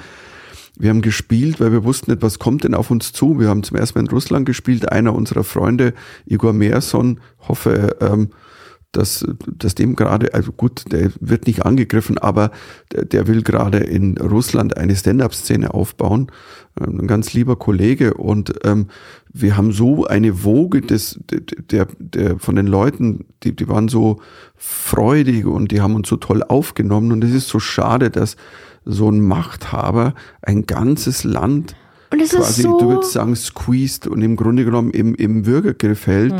wir 0.78 0.90
haben 0.90 1.00
gespielt, 1.00 1.58
weil 1.58 1.72
wir 1.72 1.84
wussten 1.84 2.10
nicht, 2.10 2.22
was 2.22 2.38
kommt 2.38 2.64
denn 2.64 2.74
auf 2.74 2.90
uns 2.90 3.12
zu. 3.12 3.40
Wir 3.40 3.48
haben 3.48 3.62
zum 3.62 3.78
ersten 3.78 3.98
Mal 3.98 4.04
in 4.04 4.10
Russland 4.10 4.44
gespielt. 4.44 4.92
Einer 4.92 5.14
unserer 5.14 5.42
Freunde, 5.42 5.94
Igor 6.26 6.52
Meerson, 6.52 7.20
hoffe, 7.48 7.96
ähm, 8.00 8.28
dass, 8.96 9.24
dass 9.46 9.74
dem 9.74 9.94
gerade, 9.96 10.32
also 10.34 10.52
gut, 10.52 10.84
der 10.90 11.10
wird 11.20 11.46
nicht 11.46 11.64
angegriffen, 11.66 12.18
aber 12.18 12.50
der, 12.92 13.04
der 13.04 13.26
will 13.26 13.42
gerade 13.42 13.78
in 13.78 14.16
Russland 14.18 14.76
eine 14.76 14.96
Stand-up-Szene 14.96 15.72
aufbauen. 15.74 16.30
Ähm, 16.80 17.00
Ein 17.00 17.06
ganz 17.06 17.32
lieber 17.34 17.56
Kollege 17.56 18.14
und 18.14 18.54
ähm, 18.64 18.86
wir 19.32 19.56
haben 19.56 19.72
so 19.72 20.06
eine 20.06 20.44
Woge 20.44 20.80
des, 20.80 21.20
der, 21.70 21.86
der, 21.98 22.38
von 22.38 22.56
den 22.56 22.66
Leuten, 22.66 23.26
die, 23.42 23.54
die 23.54 23.68
waren 23.68 23.88
so 23.88 24.20
freudig 24.56 25.46
und 25.46 25.70
die 25.72 25.80
haben 25.80 25.94
uns 25.94 26.08
so 26.08 26.16
toll 26.16 26.42
aufgenommen 26.42 27.12
und 27.12 27.22
es 27.24 27.32
ist 27.32 27.48
so 27.48 27.58
schade, 27.60 28.10
dass 28.10 28.36
so 28.84 29.10
ein 29.10 29.20
Machthaber 29.20 30.14
ein 30.42 30.64
ganzes 30.66 31.24
Land 31.24 31.74
Und 32.10 32.20
es 32.22 32.32
ist 32.32 32.38
quasi, 32.38 32.62
so- 32.62 32.78
du 32.78 32.88
würdest 32.88 33.12
sagen, 33.12 33.34
squeezed 33.34 34.06
und 34.06 34.22
im 34.22 34.36
Grunde 34.36 34.64
genommen 34.64 34.90
im, 34.92 35.14
im 35.16 35.44
Würgegriff 35.44 36.06
hält. 36.06 36.34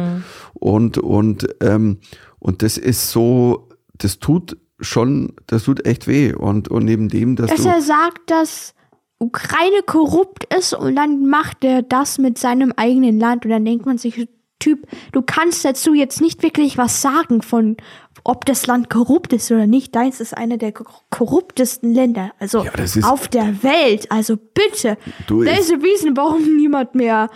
Und, 0.55 0.97
und, 0.99 1.47
ähm, 1.61 1.99
und 2.39 2.63
das 2.63 2.79
ist 2.79 3.11
so, 3.11 3.69
das 3.99 4.19
tut 4.19 4.57
schon, 4.81 5.35
das 5.47 5.65
tut 5.65 5.87
echt 5.87 6.07
weh. 6.07 6.33
Und, 6.35 6.69
und 6.69 6.85
neben 6.85 7.09
dem, 7.09 7.37
dass 7.37 7.51
dass 7.51 7.63
du. 7.63 7.69
er 7.69 7.81
sagt, 7.81 8.31
dass 8.31 8.75
Ukraine 9.19 9.83
korrupt 9.87 10.53
ist 10.55 10.75
und 10.75 10.97
dann 10.97 11.27
macht 11.27 11.65
er 11.65 11.83
das 11.83 12.19
mit 12.19 12.37
seinem 12.39 12.73
eigenen 12.77 13.19
Land 13.19 13.45
und 13.45 13.51
dann 13.51 13.65
denkt 13.65 13.87
man 13.87 13.99
sich, 13.99 14.29
Typ, 14.59 14.87
du 15.13 15.21
kannst 15.21 15.67
dazu 15.67 15.93
jetzt 15.93 16.23
nicht 16.23 16.43
wirklich 16.43 16.79
was 16.79 17.03
sagen 17.03 17.43
von, 17.43 17.77
ob 18.25 18.47
das 18.47 18.67
Land 18.67 18.89
korrupt 18.89 19.35
ist 19.35 19.51
oder 19.53 19.67
nicht. 19.67 19.95
Deins 19.95 20.19
ist 20.19 20.35
einer 20.35 20.57
der 20.57 20.73
kor- 20.73 21.03
korruptesten 21.11 21.93
Länder, 21.93 22.31
also 22.39 22.65
Ja, 22.65 22.71
das 22.75 22.97
ist- 22.97 23.05
auf 23.05 23.29
der 23.29 23.63
Welt. 23.63 24.11
Also 24.11 24.37
bitte, 24.37 24.97
da 25.29 25.53
ist 25.53 25.71
erwiesen, 25.71 26.17
warum 26.17 26.57
niemand 26.57 26.95
mehr 26.95 27.29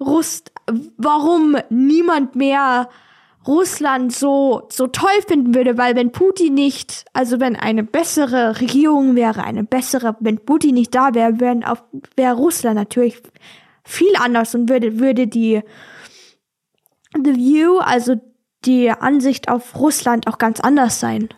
Rust, 0.00 0.50
warum 0.96 1.56
niemand 1.70 2.34
mehr 2.34 2.88
Russland 3.46 4.12
so, 4.12 4.66
so 4.70 4.86
toll 4.86 5.22
finden 5.26 5.54
würde, 5.54 5.76
weil 5.76 5.96
wenn 5.96 6.12
Putin 6.12 6.54
nicht, 6.54 7.04
also 7.12 7.40
wenn 7.40 7.56
eine 7.56 7.82
bessere 7.82 8.60
Regierung 8.60 9.16
wäre, 9.16 9.44
eine 9.44 9.64
bessere, 9.64 10.16
wenn 10.20 10.38
Putin 10.38 10.74
nicht 10.74 10.94
da 10.94 11.14
wäre, 11.14 11.40
wären 11.40 11.64
auf, 11.64 11.82
wäre 12.16 12.36
Russland 12.36 12.76
natürlich 12.76 13.22
viel 13.84 14.14
anders 14.18 14.54
und 14.54 14.68
würde, 14.68 14.98
würde 14.98 15.26
die, 15.26 15.60
the 17.14 17.34
view, 17.34 17.78
also 17.78 18.14
die 18.64 18.90
Ansicht 18.90 19.48
auf 19.48 19.78
Russland 19.78 20.26
auch 20.26 20.38
ganz 20.38 20.60
anders 20.60 21.00
sein. 21.00 21.28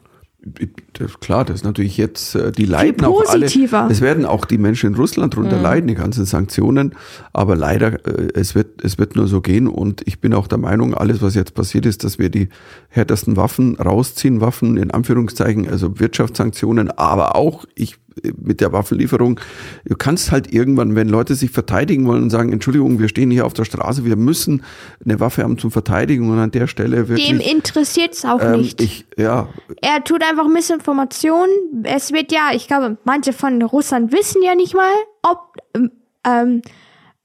Das, 0.99 1.21
klar, 1.21 1.45
das 1.45 1.57
ist 1.57 1.65
natürlich 1.65 1.97
jetzt, 1.97 2.35
äh, 2.35 2.53
die 2.53 2.65
leiden 2.65 3.05
auch 3.05 3.23
alle. 3.29 3.47
Es 3.47 4.01
werden 4.01 4.25
auch 4.25 4.45
die 4.45 4.59
Menschen 4.59 4.91
in 4.91 4.97
Russland 4.97 5.35
Mhm. 5.35 5.41
drunter 5.41 5.61
leiden, 5.61 5.89
die 5.89 5.95
ganzen 5.95 6.25
Sanktionen. 6.25 6.95
Aber 7.33 7.57
leider, 7.57 8.07
äh, 8.07 8.29
es 8.35 8.55
wird, 8.55 8.83
es 8.83 8.99
wird 8.99 9.15
nur 9.17 9.29
so 9.29 9.41
gehen. 9.41 9.69
Und 9.69 10.03
ich 10.07 10.21
bin 10.21 10.33
auch 10.33 10.47
der 10.47 10.59
Meinung, 10.59 10.95
alles, 10.95 11.21
was 11.23 11.35
jetzt 11.35 11.55
passiert 11.55 11.85
ist, 11.87 12.05
dass 12.05 12.19
wir 12.19 12.31
die 12.31 12.49
härtesten 12.89 13.37
Waffen 13.37 13.77
rausziehen, 13.77 14.41
Waffen 14.41 14.77
in 14.77 14.91
Anführungszeichen, 14.91 15.69
also 15.69 15.99
Wirtschaftssanktionen, 16.01 16.91
aber 16.91 17.37
auch 17.37 17.65
ich 17.75 17.95
äh, 17.95 17.97
mit 18.37 18.61
der 18.61 18.73
Waffenlieferung. 18.73 19.41
Du 19.85 19.95
kannst 19.97 20.33
halt 20.33 20.53
irgendwann, 20.53 20.95
wenn 20.95 21.09
Leute 21.09 21.35
sich 21.35 21.51
verteidigen 21.51 22.07
wollen 22.07 22.23
und 22.23 22.31
sagen, 22.31 22.53
Entschuldigung, 22.53 22.99
wir 22.99 23.09
stehen 23.09 23.31
hier 23.31 23.47
auf 23.47 23.53
der 23.53 23.65
Straße, 23.65 24.05
wir 24.05 24.17
müssen 24.17 24.63
eine 25.05 25.21
Waffe 25.21 25.43
haben 25.43 25.59
zum 25.59 25.71
Verteidigen 25.71 26.31
und 26.31 26.39
an 26.39 26.51
der 26.51 26.67
Stelle 26.67 27.09
wirklich. 27.09 27.29
Dem 27.29 27.41
interessiert's 27.41 28.25
auch 28.25 28.41
ähm, 28.41 28.61
nicht. 28.61 28.81
ich, 28.81 29.07
ja, 29.17 29.49
Er 29.83 30.03
tut 30.05 30.23
einfach 30.23 30.49
Missinformation. 30.49 31.49
Es 31.83 32.13
wird 32.13 32.33
ja, 32.33 32.51
ich 32.55 32.67
glaube, 32.67 32.97
manche 33.05 33.33
von 33.33 33.63
Russland 33.63 34.13
wissen 34.13 34.43
ja 34.43 34.55
nicht 34.55 34.75
mal, 34.75 34.93
ob 35.23 35.57
ähm, 36.25 36.63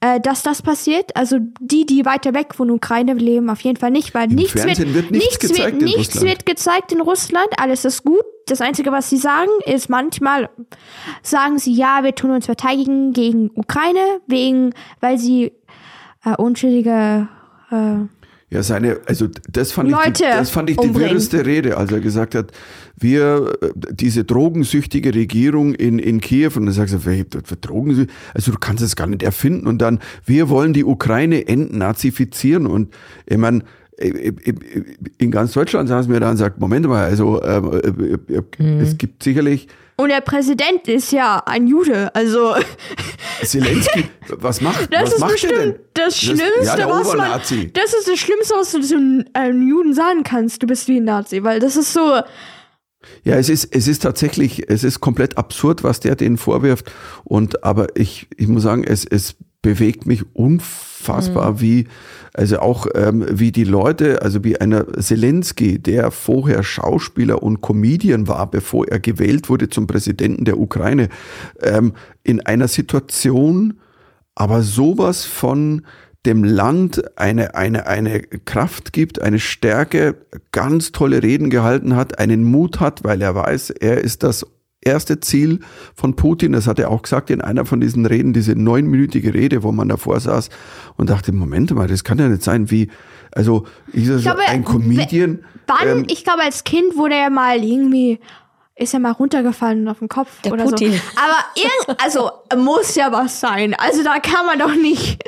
äh, 0.02 0.20
dass 0.20 0.42
das 0.42 0.62
passiert. 0.62 1.16
Also 1.16 1.38
die, 1.60 1.86
die 1.86 2.04
weiter 2.04 2.34
weg 2.34 2.54
von 2.54 2.70
Ukraine 2.70 3.14
leben, 3.14 3.48
auf 3.48 3.60
jeden 3.60 3.78
Fall 3.78 3.92
nicht, 3.92 4.14
weil 4.14 4.26
nichts 4.26 4.60
Fernsehen 4.60 4.94
wird 4.94 5.12
nichts 5.12 5.38
gezeigt 5.38 5.78
in 5.78 5.84
nichts 5.84 5.98
Russland. 6.16 6.26
wird 6.26 6.46
gezeigt 6.46 6.92
in 6.92 7.00
Russland. 7.00 7.48
Alles 7.56 7.84
ist 7.84 8.02
gut. 8.04 8.24
Das 8.46 8.60
Einzige, 8.60 8.90
was 8.90 9.08
sie 9.08 9.16
sagen, 9.16 9.50
ist 9.64 9.88
manchmal 9.88 10.50
sagen 11.22 11.60
sie, 11.60 11.72
ja, 11.72 12.02
wir 12.02 12.16
tun 12.16 12.32
uns 12.32 12.46
verteidigen 12.46 13.12
gegen 13.12 13.52
Ukraine, 13.54 14.20
wegen, 14.26 14.74
weil 14.98 15.18
sie 15.18 15.52
äh, 16.24 16.34
unschuldige 16.36 17.28
äh, 17.70 17.94
Ja, 18.52 18.62
seine, 18.62 19.00
also 19.06 19.28
das 19.50 19.72
fand 19.72 19.88
ich, 19.88 19.94
Leute 19.94 20.12
die, 20.12 20.22
das 20.24 20.50
fand 20.50 20.68
ich 20.68 20.76
die 20.76 20.86
umbringen. 20.86 21.12
wirreste 21.12 21.46
Rede, 21.46 21.78
als 21.78 21.90
er 21.90 22.00
gesagt 22.00 22.34
hat, 22.34 22.52
wir, 22.98 23.54
äh, 23.62 23.70
diese 23.90 24.24
drogensüchtige 24.24 25.14
Regierung 25.14 25.74
in, 25.74 25.98
in 25.98 26.20
Kiew, 26.20 26.50
und 26.56 26.66
dann 26.66 26.74
sagst 26.74 26.92
du, 26.92 26.98
wer 27.06 27.24
für 27.44 27.56
Drogen, 27.56 28.08
also 28.34 28.52
du 28.52 28.58
kannst 28.58 28.82
es 28.82 28.94
gar 28.94 29.06
nicht 29.06 29.22
erfinden, 29.22 29.66
und 29.66 29.78
dann, 29.78 30.00
wir 30.26 30.50
wollen 30.50 30.74
die 30.74 30.84
Ukraine 30.84 31.48
entnazifizieren, 31.48 32.66
und 32.66 32.92
ich 33.24 33.38
meine, 33.38 33.62
in 35.18 35.30
ganz 35.30 35.52
Deutschland 35.52 35.88
saßen 35.88 36.12
wir 36.12 36.20
da 36.20 36.30
und 36.30 36.36
sagt, 36.36 36.58
Moment 36.60 36.86
mal, 36.86 37.04
also 37.04 37.42
ähm, 37.42 37.72
äh, 38.28 38.34
äh, 38.34 38.42
Mhm. 38.58 38.80
es 38.80 38.98
gibt 38.98 39.22
sicherlich 39.22 39.68
und 39.96 40.08
der 40.08 40.20
Präsident 40.22 40.88
ist 40.88 41.12
ja 41.12 41.42
ein 41.46 41.66
Jude, 41.68 42.12
also 42.14 42.54
Zelensky, 43.44 44.06
was 44.28 44.60
macht, 44.60 44.92
Das 44.92 45.02
was 45.02 45.12
ist 45.14 45.20
macht 45.20 45.44
er 45.44 45.48
denn? 45.50 45.58
bestimmt 45.58 45.80
das 45.94 46.18
Schlimmste, 46.18 46.64
ja, 46.64 46.76
der 46.76 46.88
was 46.88 47.14
man. 47.14 47.30
Das 47.72 47.92
ist 47.94 48.08
das 48.08 48.18
Schlimmste, 48.18 48.54
was 48.58 48.72
du 48.72 48.80
zu 48.80 49.24
einem 49.34 49.68
Juden 49.68 49.94
sagen 49.94 50.22
kannst. 50.24 50.62
Du 50.62 50.66
bist 50.66 50.88
wie 50.88 50.96
ein 50.98 51.04
Nazi, 51.04 51.42
weil 51.44 51.60
das 51.60 51.76
ist 51.76 51.92
so. 51.92 52.20
Ja, 53.24 53.34
es 53.36 53.48
ist, 53.48 53.74
es 53.74 53.86
ist 53.88 54.02
tatsächlich, 54.02 54.68
es 54.70 54.82
ist 54.84 55.00
komplett 55.00 55.36
absurd, 55.36 55.82
was 55.84 56.00
der 56.00 56.14
denen 56.16 56.36
vorwirft. 56.36 56.90
Und 57.24 57.62
aber 57.64 57.88
ich, 57.96 58.28
ich 58.36 58.48
muss 58.48 58.62
sagen, 58.62 58.84
es, 58.84 59.04
es 59.04 59.36
bewegt 59.62 60.06
mich 60.06 60.24
unfassbar, 60.34 61.60
wie, 61.60 61.86
also 62.34 62.58
auch 62.58 62.86
ähm, 62.94 63.24
wie 63.30 63.52
die 63.52 63.64
Leute, 63.64 64.22
also 64.22 64.42
wie 64.44 64.60
einer 64.60 64.92
Zelensky, 64.94 65.78
der 65.78 66.10
vorher 66.10 66.64
Schauspieler 66.64 67.42
und 67.42 67.60
Comedian 67.60 68.26
war, 68.26 68.50
bevor 68.50 68.88
er 68.88 68.98
gewählt 68.98 69.48
wurde 69.48 69.68
zum 69.68 69.86
Präsidenten 69.86 70.44
der 70.44 70.58
Ukraine, 70.58 71.08
ähm, 71.60 71.94
in 72.24 72.40
einer 72.40 72.68
Situation, 72.68 73.80
aber 74.34 74.62
sowas 74.62 75.24
von 75.24 75.82
dem 76.26 76.44
Land 76.44 77.18
eine, 77.18 77.54
eine, 77.54 77.86
eine 77.86 78.20
Kraft 78.20 78.92
gibt, 78.92 79.20
eine 79.20 79.38
Stärke, 79.38 80.16
ganz 80.52 80.92
tolle 80.92 81.22
Reden 81.22 81.50
gehalten 81.50 81.96
hat, 81.96 82.18
einen 82.18 82.44
Mut 82.44 82.80
hat, 82.80 83.02
weil 83.04 83.22
er 83.22 83.34
weiß, 83.34 83.70
er 83.70 83.98
ist 83.98 84.22
das 84.22 84.46
erste 84.82 85.20
Ziel 85.20 85.60
von 85.94 86.16
Putin, 86.16 86.52
das 86.52 86.66
hat 86.66 86.78
er 86.78 86.90
auch 86.90 87.02
gesagt 87.02 87.30
in 87.30 87.40
einer 87.40 87.64
von 87.64 87.80
diesen 87.80 88.04
Reden, 88.06 88.32
diese 88.32 88.54
neunminütige 88.54 89.32
Rede, 89.34 89.62
wo 89.62 89.72
man 89.72 89.88
davor 89.88 90.18
saß 90.20 90.50
und 90.96 91.08
dachte, 91.10 91.32
Moment 91.32 91.70
mal, 91.74 91.88
das 91.88 92.04
kann 92.04 92.18
ja 92.18 92.28
nicht 92.28 92.42
sein, 92.42 92.70
wie, 92.70 92.90
also 93.32 93.64
ist 93.92 94.10
das 94.10 94.22
glaube, 94.22 94.42
ein 94.48 94.64
Comedian? 94.64 95.44
Wann, 95.66 95.88
Ähm, 95.88 96.04
ich 96.08 96.24
glaube, 96.24 96.42
als 96.42 96.64
Kind 96.64 96.96
wurde 96.96 97.14
er 97.14 97.30
mal 97.30 97.62
irgendwie, 97.62 98.18
ist 98.74 98.92
er 98.94 99.00
mal 99.00 99.12
runtergefallen 99.12 99.86
auf 99.86 100.00
den 100.00 100.08
Kopf 100.08 100.40
Der 100.42 100.52
oder 100.52 100.64
Putin. 100.64 100.92
so. 100.92 100.98
Aber 101.16 101.44
irgend, 101.54 102.02
also 102.02 102.30
muss 102.56 102.94
ja 102.96 103.12
was 103.12 103.38
sein. 103.40 103.74
Also 103.78 104.02
da 104.02 104.18
kann 104.18 104.46
man 104.46 104.58
doch 104.58 104.74
nicht, 104.74 105.22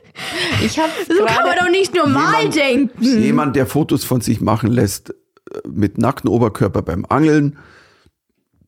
Ich 0.64 0.78
habe 0.78 0.90
so 1.08 1.24
kann 1.24 1.44
man 1.46 1.56
doch 1.58 1.70
nicht 1.70 1.94
normal 1.94 2.40
Jemand- 2.40 2.56
denken. 2.56 3.02
Jemand, 3.22 3.56
der 3.56 3.66
Fotos 3.66 4.02
von 4.04 4.20
sich 4.20 4.40
machen 4.40 4.70
lässt 4.70 5.10
äh, 5.10 5.14
mit 5.68 5.98
nacktem 5.98 6.30
Oberkörper 6.30 6.82
beim 6.82 7.04
Angeln, 7.08 7.56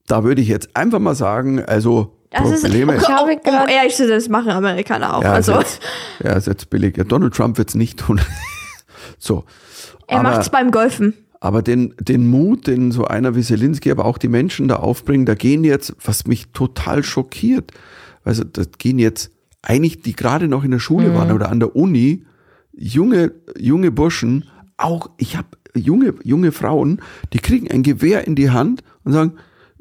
da 0.07 0.25
würde 0.25 0.41
ich 0.41 0.49
jetzt 0.49 0.75
einfach 0.77 0.99
mal 0.99 1.15
sagen, 1.15 1.65
also 1.65 2.17
Das 2.31 2.51
ist, 2.51 2.63
Probleme. 2.63 2.95
okay, 2.95 3.03
Ich 3.03 3.09
habe 3.09 3.33
oh, 3.33 3.41
grad- 3.51 3.71
ehrlich 3.71 3.97
das 3.97 4.29
machen 4.29 4.51
Amerikaner 4.51 5.17
auch. 5.17 5.23
ja, 5.23 5.33
also 5.33 5.53
ist 5.53 5.59
jetzt, 5.59 5.81
ja, 6.25 6.33
ist 6.35 6.47
jetzt 6.47 6.71
billig. 6.71 6.97
Ja, 6.97 7.05
Donald 7.05 7.35
Trump 7.35 7.59
wird 7.59 7.69
es 7.69 7.75
nicht 7.75 7.99
tun. 7.99 8.21
so. 9.19 9.45
er 10.07 10.21
aber, 10.21 10.31
macht's 10.31 10.51
beim 10.51 10.71
Golfen. 10.71 11.15
aber 11.41 11.63
den, 11.63 11.95
den 12.01 12.27
Mut, 12.29 12.67
den 12.67 12.93
so 12.93 13.05
einer 13.05 13.35
wie 13.35 13.43
Selinski, 13.43 13.91
aber 13.91 14.05
auch 14.05 14.19
die 14.19 14.29
Menschen 14.29 14.69
da 14.69 14.77
aufbringen, 14.77 15.27
da 15.27 15.35
gehen 15.35 15.65
jetzt, 15.65 15.95
was 16.05 16.27
mich 16.27 16.49
total 16.53 17.03
schockiert, 17.05 17.73
also 18.25 18.45
da 18.45 18.63
gehen 18.79 18.99
jetzt 18.99 19.31
eigentlich, 19.63 20.01
die 20.03 20.15
gerade 20.15 20.47
noch 20.49 20.63
in 20.65 20.71
der 20.71 20.79
Schule 20.79 21.15
waren 21.15 21.33
oder 21.33 21.51
an 21.51 21.59
der 21.61 21.75
Uni, 21.75 22.25
junge, 22.73 23.33
junge 23.59 23.91
Burschen, 23.91 24.45
auch, 24.77 25.11
ich 25.17 25.37
habe 25.37 25.49
junge, 25.75 26.15
junge 26.23 26.53
Frauen, 26.53 27.01
die 27.33 27.39
kriegen 27.39 27.71
ein 27.71 27.83
Gewehr 27.83 28.27
in 28.27 28.35
die 28.37 28.51
Hand 28.51 28.83
und 29.05 29.13
sagen, 29.13 29.33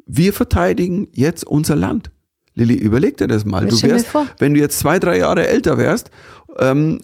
wir 0.05 0.33
verteidigen 0.33 1.07
jetzt 1.13 1.45
unser 1.45 1.75
Land. 1.75 2.11
Lilly, 2.53 2.75
überleg 2.75 3.17
dir 3.17 3.27
das 3.27 3.43
mal. 3.45 3.65
Du 3.65 3.81
wärst, 3.81 4.07
wenn 4.39 4.53
du 4.53 4.59
jetzt 4.59 4.79
zwei, 4.79 4.97
drei 4.99 5.17
Jahre 5.17 5.47
älter 5.47 5.77
wärst, 5.77 6.09
ähm, 6.57 7.01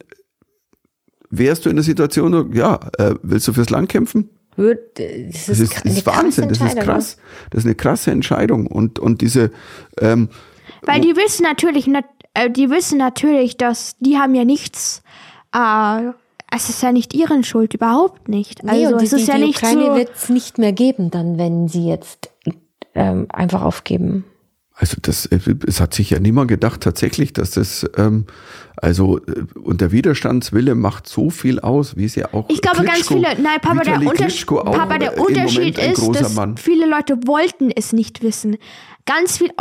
wärst 1.30 1.66
du 1.66 1.70
in 1.70 1.76
der 1.76 1.84
Situation, 1.84 2.32
so, 2.32 2.46
ja, 2.54 2.80
äh, 2.98 3.16
willst 3.22 3.48
du 3.48 3.54
fürs 3.54 3.70
Land 3.70 3.90
kämpfen? 3.90 4.30
Wird, 4.56 5.00
das 5.00 5.46
Das 5.48 5.50
ist, 5.50 5.60
ist, 5.60 5.86
das 5.86 5.98
ist 5.98 6.06
Wahnsinn, 6.06 6.50
das 6.50 6.62
ist 6.62 6.78
krass. 6.78 7.18
Das 7.50 7.60
ist 7.60 7.66
eine 7.66 7.76
krasse 7.76 8.12
Entscheidung. 8.12 8.68
Und, 8.68 9.00
und 9.00 9.22
diese, 9.22 9.52
ähm, 10.00 10.30
Weil 10.84 11.02
die 11.02 11.16
wissen 11.16 11.44
natürlich, 11.44 11.88
nat 11.88 12.06
äh, 12.34 12.50
die 12.50 12.70
wissen 12.70 12.98
natürlich, 12.98 13.58
dass 13.58 13.98
die 14.00 14.18
haben 14.18 14.36
ja 14.36 14.46
nichts, 14.46 15.04
äh, 15.54 16.12
es 16.54 16.70
ist 16.70 16.82
ja 16.84 16.92
nicht 16.92 17.14
ihren 17.14 17.44
Schuld, 17.44 17.74
überhaupt 17.74 18.28
nicht. 18.30 18.64
Nee, 18.64 18.86
Also 18.86 18.94
und 18.96 19.02
die, 19.02 19.06
es 19.06 19.14
ist 19.14 19.28
die, 19.28 19.32
ja 19.32 19.38
die 19.38 19.46
nicht 19.46 19.58
Ukraine 19.58 19.86
so. 19.86 19.96
wird 19.96 20.12
es 20.16 20.30
nicht 20.30 20.58
mehr 20.58 20.74
geben, 20.74 21.12
dann, 21.12 21.38
wenn 21.38 21.68
sie 21.70 21.88
jetzt 21.88 22.30
ähm, 22.96 23.28
einfach 23.30 23.62
aufgeben. 23.62 24.26
also 24.76 24.98
das, 25.02 25.28
es 25.68 25.80
hat 25.80 25.94
sich 25.94 26.10
ja 26.10 26.20
niemand 26.20 26.48
gedacht 26.48 26.82
tatsächlich, 26.82 27.34
dass 27.34 27.52
das, 27.52 27.90
ähm, 27.98 28.26
also, 28.78 29.20
äh, 29.20 29.46
und 29.64 29.80
der 29.82 29.92
Widerstandswille 29.92 30.76
macht 30.76 31.08
so 31.08 31.30
viel 31.30 31.60
aus, 31.60 31.96
wie 31.98 32.06
es 32.06 32.16
ja 32.16 32.34
auch 32.34 32.50
Ich 32.50 32.62
glaube, 32.62 32.84
ganz 32.84 33.00
Klitschko- 33.00 33.14
viele, 33.14 33.42
nein, 33.42 33.60
Papa, 33.62 33.76
der, 33.84 33.94
Vitali 33.94 34.08
Unters 34.08 34.26
Klitschko 34.28 34.60
auch 34.60 34.76
Papa, 34.76 34.98
der 34.98 35.14
im 35.14 35.22
Unterschied 35.24 35.78
ist, 35.78 36.16
dass 36.16 36.34
Mann. 36.34 36.58
viele 36.58 36.90
Leute 36.90 37.18
wollten 37.28 37.70
es 37.70 37.94
nicht 37.94 38.24
wissen. 38.24 38.58
Ganz 39.06 39.38
viel, 39.38 39.52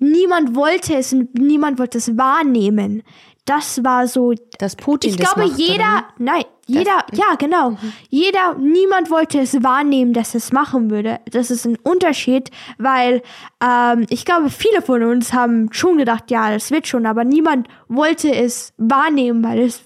niemand 0.00 0.54
wollte 0.56 0.94
es, 0.96 1.14
niemand 1.34 1.78
wollte 1.78 1.98
es 1.98 2.16
wahrnehmen. 2.16 3.02
Das 3.46 3.82
war 3.84 4.06
so, 4.06 4.34
Dass 4.58 4.76
Putin 4.76 5.10
ich 5.10 5.16
das 5.16 5.32
glaube, 5.32 5.48
macht, 5.48 5.58
jeder, 5.58 5.74
oder? 5.74 6.04
nein, 6.18 6.44
jeder, 6.66 7.06
ja, 7.12 7.36
genau. 7.38 7.78
Jeder, 8.10 8.54
niemand 8.58 9.08
wollte 9.08 9.38
es 9.38 9.62
wahrnehmen, 9.62 10.12
dass 10.12 10.34
es 10.34 10.52
machen 10.52 10.90
würde. 10.90 11.20
Das 11.30 11.52
ist 11.52 11.64
ein 11.64 11.78
Unterschied, 11.84 12.50
weil 12.76 13.22
ähm, 13.64 14.04
ich 14.10 14.24
glaube, 14.24 14.50
viele 14.50 14.82
von 14.82 15.04
uns 15.04 15.32
haben 15.32 15.72
schon 15.72 15.98
gedacht, 15.98 16.30
ja, 16.30 16.50
das 16.50 16.72
wird 16.72 16.88
schon, 16.88 17.06
aber 17.06 17.22
niemand 17.24 17.68
wollte 17.88 18.34
es 18.34 18.74
wahrnehmen, 18.78 19.44
weil 19.44 19.60
es 19.60 19.80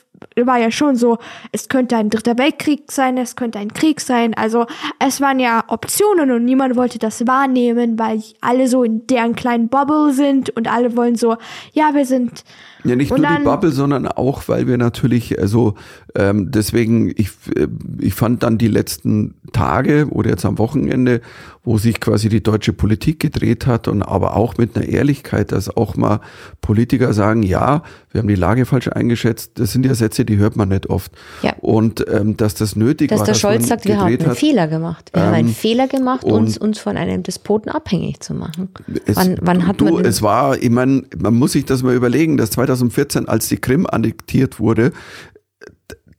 war 0.47 0.59
ja 0.59 0.71
schon 0.71 0.97
so, 0.97 1.19
es 1.53 1.69
könnte 1.69 1.97
ein 1.97 2.11
dritter 2.11 2.39
Weltkrieg 2.39 2.91
sein, 2.91 3.17
es 3.19 3.37
könnte 3.37 3.59
ein 3.59 3.73
Krieg 3.73 4.01
sein. 4.01 4.35
Also 4.35 4.67
es 4.99 5.21
waren 5.21 5.41
ja 5.41 5.65
Optionen 5.69 6.31
und 6.31 6.45
niemand 6.45 6.77
wollte 6.77 6.99
das 6.99 7.27
wahrnehmen, 7.27 7.99
weil 7.99 8.23
alle 8.41 8.69
so 8.69 8.85
in 8.85 9.07
deren 9.07 9.35
kleinen 9.35 9.69
Bubble 9.69 10.13
sind 10.13 10.51
und 10.51 10.71
alle 10.71 10.97
wollen 10.97 11.17
so, 11.17 11.37
ja, 11.73 11.95
wir 11.95 12.05
sind 12.05 12.45
Ja, 12.85 12.97
nicht 12.97 13.11
nur 13.11 13.19
die 13.27 13.45
Bubble, 13.45 13.71
sondern 13.71 14.07
auch, 14.09 14.49
weil 14.49 14.67
wir 14.67 14.79
natürlich, 14.79 15.39
also 15.39 15.75
ähm, 16.15 16.51
deswegen, 16.51 17.11
ich, 17.17 17.31
äh, 17.55 17.69
ich 18.01 18.15
fand 18.15 18.43
dann 18.43 18.59
die 18.59 18.69
letzten 18.69 19.35
Tage 19.53 20.09
oder 20.11 20.31
jetzt 20.31 20.45
am 20.45 20.59
Wochenende, 20.59 21.21
wo 21.63 21.79
sich 21.79 22.01
quasi 22.01 22.29
die 22.29 22.43
deutsche 22.43 22.73
Politik 22.73 23.21
gedreht 23.21 23.67
hat 23.67 23.87
und 23.87 24.03
aber 24.03 24.37
auch 24.37 24.57
mit 24.57 24.77
einer 24.77 24.87
Ehrlichkeit, 24.87 25.53
dass 25.53 25.75
auch 25.75 25.97
mal 25.97 26.21
Politiker 26.63 27.13
sagen, 27.13 27.43
ja, 27.43 27.83
wir 28.11 28.21
haben 28.21 28.29
die 28.29 28.35
Lage 28.35 28.65
falsch 28.65 28.89
eingeschätzt, 28.89 29.59
das 29.59 29.73
sind 29.73 29.85
ja 29.85 29.95
Sätze, 29.95 30.25
die 30.31 30.39
hört 30.39 30.57
man 30.57 30.69
nicht 30.69 30.89
oft. 30.89 31.13
Ja. 31.43 31.55
Und 31.61 32.07
ähm, 32.09 32.37
dass 32.37 32.55
das 32.55 32.77
nötig 32.77 33.11
Dass 33.11 33.21
war, 33.21 33.27
der 33.27 33.33
dass 33.35 33.41
Scholz 33.41 33.61
man 33.61 33.69
sagt, 33.69 33.85
wir 33.85 33.99
haben 33.99 34.07
einen 34.07 34.27
hat. 34.27 34.39
Fehler 34.39 34.69
gemacht. 34.69 35.11
Wir 35.13 35.23
haben 35.23 35.35
einen 35.35 35.49
Ähm, 35.49 35.55
Fehler 35.55 35.89
gemacht, 35.89 36.25
uns, 36.25 36.57
uns 36.57 36.79
von 36.79 36.97
einem 36.97 37.23
Despoten 37.23 37.71
abhängig 37.71 38.21
zu 38.21 38.33
machen. 38.35 38.71
Es, 39.07 39.17
wann 39.17 39.39
wann 39.43 39.67
hat 39.67 39.81
du, 39.81 39.97
man 39.97 40.05
es 40.05 40.23
war, 40.23 40.57
ich 40.57 40.71
meine, 40.71 41.03
man 41.19 41.35
muss 41.35 41.53
sich 41.53 41.65
das 41.65 41.83
mal 41.83 41.95
überlegen, 41.95 42.37
dass 42.37 42.51
2014, 42.53 43.29
als 43.29 43.49
die 43.49 43.59
Krim 43.59 43.87
annektiert 43.87 44.61
wurde, 44.61 44.93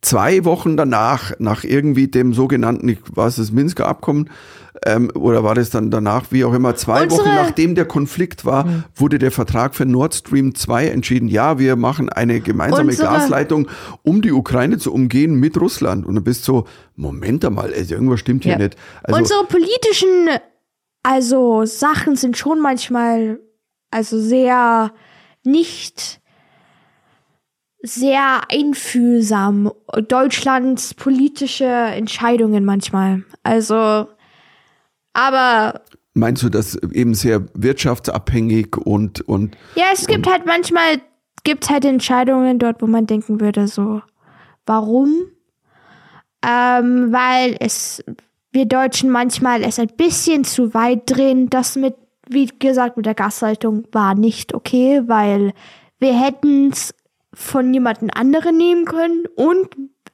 zwei 0.02 0.44
Wochen 0.46 0.78
danach, 0.78 1.32
nach 1.40 1.64
irgendwie 1.64 2.08
dem 2.08 2.34
sogenannten, 2.34 2.90
ich 2.90 3.00
weiß 3.08 3.38
das 3.38 3.52
Minsker 3.52 3.88
Abkommen, 3.88 4.30
ähm, 4.86 5.12
oder 5.14 5.44
war 5.44 5.54
das 5.56 5.70
dann 5.70 5.92
danach, 5.92 6.26
wie 6.32 6.44
auch 6.44 6.54
immer, 6.54 6.76
zwei 6.76 7.04
Unsere- 7.04 7.22
Wochen 7.22 7.36
nachdem 7.36 7.76
der 7.76 7.86
Konflikt 7.86 8.46
war, 8.46 8.66
wurde 8.96 9.20
der 9.20 9.32
Vertrag 9.32 9.76
für 9.76 9.86
Nord 9.86 10.16
Stream 10.16 10.56
2 10.56 10.88
entschieden. 10.88 11.28
Ja, 11.28 11.60
wir 11.60 11.76
machen 11.76 12.10
eine 12.10 12.40
gemeinsame 12.40 12.90
Unsere- 12.90 13.08
Gasleitung, 13.08 13.68
um 14.04 14.22
die 14.22 14.32
Ukraine 14.32 14.78
zu 14.80 14.92
umgehen 14.94 15.36
mit 15.36 15.60
Russland. 15.60 16.06
Und 16.06 16.16
du 16.16 16.22
bist 16.22 16.44
so, 16.44 16.66
Moment 16.96 17.46
einmal, 17.46 17.74
also 17.74 17.94
irgendwas 17.94 18.20
stimmt 18.20 18.44
hier 18.44 18.54
Ja. 18.54 18.58
nicht. 18.60 18.76
Also, 19.04 19.20
Unsere 19.20 19.44
politischen, 19.46 20.30
also 21.04 21.66
Sachen 21.66 22.16
sind 22.16 22.38
schon 22.38 22.60
manchmal, 22.60 23.40
also 23.92 24.20
sehr 24.20 24.92
nicht 25.44 26.20
sehr 27.84 28.42
einfühlsam. 28.52 29.72
Deutschlands 30.08 30.94
politische 30.94 31.66
Entscheidungen 31.66 32.64
manchmal. 32.64 33.24
Also, 33.42 34.08
aber 35.14 35.82
meinst 36.14 36.44
du 36.44 36.50
das 36.50 36.76
eben 36.76 37.14
sehr 37.14 37.46
wirtschaftsabhängig 37.54 38.78
und, 38.78 39.22
und 39.22 39.58
ja, 39.76 39.86
es 39.94 40.08
gibt 40.08 40.28
halt 40.28 40.46
manchmal, 40.46 41.02
gibt 41.44 41.70
halt 41.70 41.86
Entscheidungen 41.86 42.60
dort, 42.60 42.82
wo 42.82 42.88
man 42.88 43.08
denken 43.08 43.40
würde, 43.40 43.68
so, 43.68 44.02
warum? 44.66 45.14
Ähm, 46.46 47.12
weil 47.12 47.56
es, 47.60 48.04
wir 48.52 48.66
Deutschen 48.66 49.10
manchmal 49.10 49.64
es 49.64 49.80
ein 49.80 49.92
bisschen 49.96 50.44
zu 50.44 50.74
weit 50.74 51.04
drehen. 51.06 51.50
Das 51.50 51.76
mit, 51.76 51.96
wie 52.28 52.48
gesagt, 52.48 52.98
mit 52.98 53.06
der 53.06 53.14
Gasleitung 53.14 53.88
war 53.92 54.16
nicht 54.16 54.54
okay, 54.54 55.04
weil 55.06 55.54
wir 56.00 56.20
hätten 56.20 56.72
es 56.72 56.96
von 57.34 57.74
jemandem 57.74 58.10
anderen 58.14 58.58
nehmen 58.58 58.86
können 58.86 59.26
und 59.36 59.70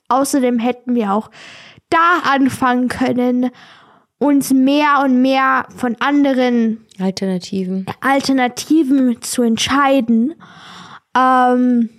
außerdem 0.10 0.60
hätten 0.60 0.95
wir 0.95 1.14
auch 1.14 1.32
da 1.89 2.20
anfangen 2.24 2.89
können, 2.89 3.50
uns 4.20 4.51
mehr 4.51 5.01
und 5.03 5.22
mehr 5.22 5.68
von 5.76 5.95
anderen 5.99 6.86
Alternativen. 6.99 7.86
Alternativen 8.01 9.22
zu 9.22 9.43
entscheiden. 9.43 10.34
Ähm, 11.15 11.89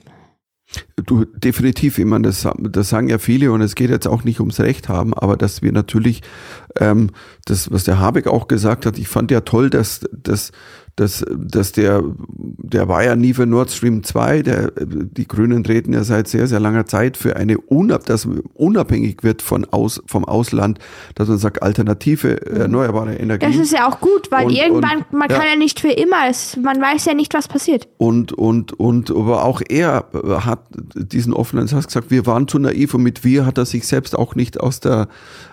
Du, 0.96 1.24
definitiv, 1.24 1.98
ich 1.98 2.04
meine, 2.04 2.28
das, 2.28 2.46
das 2.58 2.90
sagen 2.90 3.08
ja 3.08 3.16
viele 3.16 3.52
und 3.52 3.62
es 3.62 3.74
geht 3.74 3.88
jetzt 3.88 4.06
auch 4.06 4.24
nicht 4.24 4.40
ums 4.40 4.60
Recht 4.60 4.90
haben, 4.90 5.14
aber 5.14 5.38
dass 5.38 5.62
wir 5.62 5.72
natürlich, 5.72 6.20
ähm, 6.78 7.10
das, 7.46 7.70
was 7.70 7.84
der 7.84 7.98
Habeck 7.98 8.26
auch 8.26 8.48
gesagt 8.48 8.86
hat, 8.86 8.98
ich 8.98 9.08
fand 9.08 9.30
ja 9.30 9.40
toll, 9.40 9.70
dass, 9.70 10.00
dass, 10.12 10.52
dass, 10.96 11.24
dass 11.30 11.72
der, 11.72 12.02
der 12.26 12.88
war 12.88 13.04
ja 13.04 13.14
nie 13.14 13.32
für 13.32 13.46
Nord 13.46 13.70
Stream 13.70 14.02
2, 14.02 14.42
der, 14.42 14.72
die 14.76 15.28
Grünen 15.28 15.62
treten 15.62 15.92
ja 15.92 16.02
seit 16.02 16.26
sehr, 16.26 16.48
sehr 16.48 16.58
langer 16.58 16.86
Zeit 16.86 17.16
für 17.16 17.36
eine, 17.36 17.56
unab, 17.58 18.04
dass 18.06 18.26
unabhängig 18.54 19.22
wird 19.22 19.40
von 19.40 19.64
aus, 19.64 20.02
vom 20.06 20.24
Ausland, 20.24 20.80
dass 21.14 21.28
man 21.28 21.38
sagt, 21.38 21.62
alternative 21.62 22.44
erneuerbare 22.46 23.14
Energie. 23.14 23.46
das 23.46 23.56
ist 23.56 23.72
ja 23.72 23.88
auch 23.88 24.00
gut, 24.00 24.30
weil 24.30 24.46
Und- 24.46 24.52
irgendwann, 24.56 24.98
und- 24.98 25.12
man 25.12 25.30
ja. 25.30 25.38
kann 25.38 25.46
ja 25.48 25.56
nicht 25.56 25.78
für 25.78 25.92
immer, 25.92 26.28
es, 26.28 26.56
man 26.56 26.80
weiß 26.80 27.04
ja 27.04 27.14
nicht, 27.14 27.32
was 27.32 27.46
passiert. 27.46 27.86
Und, 27.98 28.32
und, 28.32 28.72
und, 28.72 29.10
aber 29.12 29.44
auch 29.44 29.62
er 29.68 30.04
hat 30.44 30.64
diesen 30.96 31.32
offenen 31.32 31.68
Satz 31.68 31.86
gesagt, 31.86 32.10
wir 32.10 32.26
waren 32.26 32.48
zu 32.48 32.58
naiv 32.58 32.94
und 32.94 33.04
mit 33.04 33.22
wir 33.24 33.46
hat 33.46 33.56
er 33.56 33.66
sich 33.66 33.86
selbst 33.86 34.18
auch 34.18 34.34
nicht 34.34 34.58
aus 34.58 34.80
der, 34.80 35.06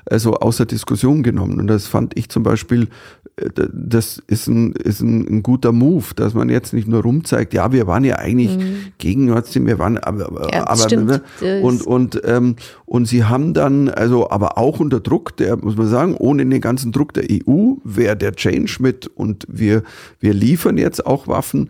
also 0.09 0.33
aus 0.35 0.57
der 0.57 0.65
Diskussion 0.65 1.14
genommen. 1.23 1.59
Und 1.59 1.67
das 1.67 1.87
fand 1.87 2.17
ich 2.17 2.29
zum 2.29 2.43
Beispiel 2.43 2.89
äh, 3.37 3.49
das 3.71 4.21
ist 4.27 4.47
ein, 4.47 4.73
ist 4.73 5.01
ein, 5.01 5.27
ein 5.27 5.43
guter 5.43 5.71
Move, 5.71 6.05
dass 6.15 6.33
man 6.33 6.49
jetzt 6.49 6.73
nicht 6.73 6.87
nur 6.87 7.03
rumzeigt, 7.03 7.53
ja, 7.53 7.71
wir 7.71 7.87
waren 7.87 8.03
ja 8.03 8.15
eigentlich 8.17 8.57
mhm. 8.57 8.77
gegen 8.97 9.25
Nord 9.25 9.47
Stream, 9.47 9.67
wir 9.67 9.79
waren, 9.79 9.97
aber, 9.97 10.49
Ja, 10.53 10.67
aber 10.67 10.77
stimmt. 10.77 11.21
und, 11.61 11.85
und, 11.85 12.21
ähm, 12.25 12.55
und 12.85 13.07
sie 13.07 13.25
haben 13.25 13.53
dann, 13.53 13.89
also, 13.89 14.29
aber 14.29 14.57
auch 14.57 14.79
unter 14.79 14.99
Druck, 14.99 15.35
der, 15.37 15.57
muss 15.57 15.75
man 15.75 15.87
sagen, 15.87 16.15
ohne 16.15 16.45
den 16.45 16.61
ganzen 16.61 16.91
Druck 16.91 17.13
der 17.13 17.25
EU, 17.29 17.75
wäre 17.83 18.15
der 18.15 18.33
Change 18.33 18.77
mit 18.79 19.07
und 19.07 19.45
wir, 19.49 19.83
wir 20.19 20.33
liefern 20.33 20.77
jetzt 20.77 21.05
auch 21.05 21.27
Waffen, 21.27 21.69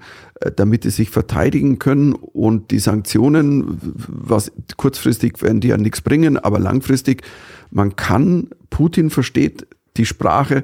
damit 0.56 0.84
sie 0.84 0.90
sich 0.90 1.10
verteidigen 1.10 1.80
können 1.80 2.14
und 2.14 2.72
die 2.72 2.80
Sanktionen, 2.80 3.80
was 4.08 4.52
kurzfristig 4.78 5.42
werden 5.42 5.62
die 5.62 5.70
ja 5.70 5.78
nichts 5.78 6.02
bringen, 6.02 6.38
aber 6.38 6.60
langfristig, 6.60 7.24
man 7.72 7.96
kann, 7.96 8.50
Putin 8.70 9.10
versteht 9.10 9.68
die 9.98 10.06
Sprache, 10.06 10.64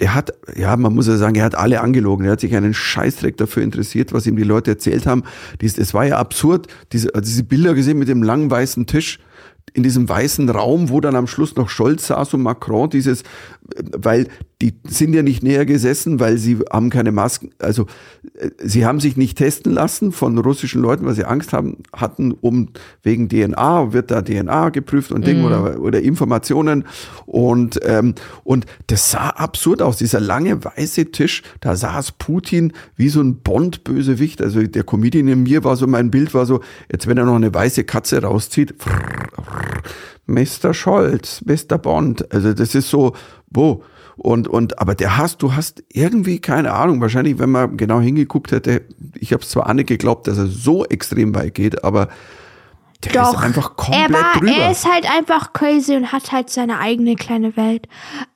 der 0.00 0.14
hat, 0.14 0.32
ja, 0.56 0.76
man 0.76 0.94
muss 0.94 1.06
ja 1.06 1.16
sagen, 1.16 1.36
er 1.36 1.44
hat 1.44 1.54
alle 1.54 1.80
angelogen. 1.80 2.24
Er 2.24 2.32
hat 2.32 2.40
sich 2.40 2.54
einen 2.56 2.74
Scheißdreck 2.74 3.36
dafür 3.36 3.62
interessiert, 3.62 4.12
was 4.12 4.26
ihm 4.26 4.36
die 4.36 4.42
Leute 4.42 4.72
erzählt 4.72 5.06
haben. 5.06 5.24
Dies, 5.60 5.78
es 5.78 5.94
war 5.94 6.06
ja 6.06 6.18
absurd, 6.18 6.66
diese, 6.92 7.14
also 7.14 7.26
diese 7.26 7.44
Bilder 7.44 7.74
gesehen 7.74 7.98
mit 7.98 8.08
dem 8.08 8.22
langen 8.22 8.50
weißen 8.50 8.86
Tisch 8.86 9.20
in 9.74 9.82
diesem 9.82 10.08
weißen 10.08 10.48
Raum, 10.48 10.88
wo 10.88 11.00
dann 11.00 11.16
am 11.16 11.26
Schluss 11.26 11.56
noch 11.56 11.68
Scholz 11.68 12.06
saß 12.06 12.34
und 12.34 12.42
Macron, 12.42 12.88
dieses, 12.88 13.24
weil 13.96 14.28
die 14.62 14.72
sind 14.84 15.12
ja 15.12 15.22
nicht 15.22 15.42
näher 15.42 15.66
gesessen, 15.66 16.18
weil 16.18 16.38
sie 16.38 16.58
haben 16.72 16.88
keine 16.88 17.12
Masken, 17.12 17.50
also 17.58 17.86
äh, 18.38 18.48
sie 18.58 18.86
haben 18.86 19.00
sich 19.00 19.18
nicht 19.18 19.36
testen 19.36 19.72
lassen 19.72 20.12
von 20.12 20.38
russischen 20.38 20.80
Leuten, 20.80 21.04
weil 21.04 21.14
sie 21.14 21.26
Angst 21.26 21.52
haben, 21.52 21.82
hatten, 21.92 22.32
um 22.32 22.70
wegen 23.02 23.28
DNA, 23.28 23.92
wird 23.92 24.10
da 24.10 24.22
DNA 24.22 24.70
geprüft 24.70 25.12
und 25.12 25.26
Ding 25.26 25.44
oder, 25.44 25.78
oder 25.78 26.00
Informationen 26.00 26.84
und, 27.26 27.78
ähm, 27.82 28.14
und 28.44 28.64
das 28.86 29.10
sah 29.10 29.28
absurd 29.28 29.82
aus, 29.82 29.98
dieser 29.98 30.20
lange 30.20 30.64
weiße 30.64 31.12
Tisch, 31.12 31.42
da 31.60 31.76
saß 31.76 32.12
Putin 32.12 32.72
wie 32.96 33.10
so 33.10 33.20
ein 33.20 33.42
Bond-Bösewicht, 33.42 34.40
also 34.40 34.62
der 34.62 34.84
Comedian 34.84 35.28
in 35.28 35.42
mir 35.42 35.64
war 35.64 35.76
so, 35.76 35.86
mein 35.86 36.10
Bild 36.10 36.32
war 36.32 36.46
so, 36.46 36.60
jetzt 36.90 37.06
wenn 37.06 37.18
er 37.18 37.26
noch 37.26 37.36
eine 37.36 37.52
weiße 37.52 37.84
Katze 37.84 38.22
rauszieht, 38.22 38.74
Mr. 40.26 40.72
Scholz, 40.72 41.44
Mr. 41.44 41.76
Bond, 41.76 42.32
also 42.32 42.54
das 42.54 42.74
ist 42.74 42.88
so, 42.88 43.14
wo, 43.50 43.84
und, 44.16 44.48
und, 44.48 44.78
aber 44.78 44.94
der 44.94 45.16
hast, 45.16 45.42
du 45.42 45.54
hast 45.54 45.84
irgendwie 45.88 46.40
keine 46.40 46.72
Ahnung, 46.72 47.00
wahrscheinlich, 47.00 47.38
wenn 47.38 47.50
man 47.50 47.76
genau 47.76 48.00
hingeguckt 48.00 48.52
hätte, 48.52 48.82
ich 49.14 49.32
habe 49.32 49.42
es 49.42 49.50
zwar 49.50 49.68
auch 49.68 49.74
nicht 49.74 49.88
geglaubt, 49.88 50.26
dass 50.26 50.38
er 50.38 50.46
so 50.46 50.84
extrem 50.86 51.34
weit 51.34 51.54
geht, 51.54 51.84
aber 51.84 52.08
der 53.04 53.12
Doch, 53.12 53.34
ist 53.34 53.40
einfach 53.40 53.76
komplett 53.76 54.10
er, 54.10 54.14
war, 54.14 54.32
drüber. 54.34 54.52
er 54.52 54.70
ist 54.70 54.90
halt 54.90 55.10
einfach 55.10 55.52
crazy 55.52 55.94
und 55.96 56.12
hat 56.12 56.32
halt 56.32 56.50
seine 56.50 56.78
eigene 56.78 57.14
kleine 57.14 57.56
Welt. 57.56 57.88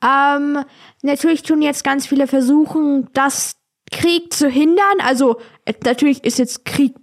Ähm, 0.05 0.59
natürlich 1.01 1.41
tun 1.41 1.61
jetzt 1.61 1.83
ganz 1.83 2.05
viele 2.05 2.27
versuchen, 2.27 3.09
das 3.13 3.55
Krieg 3.91 4.31
zu 4.31 4.47
hindern. 4.47 4.85
Also 5.03 5.37
äh, 5.65 5.73
natürlich 5.83 6.23
ist 6.23 6.39
jetzt 6.39 6.63
Krieg 6.65 6.95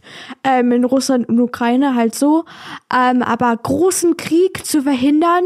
ähm, 0.44 0.72
in 0.72 0.84
Russland 0.84 1.28
und 1.28 1.40
Ukraine 1.40 1.94
halt 1.94 2.14
so, 2.14 2.44
ähm, 2.94 3.22
aber 3.22 3.56
großen 3.56 4.16
Krieg 4.16 4.64
zu 4.64 4.82
verhindern 4.82 5.44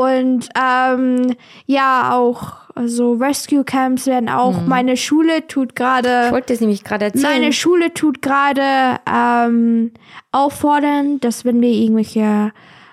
und 0.00 0.48
ähm, 0.58 1.34
ja 1.66 2.12
auch 2.14 2.62
also 2.74 3.12
Rescue 3.14 3.64
Camps 3.64 4.06
werden 4.06 4.28
auch. 4.28 4.64
Meine 4.66 4.96
Schule 4.96 5.46
tut 5.46 5.76
gerade. 5.76 6.24
Ich 6.26 6.32
wollte 6.32 6.52
das 6.54 6.60
nämlich 6.60 6.84
gerade 6.84 7.06
erzählen. 7.06 7.40
Meine 7.40 7.52
Schule 7.52 7.92
tut 7.92 8.22
gerade 8.22 8.98
ähm, 9.10 9.92
auffordern, 10.32 11.20
dass 11.20 11.44
wenn 11.44 11.60
wir 11.60 11.70
irgendwelche, 11.70 12.52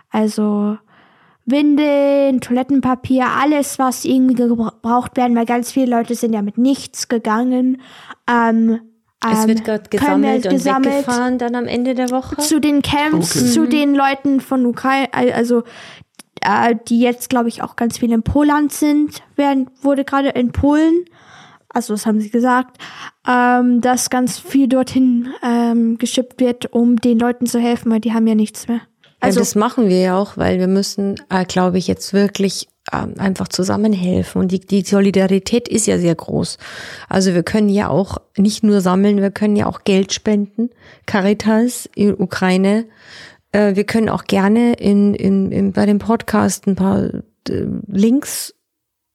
also 0.10 0.78
Windeln, 1.45 2.41
Toilettenpapier, 2.41 3.26
alles, 3.41 3.80
was 3.80 4.06
irgendwie 4.06 4.36
gebraucht 4.36 5.16
werden, 5.16 5.36
weil 5.36 5.45
ganz 5.45 5.72
viele 5.72 5.95
Leute 5.95 6.16
sind 6.16 6.34
ja 6.34 6.41
mit 6.41 6.58
nichts 6.58 7.08
gegangen. 7.08 7.82
Ähm, 8.30 8.82
es 9.26 9.41
ähm, 9.43 9.47
wird 9.47 9.64
gerade 9.64 9.89
können 9.89 10.24
wir 10.24 10.34
gesammelt 10.34 10.45
und 10.45 10.52
gesammelt 10.52 10.93
weggefahren 10.93 11.38
dann 11.38 11.56
am 11.56 11.68
Ende 11.68 11.95
der 11.95 12.10
Woche. 12.10 12.38
zu 12.38 12.60
den 12.60 12.82
Camps, 12.82 13.36
Okay. 13.36 13.45
zu 13.52 13.66
den 13.68 13.95
Leuten 13.95 14.39
von 14.41 14.66
Ukraine, 14.66 15.10
also 15.14 15.64
äh, 16.42 16.76
die 16.88 17.00
jetzt, 17.00 17.30
glaube 17.30 17.50
ich, 17.50 17.62
auch 17.62 17.76
ganz 17.76 17.98
viel 17.98 18.12
in 18.12 18.24
Poland 18.24 18.72
sind, 18.72 19.22
werden, 19.36 19.70
wurde 19.82 20.04
gerade 20.04 20.30
in 20.30 20.52
Polen, 20.52 21.06
also 21.70 21.94
das 21.94 22.06
haben 22.06 22.20
sie 22.20 22.30
gesagt, 22.30 22.78
ähm, 23.28 23.82
dass 23.82 24.10
ganz 24.10 24.40
viel 24.40 24.68
dorthin 24.68 25.30
ähm, 25.44 25.98
geschippt 25.98 26.40
wird, 26.40 26.74
um 26.74 26.96
den 26.96 27.20
Leuten 27.20 27.46
zu 27.46 27.60
helfen, 27.60 27.92
weil 27.92 28.00
die 28.00 28.14
haben 28.14 28.28
ja 28.28 28.36
nichts 28.36 28.68
mehr. 28.68 28.82
Also 29.20 29.40
Also 29.40 29.40
das 29.42 29.56
machen 29.56 29.90
wir 29.90 30.00
ja 30.00 30.18
auch, 30.18 30.38
weil 30.38 30.60
wir 30.60 30.68
müssen, 30.68 31.16
äh, 31.30 31.46
glaube 31.46 31.78
ich, 31.78 31.88
jetzt 31.88 32.14
wirklich 32.14 32.70
ähm, 32.92 33.16
einfach 33.18 33.50
zusammenhelfen. 33.50 34.42
Und 34.42 34.52
die, 34.52 34.62
die 34.62 34.82
Solidarität 34.82 35.68
ist 35.68 35.88
ja 35.88 36.00
sehr 36.00 36.16
groß. 36.16 36.58
Also 37.08 37.34
wir 37.34 37.44
können 37.44 37.70
ja 37.70 37.90
auch 37.90 38.18
nicht 38.38 38.64
nur 38.64 38.82
sammeln, 38.82 39.22
wir 39.22 39.32
können 39.32 39.56
ja 39.56 39.68
auch 39.68 39.84
Geld 39.84 40.14
spenden. 40.14 40.70
Caritas 41.06 41.88
in 41.96 42.16
Ukraine. 42.20 42.86
Äh, 43.52 43.76
wir 43.76 43.84
können 43.84 44.10
auch 44.10 44.26
gerne 44.26 44.74
in, 44.74 45.14
in, 45.14 45.52
in, 45.52 45.72
bei 45.74 45.86
dem 45.86 46.00
Podcast 46.00 46.68
ein 46.68 46.76
paar 46.76 47.06
äh, 47.50 47.66
Links 47.88 48.54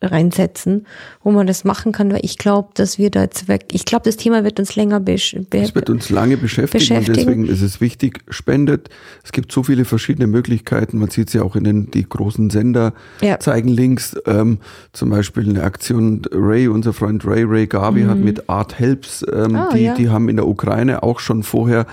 reinsetzen, 0.02 0.86
wo 1.22 1.30
man 1.30 1.46
das 1.46 1.64
machen 1.64 1.92
kann, 1.92 2.12
weil 2.12 2.20
ich 2.22 2.36
glaube, 2.36 2.68
dass 2.74 2.98
wir 2.98 3.10
da 3.10 3.22
jetzt 3.22 3.48
weg, 3.48 3.66
ich 3.72 3.86
glaube, 3.86 4.04
das 4.04 4.16
Thema 4.18 4.44
wird 4.44 4.58
uns 4.60 4.76
länger 4.76 5.00
besch 5.00 5.34
Es 5.50 5.74
wird 5.74 5.88
uns 5.88 6.10
lange 6.10 6.36
beschäftigen, 6.36 6.78
beschäftigen. 6.80 7.10
und 7.10 7.16
deswegen 7.16 7.46
ist 7.46 7.62
es 7.62 7.80
wichtig, 7.80 8.20
spendet. 8.28 8.90
Es 9.22 9.32
gibt 9.32 9.50
so 9.50 9.62
viele 9.62 9.86
verschiedene 9.86 10.26
Möglichkeiten. 10.26 10.98
Man 10.98 11.08
sieht 11.08 11.28
es 11.28 11.34
ja 11.34 11.42
auch 11.42 11.56
in 11.56 11.64
den 11.64 11.90
die 11.90 12.06
großen 12.06 12.50
Sender 12.50 12.92
Ja. 13.22 13.38
zeigen 13.40 13.68
Links. 13.68 14.14
Ähm, 14.26 14.58
zum 14.92 15.08
Beispiel 15.08 15.48
eine 15.48 15.62
Aktion 15.62 16.22
Ray, 16.30 16.68
unser 16.68 16.92
Freund 16.92 17.24
Ray, 17.24 17.44
Ray 17.44 17.66
Garvey 17.66 18.02
hat 18.04 18.18
mit 18.18 18.50
Art 18.50 18.78
Helps, 18.78 19.24
ähm, 19.32 19.52
Mhm. 19.52 19.56
Ah, 19.56 19.68
die, 19.74 19.78
ja. 19.84 19.94
die 19.94 20.10
haben 20.10 20.28
in 20.28 20.36
der 20.36 20.46
Ukraine 20.46 21.02
auch 21.02 21.18
schon 21.20 21.42
vorher 21.42 21.86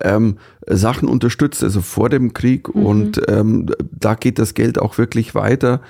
ähm, 0.00 0.38
Sachen 0.66 1.08
unterstützt, 1.08 1.62
also 1.64 1.80
vor 1.80 2.08
dem 2.08 2.34
Krieg. 2.34 2.74
Mhm. 2.74 2.86
Und 2.86 3.22
ähm, 3.28 3.66
da 3.98 4.14
geht 4.14 4.38
das 4.38 4.54
Geld 4.54 4.78
auch 4.78 4.98
wirklich 4.98 5.34
weiter. 5.34 5.80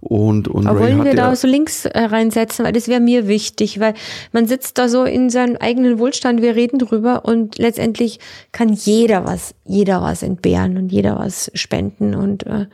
Und, 0.00 0.48
und 0.48 0.66
Aber 0.66 0.80
Ray 0.80 0.94
wollen 0.94 1.04
wir 1.04 1.14
ja, 1.14 1.30
da 1.30 1.36
so 1.36 1.46
Links 1.46 1.84
äh, 1.84 1.98
reinsetzen, 1.98 2.64
weil 2.64 2.72
das 2.72 2.88
wäre 2.88 3.00
mir 3.00 3.28
wichtig, 3.28 3.80
weil 3.80 3.94
man 4.32 4.46
sitzt 4.46 4.78
da 4.78 4.88
so 4.88 5.04
in 5.04 5.30
seinem 5.30 5.56
eigenen 5.56 5.98
Wohlstand, 5.98 6.42
wir 6.42 6.56
reden 6.56 6.78
drüber 6.78 7.24
und 7.24 7.58
letztendlich 7.58 8.20
kann 8.52 8.72
jeder 8.72 9.24
was, 9.24 9.54
jeder 9.64 10.02
was 10.02 10.22
entbehren 10.22 10.76
und 10.76 10.90
jeder 10.90 11.18
was 11.18 11.50
spenden 11.54 12.14
und 12.14 12.46
äh, 12.46 12.66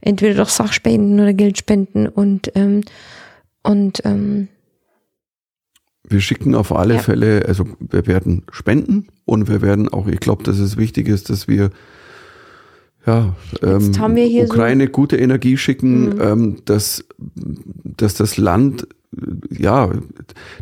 entweder 0.00 0.34
durch 0.34 0.50
Sachspenden 0.50 1.20
oder 1.20 1.32
Geld 1.32 1.58
spenden 1.58 2.06
und 2.06 2.52
ähm, 2.54 2.82
und 3.62 4.00
ähm, 4.04 4.48
Wir 6.10 6.20
schicken 6.20 6.54
auf 6.54 6.74
alle 6.74 6.94
Ja. 6.94 7.00
Fälle, 7.00 7.44
also 7.46 7.66
wir 7.78 8.06
werden 8.06 8.42
spenden 8.52 9.06
und 9.24 9.48
wir 9.48 9.62
werden 9.62 9.88
auch, 9.88 10.06
ich 10.08 10.20
glaube, 10.20 10.42
dass 10.42 10.58
es 10.58 10.76
wichtig 10.76 11.08
ist, 11.08 11.30
dass 11.30 11.48
wir 11.48 11.70
ja, 13.06 13.34
ähm, 13.62 13.80
hier 13.80 13.80
so- 13.80 14.02
Mhm. 14.08 14.40
Ukraine 14.50 14.88
gute 14.88 15.16
Energie 15.16 15.56
schicken, 15.56 16.20
ähm, 16.20 16.56
dass, 16.66 17.04
dass 17.84 18.14
das 18.14 18.36
Land, 18.36 18.86
ja, 19.50 19.90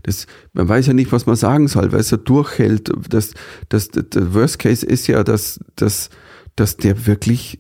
das, 0.05 0.27
man 0.53 0.69
weiß 0.69 0.87
ja 0.87 0.93
nicht, 0.93 1.11
was 1.13 1.27
man 1.27 1.35
sagen 1.37 1.67
soll, 1.67 1.91
weil 1.93 2.01
es 2.01 2.11
ja 2.11 2.17
durchhält. 2.17 2.91
Das, 3.09 3.33
das, 3.71 3.89
der 3.89 4.35
Worst 4.35 4.59
Case 4.61 4.87
ist 4.87 5.07
ja, 5.09 5.25
dass, 5.25 5.59
dass, 5.77 6.11
dass 6.57 6.77
der 6.77 7.07
wirklich 7.07 7.59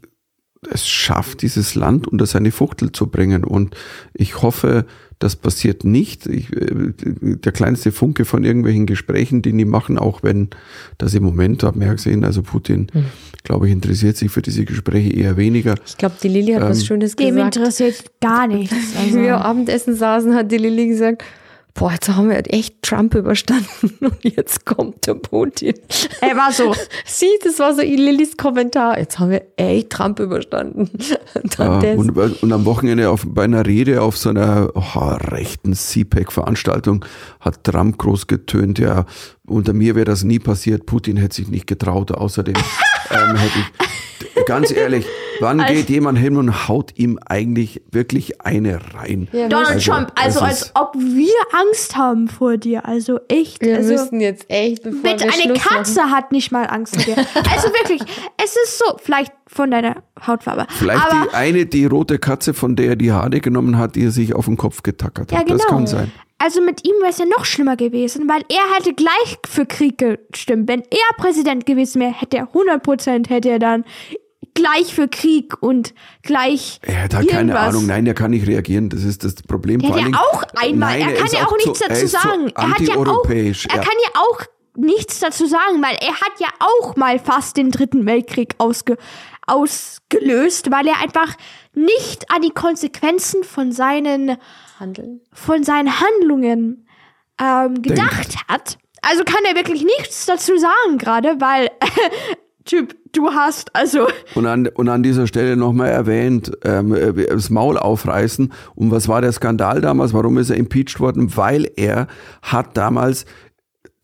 es 0.70 0.88
schafft, 0.88 1.42
dieses 1.42 1.74
Land 1.74 2.08
unter 2.08 2.26
seine 2.26 2.50
Fuchtel 2.50 2.92
zu 2.92 3.06
bringen. 3.06 3.44
Und 3.44 3.76
ich 4.14 4.42
hoffe, 4.42 4.86
das 5.20 5.34
passiert 5.36 5.84
nicht. 5.84 6.26
Ich, 6.26 6.52
äh, 6.52 6.92
der 6.94 7.52
kleinste 7.52 7.92
Funke 7.92 8.24
von 8.24 8.44
irgendwelchen 8.44 8.86
Gesprächen, 8.86 9.42
die 9.42 9.52
die 9.56 9.64
machen, 9.64 9.98
auch 9.98 10.22
wenn 10.22 10.48
das 10.96 11.14
im 11.14 11.24
Moment, 11.24 11.62
habe 11.62 11.78
ich 11.78 11.84
ja 11.86 11.92
gesehen, 11.92 12.24
also 12.24 12.42
Putin, 12.42 12.88
glaube 13.44 13.66
ich, 13.66 13.72
interessiert 13.72 14.16
sich 14.16 14.30
für 14.30 14.42
diese 14.42 14.64
Gespräche 14.64 15.12
eher 15.12 15.36
weniger. 15.36 15.74
ich 15.86 15.96
glaube, 15.96 16.16
die 16.22 16.28
Lilly 16.28 16.52
hat 16.52 16.62
was 16.62 16.80
Ähm, 16.80 16.86
Schönes 16.86 17.16
dem 17.16 17.34
gesagt. 17.34 17.56
interessiert 17.56 18.04
gar 18.20 18.46
nichts. 18.48 18.74
Als 18.96 19.14
wir 19.14 19.36
Also. 19.36 19.44
Abendessen 19.48 19.94
saßen, 19.96 20.34
hat 20.34 20.50
die 20.52 20.58
Lilly 20.58 20.88
gesagt, 20.88 21.24
boah, 21.78 21.92
jetzt 21.92 22.08
haben 22.08 22.28
wir 22.28 22.42
echt 22.52 22.82
Trump 22.82 23.14
überstanden 23.14 23.94
und 24.00 24.24
jetzt 24.24 24.66
kommt 24.66 25.06
der 25.06 25.14
Putin. 25.14 25.74
Er 26.20 26.36
war 26.36 26.52
so. 26.52 26.74
Sie, 27.06 27.26
das 27.44 27.58
war 27.58 27.74
so 27.74 27.82
Lillys 27.82 28.36
Kommentar. 28.36 28.98
Jetzt 28.98 29.18
haben 29.18 29.30
wir 29.30 29.42
echt 29.56 29.90
Trump 29.90 30.18
überstanden. 30.18 30.90
Und 31.34 31.58
dann 31.58 31.82
Ja, 31.82 31.94
und, 31.94 32.42
und 32.42 32.52
am 32.52 32.64
Wochenende 32.64 33.10
auf, 33.10 33.24
bei 33.26 33.44
einer 33.44 33.66
Rede 33.66 34.02
auf 34.02 34.16
so 34.16 34.30
einer 34.30 34.70
oh, 34.74 35.16
rechten 35.30 35.74
CPAC-Veranstaltung 35.74 37.04
hat 37.40 37.62
Trump 37.64 37.98
groß 37.98 38.26
getönt, 38.26 38.78
ja, 38.78 39.04
unter 39.48 39.72
mir 39.72 39.94
wäre 39.94 40.04
das 40.04 40.24
nie 40.24 40.38
passiert, 40.38 40.86
Putin 40.86 41.16
hätte 41.16 41.36
sich 41.36 41.48
nicht 41.48 41.66
getraut. 41.66 42.12
Außerdem 42.12 42.54
ähm, 43.10 43.36
hätte 43.36 43.58
ich, 43.58 44.44
ganz 44.46 44.70
ehrlich, 44.70 45.06
wann 45.40 45.60
Also- 45.60 45.74
geht 45.74 45.88
jemand 45.90 46.18
hin 46.18 46.36
und 46.36 46.68
haut 46.68 46.92
ihm 46.96 47.18
eigentlich 47.26 47.82
wirklich 47.90 48.40
eine 48.40 48.80
rein? 48.94 49.28
Ja, 49.32 49.48
Donald 49.48 49.68
Also, 49.70 49.92
Trump, 49.92 50.12
also 50.14 50.40
als 50.40 50.70
ob 50.74 50.94
wir 50.94 51.34
Angst 51.52 51.96
haben 51.96 52.28
vor 52.28 52.56
dir. 52.56 52.86
Also 52.86 53.20
echt. 53.28 53.60
Wir 53.62 53.76
also, 53.76 53.92
müssen 53.92 54.20
jetzt 54.20 54.46
echt, 54.48 54.82
bevor 54.82 55.02
Bitte, 55.02 55.24
wir 55.24 55.32
eine 55.32 55.42
Schluss 55.42 55.62
Katze 55.62 56.00
machen. 56.00 56.10
hat 56.12 56.32
nicht 56.32 56.50
mal 56.52 56.64
Angst 56.66 56.96
vor 56.96 57.04
dir. 57.14 57.16
Also 57.50 57.68
wirklich, 57.68 58.02
es 58.42 58.56
ist 58.64 58.78
so, 58.78 58.96
vielleicht 59.02 59.32
von 59.46 59.70
deiner 59.70 60.02
Hautfarbe. 60.26 60.66
Vielleicht 60.70 61.04
aber 61.04 61.26
die 61.30 61.34
eine, 61.34 61.66
die 61.66 61.86
rote 61.86 62.18
Katze, 62.18 62.52
von 62.54 62.76
der 62.76 62.88
er 62.90 62.96
die 62.96 63.12
Haare 63.12 63.40
genommen 63.40 63.78
hat, 63.78 63.96
die 63.96 64.04
er 64.04 64.10
sich 64.10 64.34
auf 64.34 64.44
den 64.46 64.56
Kopf 64.56 64.82
getackert 64.82 65.32
ja, 65.32 65.38
hat. 65.38 65.46
genau. 65.46 65.58
Das 65.58 65.66
kann 65.66 65.86
sein. 65.86 66.12
Also 66.38 66.60
mit 66.60 66.86
ihm 66.86 66.94
wäre 67.00 67.10
es 67.10 67.18
ja 67.18 67.24
noch 67.26 67.44
schlimmer 67.44 67.76
gewesen, 67.76 68.28
weil 68.28 68.42
er 68.48 68.76
hätte 68.76 68.94
gleich 68.94 69.38
für 69.48 69.66
Krieg 69.66 69.98
gestimmt. 69.98 70.68
Wenn 70.68 70.82
er 70.82 71.16
Präsident 71.16 71.66
gewesen 71.66 72.00
wäre, 72.00 72.12
hätte 72.12 72.36
er 72.36 72.48
100% 72.52 73.28
hätte 73.28 73.48
er 73.50 73.58
dann 73.58 73.84
gleich 74.54 74.94
für 74.94 75.08
Krieg 75.08 75.60
und 75.62 75.94
gleich 76.22 76.78
Er 76.82 77.04
hat 77.04 77.14
halt 77.14 77.28
keine. 77.28 77.58
Ahnung. 77.58 77.86
Nein, 77.86 78.06
er 78.06 78.14
kann 78.14 78.30
nicht 78.30 78.46
reagieren. 78.46 78.88
Das 78.88 79.04
ist 79.04 79.24
das 79.24 79.34
Problem. 79.36 79.80
Der 79.80 79.90
Vor 79.90 79.98
ja 79.98 80.04
Dingen- 80.04 80.16
auch 80.16 80.42
einmal, 80.56 80.98
Nein, 80.98 81.08
er 81.10 81.14
kann 81.16 81.28
ja 81.32 81.46
auch 81.46 81.56
nichts 81.56 81.78
zu- 81.80 81.88
dazu 81.88 82.06
sagen. 82.06 82.52
Er 82.54 82.70
hat 82.70 82.80
ja 82.80 82.94
auch, 82.96 83.28
er 83.28 83.78
kann 83.80 83.96
ja 84.04 84.20
auch 84.20 84.40
nichts 84.76 85.18
dazu 85.20 85.46
sagen, 85.46 85.82
weil 85.82 85.96
er 86.00 86.14
hat 86.14 86.38
ja 86.40 86.48
auch 86.60 86.94
mal 86.96 87.18
fast 87.18 87.56
den 87.56 87.70
dritten 87.70 88.06
Weltkrieg 88.06 88.54
ausge, 88.58 88.96
ausgelöst, 89.48 90.70
weil 90.70 90.86
er 90.86 91.00
einfach 91.02 91.34
nicht 91.74 92.30
an 92.30 92.42
die 92.42 92.50
Konsequenzen 92.50 93.44
von 93.44 93.72
seinen 93.72 94.36
Handeln. 94.78 95.20
von 95.32 95.64
seinen 95.64 96.00
Handlungen 96.00 96.86
ähm, 97.40 97.82
gedacht 97.82 98.36
hat. 98.48 98.78
Also 99.02 99.24
kann 99.24 99.44
er 99.48 99.54
wirklich 99.54 99.84
nichts 99.84 100.26
dazu 100.26 100.56
sagen 100.58 100.98
gerade, 100.98 101.40
weil 101.40 101.70
Typ, 102.68 102.94
du 103.12 103.30
hast 103.30 103.74
also 103.74 104.08
Und 104.34 104.44
an, 104.44 104.66
und 104.66 104.90
an 104.90 105.02
dieser 105.02 105.26
Stelle 105.26 105.56
nochmal 105.56 105.88
erwähnt, 105.88 106.52
ähm, 106.64 106.94
äh, 106.94 107.26
das 107.26 107.48
Maul 107.48 107.78
aufreißen. 107.78 108.52
Und 108.74 108.90
was 108.90 109.08
war 109.08 109.22
der 109.22 109.32
Skandal 109.32 109.80
damals? 109.80 110.12
Warum 110.12 110.36
ist 110.36 110.50
er 110.50 110.56
impeached 110.58 111.00
worden? 111.00 111.34
Weil 111.34 111.70
er 111.76 112.08
hat 112.42 112.76
damals 112.76 113.24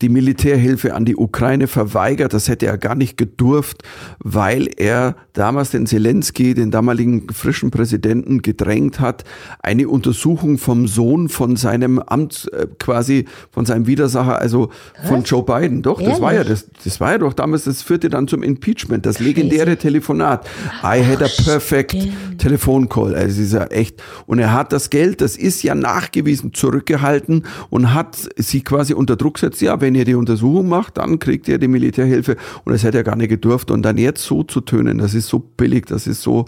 die 0.05 0.11
Militärhilfe 0.11 0.95
an 0.95 1.07
die 1.07 1.17
Ukraine 1.17 1.67
verweigert. 1.67 2.35
Das 2.35 2.49
hätte 2.49 2.67
er 2.67 2.77
gar 2.77 2.95
nicht 2.95 3.17
gedurft, 3.17 3.83
weil 4.19 4.69
er 4.77 5.17
damals 5.33 5.71
den 5.71 5.87
Zelensky, 5.87 6.53
den 6.53 6.71
damaligen 6.71 7.27
frischen 7.33 7.71
Präsidenten, 7.71 8.43
gedrängt 8.43 9.01
hat, 9.01 9.25
eine 9.63 9.89
Untersuchung 9.89 10.59
vom 10.59 10.87
Sohn 10.89 11.31
von 11.31 11.57
seinem 11.57 12.01
Amt, 12.01 12.51
äh, 12.53 12.67
quasi 12.79 13.25
von 13.51 13.65
seinem 13.65 13.87
Widersacher, 13.87 14.39
also 14.39 14.69
von 15.09 15.23
Joe 15.23 15.43
Biden. 15.43 15.81
Doch, 15.81 16.03
das 16.03 16.21
war 16.21 16.35
ja 16.35 16.45
das, 16.45 16.69
das 16.85 17.01
war 17.01 17.13
ja 17.13 17.19
doch 17.19 17.33
damals, 17.33 17.65
das 17.65 17.81
führte 17.81 18.11
dann 18.11 18.29
zum 18.29 18.43
Impeachment, 18.43 19.07
das 19.07 19.21
legendäre 19.21 19.79
Telefonat. 19.79 20.47
I 20.83 21.03
had 21.03 21.23
a 21.23 21.29
perfect 21.45 21.97
Telefoncall. 22.37 23.15
Also 23.15 23.41
ist 23.41 23.55
ja 23.55 23.65
echt. 23.69 24.03
Und 24.27 24.39
er 24.39 24.53
hat 24.53 24.75
das 24.75 24.91
Geld, 24.91 25.23
das 25.23 25.39
ist 25.39 25.63
ja 25.63 25.75
nachgewiesen, 25.75 26.53
zurückgehalten 26.53 27.47
und 27.71 27.95
hat 27.95 28.19
sie 28.37 28.63
quasi 28.63 28.93
unter 28.93 29.17
Druck 29.17 29.35
gesetzt. 29.35 29.63
Ja, 29.63 29.81
wenn 29.81 29.94
ihr 29.95 30.05
die 30.05 30.15
Untersuchung 30.15 30.69
macht, 30.69 30.99
dann 30.99 31.19
kriegt 31.19 31.49
ihr 31.49 31.59
die 31.59 31.69
Militärhilfe. 31.69 32.37
Und 32.65 32.73
das 32.73 32.83
hätte 32.85 32.99
er 32.99 33.05
gar 33.05 33.17
nicht 33.17 33.29
gedurft. 33.31 33.71
Und 33.71 33.83
dann 33.83 33.99
jetzt 33.99 34.23
so 34.25 34.43
zu 34.43 34.61
tönen, 34.61 34.99
das 34.99 35.15
ist 35.15 35.29
so 35.29 35.39
billig, 35.39 35.87
das 35.87 36.07
ist 36.07 36.23
so 36.23 36.47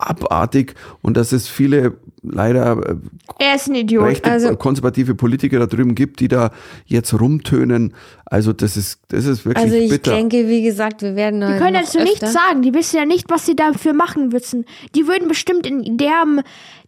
abartig 0.00 0.74
und 1.02 1.16
dass 1.16 1.32
es 1.32 1.48
viele 1.48 1.94
leider 2.22 2.78
äh, 2.88 2.94
er 3.40 3.56
ist 3.56 3.66
ein 3.68 3.74
Idiot. 3.74 4.04
rechte 4.04 4.30
Also- 4.30 4.54
konservative 4.54 5.16
Politiker 5.16 5.58
da 5.58 5.66
drüben 5.66 5.96
gibt, 5.96 6.20
die 6.20 6.28
da 6.28 6.52
jetzt 6.86 7.18
rumtönen. 7.18 7.94
Also 8.24 8.52
das 8.52 8.76
ist 8.76 9.00
das 9.08 9.24
ist 9.24 9.44
wirklich 9.44 9.64
Also 9.64 9.76
ich 9.76 9.90
bitter. 9.90 10.12
denke, 10.14 10.46
wie 10.46 10.62
gesagt, 10.62 11.02
wir 11.02 11.16
werden 11.16 11.40
Die 11.40 11.58
können 11.58 11.74
dazu 11.74 11.98
nichts 11.98 12.32
sagen. 12.32 12.62
Die 12.62 12.74
wissen 12.74 12.96
ja 12.96 13.06
nicht, 13.06 13.28
was 13.28 13.44
sie 13.44 13.56
dafür 13.56 13.92
machen 13.92 14.28
müssen. 14.28 14.66
Die 14.94 15.08
würden 15.08 15.26
bestimmt 15.26 15.66
in 15.66 15.96
der, 15.96 16.22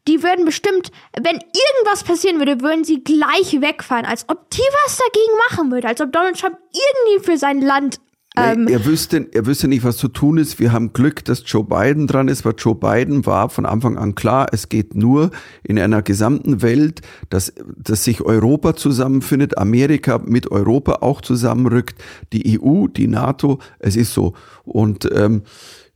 die 0.08 0.22
würden 0.22 0.44
bestimmt, 0.44 0.90
wenn 1.16 1.36
irgendwas 1.36 2.04
passieren 2.04 2.38
würde, 2.38 2.60
würden 2.60 2.84
sie 2.84 3.02
gleich 3.02 3.60
wegfahren, 3.60 4.06
als 4.06 4.28
ob 4.28 4.50
die 4.50 4.62
was 4.84 4.98
dagegen 4.98 5.36
machen 5.50 5.70
würde, 5.70 5.88
als 5.88 6.00
ob 6.00 6.12
Donald 6.12 6.38
Trump 6.38 6.56
irgendwie 6.72 7.24
für 7.24 7.38
sein 7.38 7.60
Land. 7.60 8.00
Ähm, 8.36 8.64
Nee, 8.64 8.72
er, 8.72 8.84
wüsste, 8.84 9.28
er 9.32 9.46
wüsste 9.46 9.66
nicht, 9.66 9.82
was 9.82 9.96
zu 9.96 10.08
tun 10.08 10.38
ist. 10.38 10.60
Wir 10.60 10.72
haben 10.72 10.92
Glück, 10.92 11.24
dass 11.24 11.42
Joe 11.46 11.64
Biden 11.64 12.06
dran 12.06 12.28
ist, 12.28 12.44
weil 12.44 12.54
Joe 12.56 12.76
Biden 12.76 13.26
war 13.26 13.50
von 13.50 13.66
Anfang 13.66 13.98
an 13.98 14.14
klar, 14.14 14.46
es 14.52 14.68
geht 14.68 14.94
nur 14.94 15.32
in 15.64 15.78
einer 15.78 16.02
gesamten 16.02 16.62
Welt, 16.62 17.02
dass, 17.28 17.52
dass 17.76 18.04
sich 18.04 18.22
Europa 18.22 18.76
zusammenfindet, 18.76 19.58
Amerika 19.58 20.18
mit 20.18 20.50
Europa 20.50 20.98
auch 21.00 21.22
zusammenrückt, 21.22 22.00
die 22.32 22.60
EU, 22.60 22.86
die 22.86 23.08
NATO, 23.08 23.58
es 23.80 23.96
ist 23.96 24.14
so. 24.14 24.34
Und 24.64 25.10
ähm, 25.12 25.42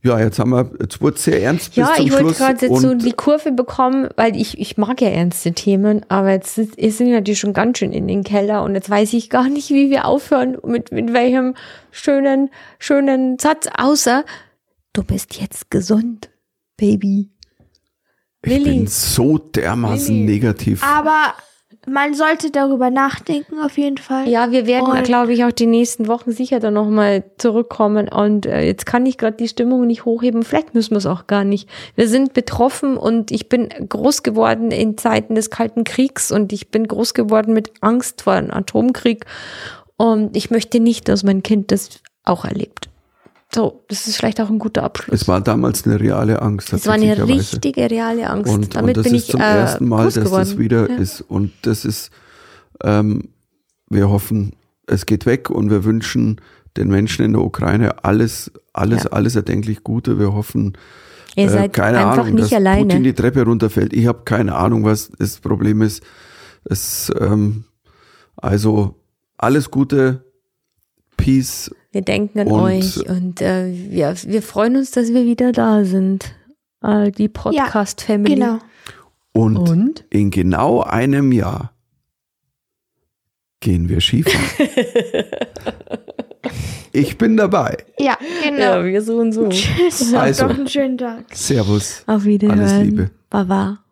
ja, 0.05 0.19
jetzt 0.19 0.37
haben 0.37 0.51
wir, 0.51 0.69
jetzt 0.79 1.01
wurde 1.01 1.15
es 1.15 1.23
sehr 1.23 1.41
ernst 1.41 1.75
Ja, 1.75 1.87
bis 1.87 1.95
zum 1.97 2.05
ich 2.05 2.13
wollte 2.13 2.33
gerade 2.35 2.65
jetzt 2.67 2.81
so 2.81 2.93
die 2.93 3.11
Kurve 3.11 3.51
bekommen, 3.51 4.07
weil 4.15 4.35
ich, 4.35 4.59
ich 4.59 4.77
mag 4.77 5.01
ja 5.01 5.09
ernste 5.09 5.53
Themen, 5.53 6.05
aber 6.09 6.31
jetzt 6.31 6.55
sind 6.55 6.77
wir 6.77 7.13
natürlich 7.15 7.39
schon 7.39 7.53
ganz 7.53 7.79
schön 7.79 7.91
in 7.91 8.07
den 8.07 8.23
Keller 8.23 8.63
und 8.63 8.75
jetzt 8.75 8.89
weiß 8.89 9.13
ich 9.13 9.31
gar 9.31 9.49
nicht, 9.49 9.71
wie 9.71 9.89
wir 9.89 10.05
aufhören, 10.05 10.57
mit, 10.63 10.91
mit 10.91 11.11
welchem 11.11 11.55
schönen, 11.89 12.51
schönen 12.77 13.39
Satz, 13.39 13.67
außer 13.75 14.25
du 14.93 15.03
bist 15.03 15.41
jetzt 15.41 15.71
gesund, 15.71 16.29
Baby. 16.77 17.31
ich 18.43 18.51
Lilly. 18.51 18.63
bin 18.75 18.87
so 18.87 19.39
dermaßen 19.39 20.13
Lilly. 20.15 20.33
negativ. 20.33 20.83
aber 20.83 21.33
man 21.85 22.13
sollte 22.13 22.51
darüber 22.51 22.89
nachdenken, 22.89 23.59
auf 23.59 23.77
jeden 23.77 23.97
Fall. 23.97 24.27
Ja, 24.27 24.51
wir 24.51 24.65
werden, 24.65 25.03
glaube 25.03 25.33
ich, 25.33 25.43
auch 25.43 25.51
die 25.51 25.65
nächsten 25.65 26.07
Wochen 26.07 26.31
sicher 26.31 26.59
dann 26.59 26.73
nochmal 26.73 27.23
zurückkommen. 27.37 28.09
Und 28.09 28.45
äh, 28.45 28.63
jetzt 28.63 28.85
kann 28.85 29.05
ich 29.05 29.17
gerade 29.17 29.37
die 29.37 29.47
Stimmung 29.47 29.85
nicht 29.87 30.05
hochheben. 30.05 30.43
Vielleicht 30.43 30.73
müssen 30.73 30.91
wir 30.91 30.97
es 30.97 31.05
auch 31.05 31.27
gar 31.27 31.43
nicht. 31.43 31.69
Wir 31.95 32.07
sind 32.07 32.33
betroffen 32.33 32.97
und 32.97 33.31
ich 33.31 33.49
bin 33.49 33.69
groß 33.69 34.23
geworden 34.23 34.71
in 34.71 34.97
Zeiten 34.97 35.35
des 35.35 35.49
Kalten 35.49 35.83
Kriegs 35.83 36.31
und 36.31 36.53
ich 36.53 36.69
bin 36.69 36.87
groß 36.87 37.13
geworden 37.13 37.53
mit 37.53 37.71
Angst 37.81 38.23
vor 38.23 38.33
einem 38.33 38.51
Atomkrieg. 38.51 39.25
Und 39.97 40.35
ich 40.35 40.51
möchte 40.51 40.79
nicht, 40.79 41.07
dass 41.07 41.23
mein 41.23 41.43
Kind 41.43 41.71
das 41.71 42.01
auch 42.23 42.45
erlebt. 42.45 42.89
So, 43.53 43.85
das 43.87 44.07
ist 44.07 44.17
vielleicht 44.17 44.41
auch 44.41 44.49
ein 44.49 44.59
guter 44.59 44.83
Abschluss. 44.83 45.21
Es 45.21 45.27
war 45.27 45.39
damals 45.39 45.85
eine 45.85 45.99
reale 45.99 46.41
Angst. 46.41 46.73
Es 46.73 46.87
war 46.87 46.95
eine 46.95 47.27
richtige, 47.27 47.89
reale 47.89 48.29
Angst. 48.29 48.51
Und, 48.51 48.75
Damit 48.75 48.97
und 48.97 49.05
das 49.05 49.11
bin 49.11 49.15
ist 49.15 49.25
ich 49.25 49.31
zum 49.31 49.39
äh, 49.41 49.43
ersten 49.59 49.87
Mal, 49.87 50.05
dass 50.05 50.15
geworden. 50.15 50.31
das 50.49 50.57
wieder 50.57 50.89
Ja. 50.89 50.97
ist. 50.97 51.21
Und 51.21 51.51
das 51.61 51.85
ist, 51.85 52.09
ähm, 52.83 53.29
wir 53.89 54.09
hoffen, 54.09 54.53
es 54.87 55.05
geht 55.05 55.25
weg 55.25 55.49
und 55.49 55.69
wir 55.69 55.83
wünschen 55.85 56.41
den 56.75 56.89
Menschen 56.89 57.23
in 57.23 57.33
der 57.33 57.41
Ukraine 57.43 58.03
alles, 58.03 58.51
alles, 58.73 59.03
Ja. 59.03 59.11
alles 59.11 59.35
erdenklich 59.35 59.83
Gute. 59.83 60.19
Wir 60.19 60.33
hoffen, 60.33 60.77
Ihr 61.37 61.45
äh, 61.45 61.49
seid 61.49 61.73
keine 61.73 61.99
einfach 61.99 62.23
Ahnung, 62.23 62.35
nicht 62.35 62.51
dass 62.51 62.53
alleine. 62.53 62.81
Putin 62.81 63.03
die 63.03 63.13
Treppe 63.13 63.43
runterfällt. 63.43 63.93
Ich 63.93 64.07
habe 64.07 64.23
keine 64.25 64.55
Ahnung, 64.55 64.83
was 64.83 65.09
das 65.17 65.39
Problem 65.39 65.81
ist. 65.81 66.03
Es, 66.65 67.11
ähm, 67.19 67.63
also 68.35 68.95
alles 69.37 69.71
Gute, 69.71 70.25
Peace. 71.15 71.71
Wir 71.95 72.01
denken 72.01 72.39
an 72.41 72.47
Und- 72.47 72.59
euch 72.59 73.07
und 73.07 73.41
äh, 73.41 73.71
wir, 73.71 74.13
wir 74.25 74.41
freuen 74.41 74.75
uns, 74.75 74.91
dass 74.91 75.13
wir 75.13 75.23
wieder 75.23 75.53
da 75.53 75.85
sind. 75.85 76.35
Äh, 76.83 77.09
die 77.09 77.29
Podcast-Family. 77.29 78.35
Genau. 78.35 78.59
Und, 79.31 79.55
Und? 79.55 80.03
in 80.09 80.29
genau 80.29 80.81
einem 80.81 81.31
Jahr 81.31 81.71
gehen 83.61 83.87
wir 83.87 84.01
Skifahren. 84.01 84.43
ich 86.91 87.17
bin 87.17 87.37
dabei. 87.37 87.77
Ja, 87.97 88.17
genau. 88.43 88.59
Ja, 88.59 88.83
wir 88.83 89.01
so 89.01 89.15
und 89.19 89.31
so. 89.31 89.47
Tschüss, 89.47 90.13
Also. 90.13 90.49
doch 90.49 90.57
einen 90.57 90.67
schönen 90.67 90.97
Tag. 90.97 91.23
Servus. 91.33 92.03
Auf 92.07 92.25
Wiederhören. 92.25 92.59
Alles 92.59 92.83
Liebe. 92.83 93.11
Baba. 93.29 93.84